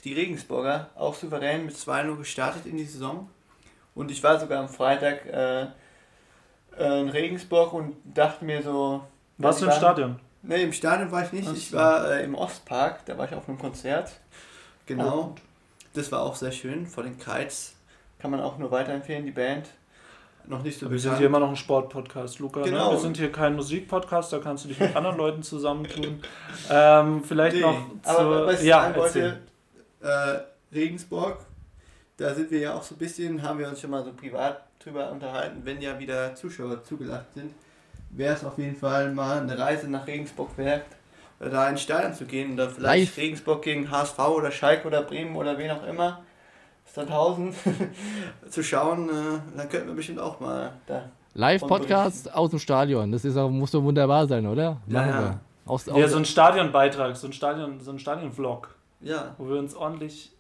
die 0.04 0.14
Regensburger 0.14 0.90
auch 0.96 1.16
souverän 1.16 1.66
mit 1.66 1.76
2-0 1.76 2.16
gestartet 2.18 2.66
in 2.66 2.78
die 2.78 2.86
Saison. 2.86 3.28
Und 3.96 4.12
ich 4.12 4.22
war 4.24 4.40
sogar 4.40 4.62
am 4.62 4.70
Freitag 4.70 5.26
äh, 5.26 5.64
äh, 6.78 7.02
in 7.02 7.10
Regensburg 7.10 7.74
und 7.74 7.96
dachte 8.06 8.46
mir 8.46 8.62
so... 8.62 9.04
Warst 9.38 9.62
du 9.62 9.66
im 9.66 9.72
Stadion? 9.72 10.20
Nee, 10.42 10.64
im 10.64 10.74
Stadion 10.74 11.12
war 11.12 11.26
ich 11.26 11.34
nicht. 11.34 11.52
Ich 11.52 11.74
war 11.74 12.12
äh, 12.12 12.24
im 12.24 12.36
Ostpark, 12.36 13.06
da 13.06 13.18
war 13.18 13.26
ich 13.26 13.34
auf 13.34 13.50
einem 13.50 13.58
Konzert. 13.58 14.12
Genau. 14.90 15.36
Das 15.94 16.12
war 16.12 16.22
auch 16.22 16.36
sehr 16.36 16.52
schön. 16.52 16.88
Vor 16.88 17.04
den 17.04 17.18
Kites 17.18 17.76
kann 18.18 18.32
man 18.32 18.42
auch 18.42 18.58
nur 18.58 18.72
weiterempfehlen, 18.72 19.24
die 19.26 19.32
Band. 19.32 19.70
Noch 20.48 20.64
nicht 20.64 20.80
so 20.80 20.90
Wir 20.90 20.98
sind 20.98 21.18
hier 21.18 21.28
immer 21.28 21.40
noch 21.40 21.50
ein 21.50 21.56
Sportpodcast, 21.56 22.40
Luca. 22.40 22.64
Genau. 22.64 22.88
Ne? 22.88 22.94
Wir 22.94 23.00
sind 23.00 23.18
hier 23.18 23.32
kein 23.32 23.56
Musikpodcast, 23.56 24.34
da 24.34 24.40
kannst 24.40 24.64
du 24.64 24.70
dich 24.70 24.80
mit 24.80 24.96
anderen 24.96 25.18
Leuten 25.18 25.44
zusammentun. 25.44 26.22
Ähm, 26.72 27.24
vielleicht 27.24 27.56
Nee, 27.56 27.62
noch 27.62 27.78
zu. 28.04 28.10
aber 28.10 28.48
was 28.48 28.62
ich 28.62 28.68
ja, 28.68 28.82
sagen 28.82 29.00
erzähl. 29.00 29.40
wollte, 30.02 30.46
äh, 30.72 30.76
Regensburg, 30.76 31.38
da 32.18 32.34
sind 32.36 32.52
wir 32.52 32.60
ja 32.60 32.74
auch 32.76 32.84
so 32.84 32.96
ein 32.96 32.98
bisschen, 33.00 33.42
haben 33.42 33.58
wir 33.60 33.68
uns 33.70 33.80
schon 33.82 33.90
mal 33.90 34.04
so 34.04 34.12
privat 34.14 34.62
drüber 34.84 35.12
unterhalten, 35.12 35.62
wenn 35.64 35.82
ja 35.82 35.98
wieder 35.98 36.36
Zuschauer 36.36 36.84
zugelassen 36.84 37.28
sind, 37.34 37.54
wäre 38.12 38.36
es 38.36 38.44
auf 38.44 38.58
jeden 38.58 38.76
Fall 38.76 39.12
mal 39.14 39.42
eine 39.42 39.58
Reise 39.58 39.88
nach 39.90 40.06
Regensburg 40.06 40.58
wert, 40.58 40.86
da 41.40 41.70
ins 41.70 41.82
Stadion 41.82 42.14
zu 42.14 42.26
gehen 42.26 42.52
und 42.52 42.58
dann 42.58 42.70
vielleicht 42.70 43.16
Live. 43.16 43.18
Regensburg 43.18 43.62
gegen 43.62 43.90
HSV 43.90 44.20
oder 44.20 44.52
Schalke 44.52 44.88
oder 44.88 45.02
Bremen 45.04 45.36
oder 45.36 45.58
wen 45.58 45.72
auch 45.72 45.86
immer, 45.86 46.22
Sandhausen 46.86 47.54
zu 48.50 48.64
schauen, 48.64 49.10
äh, 49.10 49.58
dann 49.58 49.70
könnten 49.70 49.88
wir 49.88 49.96
bestimmt 49.96 50.20
auch 50.20 50.40
mal 50.40 50.74
da. 50.88 51.04
Live-Podcast 51.36 52.34
aus 52.34 52.50
dem 52.50 52.60
Stadion. 52.60 53.12
Das 53.12 53.24
ist 53.24 53.38
auch, 53.38 53.50
muss 53.50 53.72
doch 53.72 53.84
wunderbar 53.84 54.28
sein, 54.28 54.46
oder? 54.48 54.78
Ja, 54.88 55.08
ja. 55.08 55.20
wir. 55.22 55.40
Aus, 55.66 55.86
Ja, 55.86 55.94
aus, 55.94 56.12
so 56.12 56.18
ein 56.18 56.26
Stadionbeitrag, 56.26 57.16
so 57.16 57.28
ein 57.28 57.34
Stadion, 57.34 57.80
so 57.80 57.92
ein 57.92 58.00
Stadionvlog, 58.00 58.76
Ja, 59.02 59.36
wo 59.38 59.48
wir 59.48 59.60
uns 59.60 59.76
ordentlich 59.76 60.32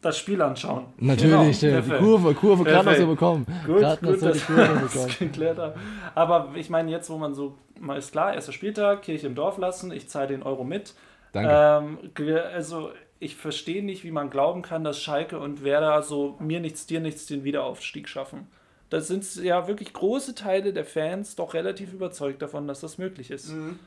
das 0.00 0.18
Spiel 0.18 0.40
anschauen. 0.40 0.84
natürlich, 0.98 1.60
Genau, 1.60 1.78
äh, 1.78 1.82
die. 1.82 1.90
Kurve, 1.90 2.34
Kurve 2.34 2.64
gerade 2.64 2.90
noch 2.90 2.96
so 2.96 3.06
bekommen. 3.06 3.46
Gut, 3.66 3.78
Gerade 3.78 4.04
noch 4.04 4.12
gut, 4.12 4.20
so 4.20 4.30
die 4.30 4.38
Kurve 4.38 4.80
das 4.94 5.16
bekommen. 5.18 5.72
Aber 6.14 6.50
ich 6.54 6.70
meine, 6.70 6.90
jetzt, 6.90 7.10
wo 7.10 7.16
man 7.16 7.34
so, 7.34 7.56
mal 7.78 7.98
ist 7.98 8.12
klar, 8.12 8.34
erster 8.34 8.52
Spieltag, 8.52 9.02
Kirche 9.02 9.26
im 9.26 9.34
Dorf 9.34 9.58
lassen, 9.58 9.92
ich 9.92 10.08
zahle 10.08 10.28
den 10.28 10.42
Euro 10.42 10.64
mit. 10.64 10.94
Danke. 11.32 11.50
Ähm, 11.50 12.42
also, 12.52 12.92
ich 13.18 13.36
verstehe 13.36 13.84
nicht, 13.84 14.04
wie 14.04 14.10
man 14.10 14.30
glauben 14.30 14.62
kann, 14.62 14.84
dass 14.84 15.00
Schalke 15.00 15.38
und 15.38 15.64
Werder 15.64 16.02
so 16.02 16.36
mir 16.40 16.60
nichts, 16.60 16.86
dir 16.86 17.00
nichts 17.00 17.26
den 17.26 17.44
Wiederaufstieg 17.44 18.08
schaffen. 18.08 18.48
Da 18.90 19.00
sind 19.00 19.34
ja 19.36 19.66
wirklich 19.66 19.92
große 19.92 20.34
Teile 20.34 20.72
der 20.72 20.84
Fans 20.84 21.34
doch 21.36 21.54
relativ 21.54 21.92
überzeugt 21.92 22.42
davon, 22.42 22.68
dass 22.68 22.80
das 22.80 22.98
möglich 22.98 23.30
ist. 23.30 23.50
Mhm. 23.50 23.78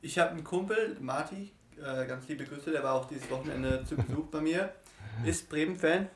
Ich 0.00 0.18
habe 0.18 0.30
einen 0.30 0.44
Kumpel, 0.44 0.96
Marty, 1.00 1.50
äh, 1.76 2.06
ganz 2.06 2.28
liebe 2.28 2.44
Grüße, 2.44 2.70
der 2.70 2.82
war 2.82 2.94
auch 2.94 3.06
dieses 3.06 3.28
Wochenende 3.30 3.84
zu 3.84 3.96
Besuch 3.96 4.26
bei 4.26 4.40
mir, 4.40 4.70
ist 5.24 5.48
Bremen-Fan. 5.50 6.08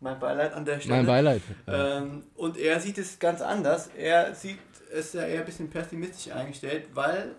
Mein 0.00 0.18
Beileid 0.18 0.52
an 0.52 0.64
der 0.64 0.80
Stelle. 0.80 0.96
mein 0.96 1.06
Beileid. 1.06 1.42
Ähm, 1.68 2.24
und 2.34 2.58
er 2.58 2.80
sieht 2.80 2.98
es 2.98 3.20
ganz 3.20 3.40
anders. 3.40 3.88
Er 3.96 4.34
sieht 4.34 4.58
es 4.92 5.12
ja 5.12 5.22
eher 5.22 5.40
ein 5.40 5.46
bisschen 5.46 5.70
pessimistisch 5.70 6.32
eingestellt, 6.32 6.88
weil, 6.94 7.34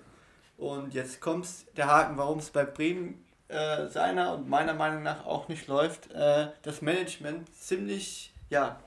und 0.57 0.93
jetzt 0.93 1.21
kommt 1.21 1.47
der 1.77 1.87
Haken, 1.87 2.17
warum 2.17 2.39
es 2.39 2.49
bei 2.49 2.65
Bremen 2.65 3.23
äh, 3.47 3.87
seiner 3.87 4.33
und 4.33 4.49
meiner 4.49 4.73
Meinung 4.73 5.03
nach 5.03 5.25
auch 5.25 5.47
nicht 5.47 5.67
läuft, 5.67 6.11
äh, 6.11 6.47
das 6.63 6.81
Management 6.81 7.53
ziemlich, 7.55 8.33
ja. 8.49 8.79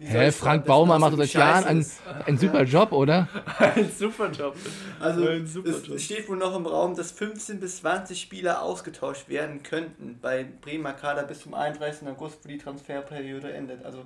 Hä, 0.00 0.32
Frank 0.32 0.64
Baumann 0.66 1.00
macht 1.00 1.16
seit 1.16 1.32
Jahren 1.34 1.64
einen, 1.64 1.80
ist. 1.80 2.00
einen 2.26 2.36
super 2.36 2.64
Job, 2.64 2.90
oder? 2.92 3.28
Ein 3.58 3.90
super 3.96 4.28
Job. 4.30 4.56
Also 4.98 5.26
Ein 5.28 5.46
super 5.46 5.70
Job. 5.70 5.96
es 5.96 6.04
steht 6.04 6.28
wohl 6.28 6.36
noch 6.36 6.54
im 6.56 6.66
Raum, 6.66 6.96
dass 6.96 7.12
15 7.12 7.60
bis 7.60 7.76
20 7.76 8.20
Spieler 8.20 8.60
ausgetauscht 8.60 9.28
werden 9.28 9.62
könnten 9.62 10.18
bei 10.20 10.44
Bremer 10.44 10.94
Kader 10.94 11.22
bis 11.22 11.42
zum 11.42 11.54
31. 11.54 12.08
August, 12.08 12.44
wo 12.44 12.48
die 12.48 12.58
Transferperiode 12.58 13.52
endet. 13.52 13.84
Also 13.84 14.04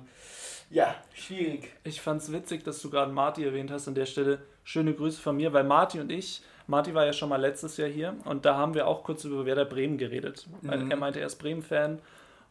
ja, 0.69 0.95
schwierig. 1.13 1.71
Ich 1.83 2.01
fand's 2.01 2.31
witzig, 2.31 2.63
dass 2.63 2.81
du 2.81 2.89
gerade 2.89 3.11
Marty 3.11 3.43
erwähnt 3.43 3.71
hast 3.71 3.87
an 3.87 3.95
der 3.95 4.05
Stelle. 4.05 4.39
Schöne 4.63 4.93
Grüße 4.93 5.19
von 5.19 5.35
mir, 5.35 5.51
weil 5.53 5.63
Marty 5.63 5.99
und 5.99 6.11
ich, 6.11 6.41
Marty 6.67 6.93
war 6.93 7.05
ja 7.05 7.13
schon 7.13 7.29
mal 7.29 7.41
letztes 7.41 7.77
Jahr 7.77 7.89
hier 7.89 8.15
und 8.25 8.45
da 8.45 8.55
haben 8.55 8.75
wir 8.75 8.87
auch 8.87 9.03
kurz 9.03 9.23
über 9.23 9.45
Werder 9.45 9.65
Bremen 9.65 9.97
geredet. 9.97 10.47
Mhm. 10.61 10.91
Er 10.91 10.97
meinte, 10.97 11.19
er 11.19 11.25
ist 11.25 11.37
Bremen-Fan. 11.37 11.99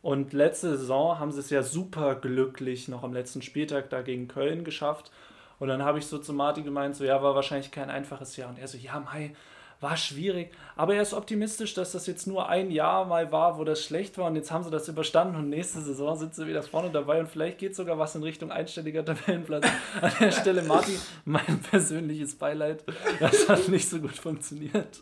Und 0.03 0.33
letzte 0.33 0.77
Saison 0.77 1.19
haben 1.19 1.33
sie 1.33 1.41
es 1.41 1.51
ja 1.51 1.63
super 1.63 2.15
glücklich 2.15 2.89
noch 2.89 3.03
am 3.03 3.13
letzten 3.13 3.43
Spieltag 3.43 3.91
da 3.91 4.03
gegen 4.03 4.29
Köln 4.29 4.65
geschafft. 4.65 5.11
Und 5.59 5.69
dann 5.69 5.85
habe 5.85 5.99
ich 5.99 6.07
so 6.07 6.19
zu 6.19 6.33
Marty 6.33 6.63
gemeint, 6.63 6.97
so 6.97 7.05
ja, 7.05 7.23
war 7.23 7.35
wahrscheinlich 7.35 7.71
kein 7.71 7.91
einfaches 7.91 8.37
Jahr. 8.37 8.49
Und 8.49 8.59
er 8.59 8.69
so, 8.69 8.79
ja, 8.79 9.01
Mai, 9.01 9.35
war 9.81 9.97
schwierig. 9.97 10.51
Aber 10.77 10.95
er 10.95 11.03
ist 11.03 11.15
optimistisch, 11.15 11.75
dass 11.75 11.93
das 11.93 12.07
jetzt 12.07 12.27
nur 12.27 12.49
ein 12.49 12.71
Jahr 12.71 13.05
mal 13.05 13.31
war, 13.31 13.59
wo 13.59 13.65
das 13.65 13.85
schlecht 13.85 14.19
war. 14.19 14.27
Und 14.27 14.35
jetzt 14.35 14.51
haben 14.51 14.65
sie 14.65 14.71
das 14.71 14.89
überstanden 14.89 15.37
und 15.37 15.49
nächste 15.49 15.81
Saison 15.81 16.17
sind 16.17 16.35
sie 16.35 16.47
wieder 16.47 16.63
vorne 16.63 16.91
dabei. 16.91 17.21
Und 17.21 17.29
vielleicht 17.29 17.59
geht 17.59 17.77
sogar 17.77 17.99
was 17.99 18.15
in 18.15 18.23
Richtung 18.23 18.51
einstelliger 18.51 19.05
Tabellenplatz. 19.05 19.67
An 20.01 20.13
der 20.21 20.33
Stelle, 20.33 20.63
Marty, 20.63 20.99
mein 21.25 21.61
persönliches 21.71 22.35
Beileid. 22.35 22.83
Das 23.21 23.49
hat 23.49 23.69
nicht 23.69 23.89
so 23.89 24.01
gut 24.01 24.17
funktioniert. 24.17 25.01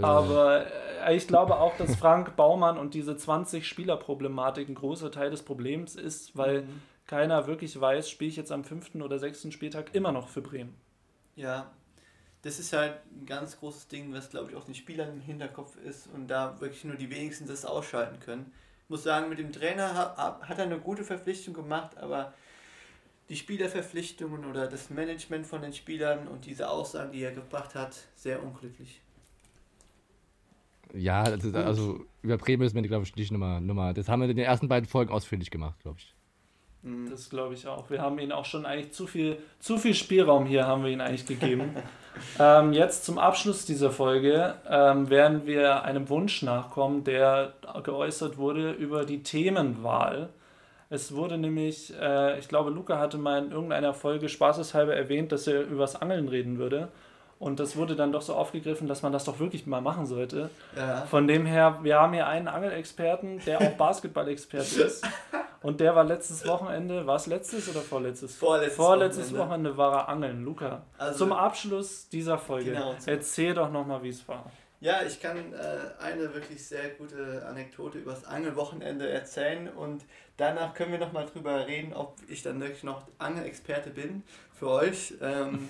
Aber 0.00 0.66
äh, 1.06 1.16
ich 1.16 1.26
glaube 1.26 1.58
auch, 1.58 1.76
dass 1.76 1.96
Frank 1.96 2.36
Baumann 2.36 2.78
und 2.78 2.94
diese 2.94 3.12
20-Spieler-Problematik 3.12 4.68
ein 4.68 4.74
großer 4.74 5.10
Teil 5.10 5.30
des 5.30 5.42
Problems 5.42 5.96
ist, 5.96 6.36
weil 6.36 6.64
keiner 7.06 7.46
wirklich 7.46 7.78
weiß, 7.78 8.08
spiele 8.08 8.30
ich 8.30 8.36
jetzt 8.36 8.52
am 8.52 8.64
fünften 8.64 9.02
oder 9.02 9.18
sechsten 9.18 9.52
Spieltag 9.52 9.94
immer 9.94 10.12
noch 10.12 10.28
für 10.28 10.40
Bremen. 10.40 10.74
Ja, 11.34 11.70
das 12.42 12.58
ist 12.58 12.72
halt 12.72 12.94
ein 13.12 13.26
ganz 13.26 13.58
großes 13.58 13.88
Ding, 13.88 14.12
was 14.12 14.30
glaube 14.30 14.50
ich 14.50 14.56
auch 14.56 14.64
den 14.64 14.74
Spielern 14.74 15.10
im 15.10 15.20
Hinterkopf 15.20 15.76
ist 15.76 16.08
und 16.14 16.28
da 16.28 16.60
wirklich 16.60 16.84
nur 16.84 16.96
die 16.96 17.10
wenigsten 17.10 17.46
das 17.46 17.64
ausschalten 17.64 18.18
können. 18.20 18.52
Ich 18.84 18.90
muss 18.90 19.02
sagen, 19.02 19.28
mit 19.28 19.38
dem 19.38 19.52
Trainer 19.52 19.94
hat, 19.94 20.58
er 20.58 20.64
eine 20.64 20.78
gute 20.78 21.04
Verpflichtung 21.04 21.54
gemacht, 21.54 21.96
aber 21.98 22.34
die 23.28 23.36
Spielerverpflichtungen 23.36 24.44
oder 24.44 24.66
das 24.66 24.90
Management 24.90 25.46
von 25.46 25.62
den 25.62 25.72
Spielern 25.72 26.26
und 26.26 26.46
diese 26.46 26.68
Aussagen, 26.68 27.12
die 27.12 27.22
er 27.22 27.30
gebracht 27.30 27.76
hat, 27.76 27.94
sehr 28.16 28.42
unglücklich. 28.42 29.00
Ja, 30.92 31.22
das 31.22 31.44
ist, 31.44 31.54
also 31.54 32.04
über 32.22 32.36
Bremen 32.36 32.62
müssen 32.62 32.74
wir, 32.74 32.82
glaube 32.82 33.04
ich, 33.04 33.14
nicht 33.14 33.30
nochmal, 33.30 33.60
nochmal. 33.60 33.94
Das 33.94 34.08
haben 34.08 34.20
wir 34.20 34.28
in 34.28 34.36
den 34.36 34.44
ersten 34.44 34.66
beiden 34.66 34.88
Folgen 34.88 35.12
ausführlich 35.12 35.50
gemacht, 35.50 35.78
glaube 35.80 35.98
ich. 36.00 36.14
Mhm. 36.82 37.10
Das 37.10 37.28
glaube 37.28 37.54
ich 37.54 37.66
auch. 37.66 37.90
Wir 37.90 38.00
haben 38.00 38.18
ihnen 38.18 38.32
auch 38.32 38.44
schon 38.44 38.66
eigentlich 38.66 38.92
zu 38.92 39.06
viel, 39.06 39.38
zu 39.58 39.78
viel 39.78 39.94
Spielraum 39.94 40.46
hier 40.46 40.66
haben 40.66 40.82
wir 40.82 40.90
ihnen 40.90 41.00
eigentlich 41.00 41.26
gegeben. 41.26 41.74
ähm, 42.38 42.72
jetzt 42.72 43.04
zum 43.04 43.18
Abschluss 43.18 43.66
dieser 43.66 43.90
Folge 43.90 44.54
ähm, 44.68 45.10
werden 45.10 45.46
wir 45.46 45.84
einem 45.84 46.08
Wunsch 46.08 46.42
nachkommen, 46.42 47.04
der 47.04 47.54
geäußert 47.82 48.38
wurde 48.38 48.72
über 48.72 49.04
die 49.04 49.22
Themenwahl. 49.22 50.30
Es 50.88 51.14
wurde 51.14 51.38
nämlich, 51.38 51.94
äh, 52.00 52.38
ich 52.38 52.48
glaube, 52.48 52.70
Luca 52.70 52.98
hatte 52.98 53.16
mal 53.16 53.44
in 53.44 53.52
irgendeiner 53.52 53.94
Folge 53.94 54.28
spaßeshalber 54.28 54.94
erwähnt, 54.94 55.30
dass 55.30 55.46
er 55.46 55.62
übers 55.62 56.00
Angeln 56.00 56.28
reden 56.28 56.58
würde. 56.58 56.88
Und 57.38 57.58
das 57.58 57.76
wurde 57.76 57.96
dann 57.96 58.12
doch 58.12 58.20
so 58.20 58.34
aufgegriffen, 58.34 58.86
dass 58.86 59.02
man 59.02 59.12
das 59.12 59.24
doch 59.24 59.38
wirklich 59.38 59.66
mal 59.66 59.80
machen 59.80 60.04
sollte. 60.04 60.50
Ja. 60.76 61.06
Von 61.06 61.26
dem 61.26 61.46
her, 61.46 61.78
wir 61.82 61.98
haben 61.98 62.12
hier 62.12 62.26
einen 62.26 62.48
Angelexperten, 62.48 63.40
der 63.46 63.62
auch 63.62 63.70
Basketball-Experte 63.78 64.82
ist. 64.82 65.06
Und 65.62 65.80
der 65.80 65.94
war 65.94 66.04
letztes 66.04 66.46
Wochenende, 66.46 67.06
war 67.06 67.16
es 67.16 67.26
letztes 67.26 67.68
oder 67.68 67.80
vorletztes? 67.80 68.34
Vorletztes 68.36 68.76
Vorletztes 68.76 69.24
Wochenende. 69.34 69.38
Wochenende 69.70 69.76
war 69.76 69.92
er 69.94 70.08
angeln. 70.08 70.44
Luca, 70.44 70.82
Also- 70.96 71.18
zum 71.18 71.32
Abschluss 71.32 72.08
dieser 72.08 72.38
Folge, 72.38 72.72
Genau, 72.72 72.94
erzähl 73.06 73.52
doch 73.54 73.70
nochmal, 73.70 74.02
wie 74.02 74.08
es 74.08 74.26
war. 74.26 74.50
Ja, 74.82 75.02
ich 75.06 75.20
kann 75.20 75.36
äh, 75.52 76.02
eine 76.02 76.32
wirklich 76.32 76.66
sehr 76.66 76.88
gute 76.90 77.44
Anekdote 77.46 77.98
über 77.98 78.12
das 78.12 78.24
Angelwochenende 78.24 79.10
erzählen 79.10 79.68
und 79.68 80.02
danach 80.38 80.72
können 80.72 80.92
wir 80.92 80.98
nochmal 80.98 81.26
drüber 81.26 81.66
reden, 81.66 81.92
ob 81.92 82.16
ich 82.28 82.42
dann 82.42 82.58
wirklich 82.62 82.82
noch 82.82 83.02
Angelexperte 83.18 83.90
bin 83.90 84.22
für 84.58 84.68
euch. 84.70 85.12
Ähm, 85.20 85.68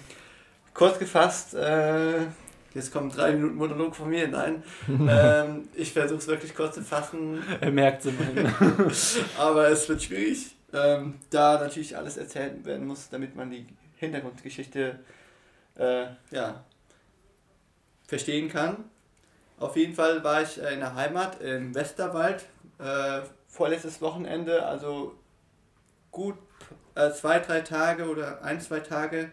kurz 0.74 1.01
gefasst, 1.01 1.55
äh, 1.55 2.26
jetzt 2.74 2.92
kommen 2.92 3.10
drei 3.10 3.32
Minuten 3.32 3.56
Monolog 3.56 3.96
von 3.96 4.08
mir, 4.08 4.28
nein. 4.28 4.62
ähm, 4.88 5.68
ich 5.74 5.92
versuche 5.92 6.18
es 6.18 6.26
wirklich 6.26 6.54
kurz 6.54 6.74
zu 6.74 6.82
fassen, 6.82 7.42
Er 7.60 7.70
merkt 7.70 8.04
es 8.04 8.12
immerhin. 8.12 8.52
aber 9.38 9.68
es 9.68 9.88
wird 9.88 10.02
schwierig, 10.02 10.56
ähm, 10.72 11.14
da 11.30 11.60
natürlich 11.60 11.96
alles 11.96 12.16
erzählt 12.16 12.64
werden 12.64 12.86
muss, 12.86 13.08
damit 13.08 13.34
man 13.34 13.50
die 13.50 13.66
Hintergrundgeschichte 13.96 14.98
äh, 15.76 16.06
ja, 16.30 16.64
verstehen 18.06 18.48
kann. 18.48 18.84
Auf 19.58 19.76
jeden 19.76 19.94
Fall 19.94 20.24
war 20.24 20.42
ich 20.42 20.58
in 20.58 20.80
der 20.80 20.94
Heimat 20.94 21.40
im 21.42 21.74
Westerwald, 21.74 22.46
äh, 22.78 23.20
vorletztes 23.46 24.00
Wochenende, 24.00 24.64
also 24.64 25.14
gut 26.10 26.36
äh, 26.94 27.10
zwei, 27.12 27.38
drei 27.40 27.60
Tage 27.60 28.08
oder 28.08 28.42
ein, 28.42 28.60
zwei 28.60 28.80
Tage 28.80 29.30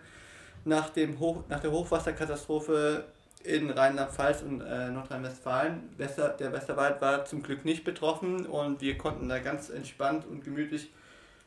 nach, 0.66 0.90
dem 0.90 1.20
Hoch, 1.20 1.44
nach 1.48 1.62
der 1.62 1.72
Hochwasserkatastrophe 1.72 3.06
in 3.48 3.70
Rheinland-Pfalz 3.70 4.42
und 4.42 4.62
äh, 4.62 4.90
Nordrhein-Westfalen. 4.90 5.90
Wester, 5.98 6.30
der 6.30 6.52
Westerwald 6.52 7.02
war 7.02 7.24
zum 7.24 7.42
Glück 7.42 7.64
nicht 7.64 7.86
betroffen 7.86 8.46
und 8.46 8.82
wir 8.82 8.98
konnten 8.98 9.30
da 9.30 9.40
ganz 9.40 9.70
entspannt 9.70 10.26
und 10.26 10.44
gemütlich 10.44 10.92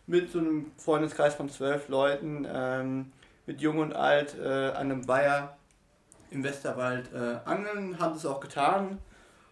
mit 0.06 0.32
so 0.32 0.38
einem 0.38 0.72
Freundeskreis 0.78 1.34
von 1.34 1.50
zwölf 1.50 1.88
Leuten, 1.88 2.46
ähm, 2.50 3.12
mit 3.46 3.60
Jung 3.60 3.78
und 3.78 3.94
Alt, 3.94 4.34
äh, 4.38 4.70
an 4.70 4.90
einem 4.90 5.08
Weiher 5.08 5.56
im 6.30 6.42
Westerwald 6.42 7.12
äh, 7.12 7.36
angeln, 7.44 7.98
haben 7.98 8.14
das 8.14 8.24
auch 8.24 8.40
getan. 8.40 8.98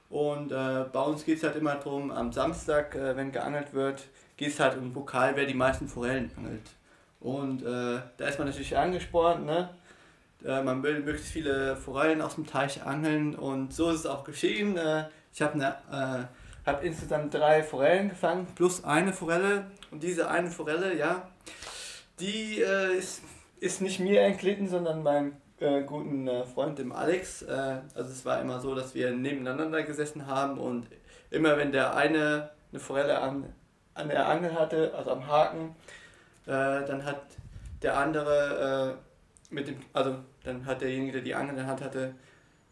Und 0.09 0.51
äh, 0.51 0.84
bei 0.90 1.03
uns 1.03 1.26
geht 1.26 1.36
es 1.38 1.44
halt 1.44 1.57
immer 1.57 1.74
darum, 1.74 2.11
am 2.11 2.32
Samstag, 2.32 2.94
äh, 2.94 3.14
wenn 3.14 3.30
geangelt 3.30 3.74
wird, 3.74 4.05
geht 4.38 4.49
es 4.49 4.61
halt 4.61 4.78
um 4.78 4.92
Pokal, 4.92 5.36
wer 5.36 5.44
die 5.44 5.55
meisten 5.55 5.86
Forellen 5.86 6.30
angelt. 6.36 6.70
Und 7.20 7.62
äh, 7.62 8.01
da 8.16 8.26
ist 8.26 8.38
man 8.38 8.49
natürlich 8.49 8.76
angespornt, 8.76 9.44
ne? 9.44 9.68
Äh, 10.45 10.62
man 10.62 10.82
will 10.82 11.01
möglichst 11.01 11.32
viele 11.32 11.76
Forellen 11.76 12.22
aus 12.22 12.36
dem 12.36 12.47
Teich 12.47 12.84
angeln 12.84 13.34
und 13.34 13.72
so 13.72 13.91
ist 13.91 14.01
es 14.01 14.07
auch 14.07 14.24
geschehen. 14.24 14.76
Äh, 14.76 15.05
ich 15.32 15.43
habe 15.43 15.59
ne, 15.59 15.74
äh, 15.91 16.68
hab 16.68 16.82
insgesamt 16.82 17.34
drei 17.34 17.62
Forellen 17.62 18.11
gefangen, 18.11 18.47
plus 18.55 18.84
eine 18.84 19.12
Forelle. 19.12 19.70
Und 19.91 20.03
diese 20.03 20.30
eine 20.30 20.51
Forelle, 20.51 20.97
ja, 20.97 21.28
die 22.20 22.61
äh, 22.61 22.97
ist, 22.97 23.22
ist 23.61 23.80
nicht 23.80 24.01
mir 24.01 24.22
entglitten, 24.22 24.68
sondern 24.68 25.03
meinem 25.03 25.32
äh, 25.61 25.82
guten 25.82 26.28
Freund, 26.55 26.78
dem 26.78 26.93
Alex. 26.93 27.45
Also 27.45 28.11
es 28.12 28.24
war 28.24 28.41
immer 28.41 28.61
so, 28.61 28.74
dass 28.74 28.95
wir 28.95 29.11
nebeneinander 29.11 29.82
gesessen 29.82 30.26
haben 30.26 30.59
und 30.59 30.86
immer 31.30 31.57
wenn 31.57 31.72
der 31.72 31.97
eine 31.97 32.51
eine 32.72 32.80
Forelle 32.80 33.20
an, 33.20 33.53
an 33.95 34.09
der 34.09 34.28
Angel 34.28 34.55
hatte, 34.55 34.93
also 34.97 35.12
am 35.12 35.26
Haken, 35.26 35.74
äh, 36.47 36.84
dann 36.86 37.05
hat 37.05 37.22
der 37.82 37.97
andere 37.97 38.99
mit 39.51 39.68
dem, 39.68 39.76
also 39.92 40.16
dann 40.44 40.64
hat 40.66 40.80
derjenige, 40.80 41.12
der 41.12 41.22
die 41.22 41.34
Angel 41.34 41.51
in 41.51 41.57
der 41.57 41.66
Hand 41.66 41.82
hatte, 41.82 42.14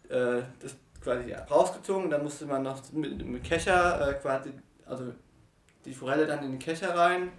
äh, 0.08 0.42
das 0.60 0.76
quasi 1.02 1.32
rausgezogen. 1.32 2.10
Dann 2.10 2.22
musste 2.22 2.46
man 2.46 2.62
noch 2.62 2.80
mit 2.92 3.20
dem 3.20 3.42
Kescher 3.42 4.10
äh, 4.10 4.14
quasi, 4.14 4.50
also 4.84 5.12
die 5.84 5.94
Forelle 5.94 6.26
dann 6.26 6.44
in 6.44 6.52
den 6.52 6.58
Kescher 6.58 6.96
rein 6.96 7.30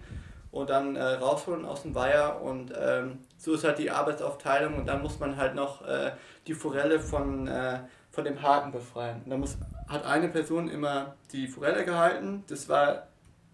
und 0.52 0.70
dann 0.70 0.96
äh, 0.96 1.04
rausholen 1.04 1.66
aus 1.66 1.84
dem 1.84 1.94
Weiher 1.94 2.42
und 2.42 2.74
ähm, 2.80 3.20
so 3.38 3.54
ist 3.54 3.64
halt 3.64 3.78
die 3.78 3.92
Arbeitsaufteilung 3.92 4.76
und 4.76 4.86
dann 4.86 5.02
muss 5.02 5.20
man 5.20 5.38
halt 5.38 5.54
noch 5.54 5.86
äh, 5.86 6.12
die 6.48 6.54
Forelle 6.54 7.00
von, 7.00 7.48
äh, 7.48 7.80
von 8.10 8.24
dem 8.24 8.42
Haken 8.42 8.72
befreien. 8.72 9.22
Und 9.24 9.30
dann 9.30 9.40
muss, 9.42 9.58
hat 9.88 10.06
eine 10.06 10.30
Person 10.30 10.70
immer 10.70 11.16
die 11.32 11.48
Forelle 11.48 11.86
gehalten, 11.86 12.44
das 12.48 12.70
war 12.70 13.08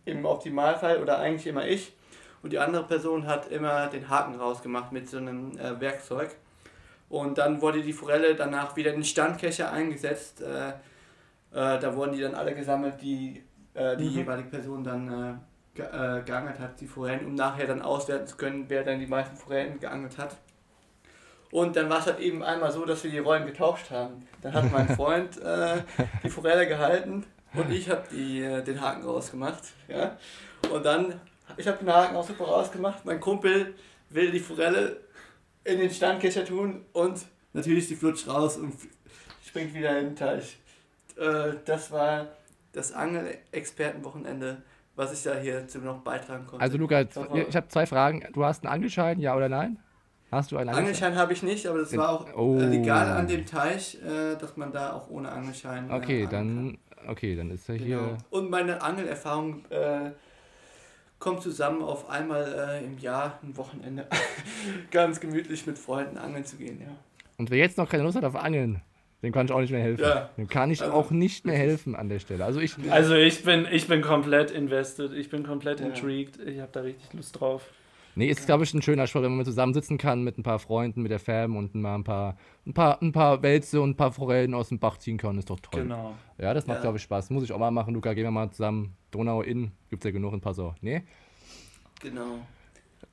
im 0.05 0.25
Optimalfall 0.25 1.01
oder 1.01 1.17
eigentlich 1.17 1.47
immer 1.47 1.65
ich 1.65 1.93
und 2.43 2.51
die 2.53 2.59
andere 2.59 2.83
Person 2.83 3.25
hat 3.25 3.47
immer 3.49 3.87
den 3.87 4.07
Haken 4.09 4.35
rausgemacht 4.35 4.91
mit 4.91 5.09
so 5.09 5.17
einem 5.17 5.57
äh, 5.57 5.79
Werkzeug. 5.79 6.35
Und 7.09 7.37
dann 7.37 7.61
wurde 7.61 7.81
die 7.81 7.93
Forelle 7.93 8.35
danach 8.35 8.75
wieder 8.75 8.91
in 8.91 8.97
den 8.97 9.05
Standkescher 9.05 9.71
eingesetzt. 9.71 10.41
Äh, 10.41 10.69
äh, 10.69 10.73
da 11.79 11.95
wurden 11.95 12.13
die 12.13 12.21
dann 12.21 12.35
alle 12.35 12.53
gesammelt, 12.53 13.01
die 13.01 13.43
äh, 13.75 13.97
die 13.97 14.05
Mhm. 14.05 14.17
jeweilige 14.17 14.49
Person 14.49 14.83
dann 14.83 15.07
äh, 15.07 15.33
ge 15.75 15.85
äh, 15.85 16.21
geangelt 16.23 16.59
hat, 16.59 16.79
die 16.79 16.87
Forellen, 16.87 17.25
um 17.25 17.35
nachher 17.35 17.65
dann 17.65 17.81
auswerten 17.81 18.27
zu 18.27 18.35
können, 18.37 18.65
wer 18.67 18.83
dann 18.83 18.99
die 18.99 19.07
meisten 19.07 19.35
Forellen 19.35 19.79
geangelt 19.79 20.17
hat. 20.19 20.35
Und 21.51 21.75
dann 21.75 21.89
war 21.89 21.99
es 21.99 22.07
halt 22.07 22.19
eben 22.19 22.43
einmal 22.43 22.71
so, 22.71 22.83
dass 22.85 23.03
wir 23.03 23.11
die 23.11 23.19
Rollen 23.19 23.45
getauscht 23.45 23.89
haben. 23.91 24.27
Dann 24.41 24.53
hat 24.53 24.71
mein 24.71 24.87
Freund 24.95 25.39
die 26.23 26.29
Forelle 26.29 26.67
gehalten 26.67 27.25
und 27.53 27.71
ich 27.71 27.89
habe 27.89 28.15
äh, 28.15 28.63
den 28.63 28.81
Haken 28.81 29.03
rausgemacht. 29.05 29.61
Ja? 29.87 30.17
Und 30.71 30.83
dann, 30.85 31.19
ich 31.57 31.67
habe 31.67 31.77
den 31.79 31.91
Haken 31.93 32.15
auch 32.15 32.27
super 32.27 32.45
rausgemacht. 32.45 33.05
Mein 33.05 33.19
Kumpel 33.19 33.75
will 34.09 34.31
die 34.31 34.39
Forelle 34.39 34.97
in 35.63 35.79
den 35.79 35.89
Standkescher 35.91 36.45
tun 36.45 36.85
und 36.93 37.25
natürlich 37.53 37.87
die 37.87 37.95
flutscht 37.95 38.27
raus 38.27 38.57
und 38.57 38.73
springt 39.45 39.73
wieder 39.73 39.97
in 39.99 40.07
den 40.07 40.15
Teich. 40.15 40.57
äh, 41.17 41.53
das 41.65 41.91
war 41.91 42.27
das 42.73 42.91
Angelexpertenwochenende, 42.91 44.61
was 44.95 45.13
ich 45.13 45.23
da 45.23 45.35
hier 45.35 45.65
noch 45.83 45.99
beitragen 45.99 46.45
konnte. 46.47 46.61
Also 46.63 46.77
Luca, 46.77 47.01
Ich 47.01 47.07
ich 47.49 47.55
habe 47.55 47.67
zwei 47.67 47.85
Fragen. 47.85 48.23
Du 48.33 48.43
hast 48.45 48.63
einen 48.63 48.73
Angelschein, 48.73 49.19
ja 49.19 49.35
oder 49.35 49.49
nein? 49.49 49.77
Hast 50.31 50.51
du 50.51 50.57
einen 50.57 50.69
Angelschein? 50.69 50.85
Angelschein 51.13 51.15
habe 51.17 51.33
ich 51.33 51.43
nicht, 51.43 51.67
aber 51.67 51.79
das 51.79 51.95
war 51.95 52.09
auch 52.09 52.27
Oh. 52.35 52.57
äh, 52.59 52.65
legal 52.65 53.07
an 53.11 53.27
dem 53.27 53.45
Teich, 53.45 53.99
äh, 54.03 54.35
dass 54.35 54.57
man 54.57 54.71
da 54.71 54.93
auch 54.93 55.09
ohne 55.09 55.31
Angelschein. 55.31 55.91
Okay, 55.91 56.27
dann, 56.29 56.79
okay, 57.07 57.35
dann 57.35 57.51
ist 57.51 57.69
er 57.69 57.77
kann. 57.77 57.85
hier. 57.85 57.97
Genau. 57.99 58.17
Und 58.31 58.49
meine 58.49 58.81
Angelerfahrung 58.81 59.63
äh, 59.69 60.11
kommt 61.23 61.41
zusammen 61.41 61.81
auf 61.81 62.09
einmal 62.09 62.43
äh, 62.81 62.85
im 62.85 62.97
Jahr 62.99 63.39
ein 63.43 63.55
Wochenende 63.55 64.05
ganz 64.91 65.21
gemütlich 65.21 65.65
mit 65.65 65.79
Freunden 65.79 66.17
angeln 66.17 66.43
zu 66.43 66.57
gehen. 66.57 66.81
Ja. 66.81 66.87
Und 67.37 67.49
wer 67.49 67.59
jetzt 67.59 67.77
noch 67.77 67.87
keine 67.89 68.03
Lust 68.03 68.17
hat 68.17 68.25
auf 68.25 68.35
Angeln, 68.35 68.81
dem 69.21 69.31
kann 69.31 69.45
ich 69.45 69.53
auch 69.53 69.61
nicht 69.61 69.71
mehr 69.71 69.81
helfen. 69.81 70.01
Ja. 70.03 70.29
Dem 70.37 70.49
kann 70.49 70.69
ich 70.69 70.81
Also- 70.81 70.93
auch 70.93 71.11
nicht 71.11 71.45
mehr 71.45 71.55
helfen 71.57 71.95
an 71.95 72.09
der 72.09 72.19
Stelle. 72.19 72.43
Also 72.43 72.59
ich, 72.59 72.75
Also 72.89 73.15
ich 73.15 73.41
bin, 73.45 73.65
ich 73.71 73.87
bin 73.87 74.01
komplett 74.01 74.51
invested, 74.51 75.13
ich 75.13 75.29
bin 75.29 75.45
komplett 75.45 75.79
Ja. 75.79 75.85
intrigued, 75.85 76.39
ich 76.45 76.59
habe 76.59 76.69
da 76.73 76.81
richtig 76.81 77.13
Lust 77.13 77.39
drauf. 77.39 77.63
Nee, 78.15 78.27
ist 78.27 78.45
glaube 78.45 78.63
ich 78.63 78.73
ein 78.73 78.81
schöner 78.81 79.07
Sport, 79.07 79.25
wenn 79.25 79.35
man 79.35 79.45
zusammensitzen 79.45 79.97
kann 79.97 80.23
mit 80.23 80.37
ein 80.37 80.43
paar 80.43 80.59
Freunden, 80.59 81.01
mit 81.01 81.11
der 81.11 81.19
Fam 81.19 81.55
und 81.55 81.75
mal 81.75 81.95
ein 81.95 82.03
paar, 82.03 82.37
ein 82.65 82.73
paar, 82.73 83.01
ein 83.01 83.11
paar 83.11 83.41
Wälze 83.41 83.81
und 83.81 83.91
ein 83.91 83.95
paar 83.95 84.11
Forellen 84.11 84.53
aus 84.53 84.69
dem 84.69 84.79
Bach 84.79 84.97
ziehen 84.97 85.17
kann, 85.17 85.37
ist 85.37 85.49
doch 85.49 85.59
toll. 85.59 85.83
Genau. 85.83 86.15
Ja, 86.37 86.53
das 86.53 86.67
macht 86.67 86.77
Ja. 86.77 86.81
glaube 86.83 86.97
ich 86.97 87.03
Spaß. 87.03 87.29
Muss 87.29 87.43
ich 87.43 87.51
auch 87.51 87.59
mal 87.59 87.71
machen, 87.71 87.93
Luca. 87.93 88.13
Gehen 88.13 88.23
wir 88.23 88.31
mal 88.31 88.49
zusammen. 88.51 88.95
Donau 89.11 89.41
in, 89.41 89.71
gibt's 89.89 90.05
ja 90.05 90.11
genug 90.11 90.33
in 90.33 90.41
Passau. 90.41 90.75
Nee? 90.81 91.03
Genau. 92.01 92.39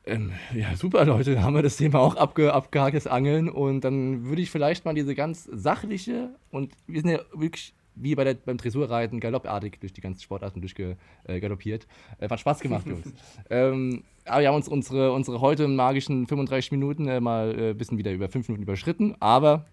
Ähm, 0.05 0.32
ja, 0.55 0.74
super, 0.76 1.05
Leute. 1.05 1.42
Haben 1.42 1.55
wir 1.55 1.62
das 1.62 1.76
Thema 1.76 2.01
auch 2.01 2.16
abge 2.16 2.53
abgehakt, 2.53 2.96
das 2.96 3.07
Angeln. 3.07 3.48
Und 3.48 3.82
dann 3.82 4.24
würde 4.24 4.40
ich 4.42 4.51
vielleicht 4.51 4.84
mal 4.84 4.94
diese 4.94 5.14
ganz 5.14 5.44
sachliche 5.44 6.34
und 6.51 6.72
wir 6.86 7.01
sind 7.03 7.11
ja 7.11 7.20
wirklich 7.34 7.74
wie 7.95 8.14
bei 8.14 8.24
der, 8.24 8.34
beim 8.34 8.57
Dressurreiten 8.57 9.20
galoppartig 9.20 9.78
durch 9.80 9.93
die 9.93 10.01
ganzen 10.01 10.22
Sportarten 10.22 10.61
durchgaloppiert. 10.61 11.86
Äh, 12.18 12.28
hat 12.28 12.41
Spaß 12.41 12.61
gemacht, 12.61 12.86
Jungs. 12.86 13.12
ähm, 13.51 14.05
aber 14.24 14.41
wir 14.41 14.49
haben 14.49 14.57
uns 14.57 14.68
unsere, 14.68 15.12
unsere 15.12 15.41
heute 15.41 15.68
magischen 15.68 16.26
35 16.26 16.72
Minuten 16.72 17.09
äh, 17.09 17.20
mal 17.20 17.51
ein 17.53 17.59
äh, 17.59 17.74
bisschen 17.74 17.99
wieder 17.99 18.12
über 18.12 18.28
5 18.28 18.49
Minuten 18.49 18.62
überschritten. 18.62 19.16
Aber 19.20 19.66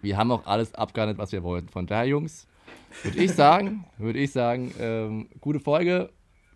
wir 0.00 0.16
haben 0.16 0.30
auch 0.30 0.46
alles 0.46 0.74
abgehandelt, 0.74 1.18
was 1.18 1.32
wir 1.32 1.42
wollten. 1.42 1.68
Von 1.68 1.86
daher, 1.86 2.06
Jungs, 2.06 2.46
würde 3.02 3.18
ich 3.18 3.32
sagen, 3.32 3.84
würde 3.98 4.18
ich 4.18 4.32
sagen, 4.32 4.72
ähm, 4.78 5.28
gute 5.40 5.60
Folge, 5.60 6.10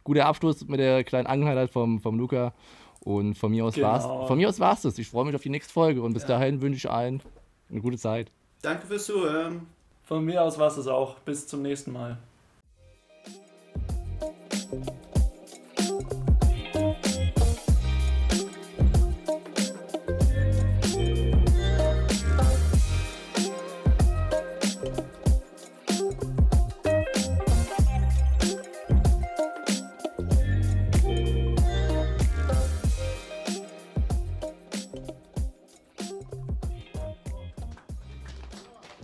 guter 0.05 0.27
Abschluss 0.27 0.67
mit 0.67 0.81
der 0.81 1.05
kleinen 1.05 1.27
Angehaltenheit 1.27 1.71
vom, 1.71 2.01
vom 2.01 2.19
Luca. 2.19 2.55
Und 3.01 3.35
von 3.35 3.51
mir 3.51 3.65
aus 3.65 3.75
Genau. 3.75 3.89
war's. 3.89 4.29
Von 4.29 4.39
mir 4.39 4.49
aus 4.49 4.61
war's 4.61 4.83
das. 4.83 4.97
Ich 4.97 5.09
freue 5.09 5.25
mich 5.25 5.35
auf 5.35 5.43
die 5.43 5.51
nächste 5.51 5.73
Folge 5.73 6.03
und 6.03 6.13
bis 6.13 6.25
dahin 6.25 6.63
wünsche 6.63 6.77
ich 6.77 6.89
allen 6.89 7.21
eine 7.69 7.81
gute 7.81 7.99
Zeit. 7.99 8.31
Danke 8.63 8.87
fürs 8.87 9.07
Zuhören. 9.07 9.67
Von 10.05 10.25
mir 10.25 10.43
aus 10.43 10.59
war 10.59 10.67
es 10.67 10.87
auch. 10.87 11.19
Bis 11.21 11.47
zum 11.47 11.63
nächsten 11.63 11.93
Mal. 11.93 12.19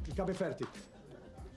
Ich 0.07 0.21
habe 0.21 0.35
fertig. 0.35 0.67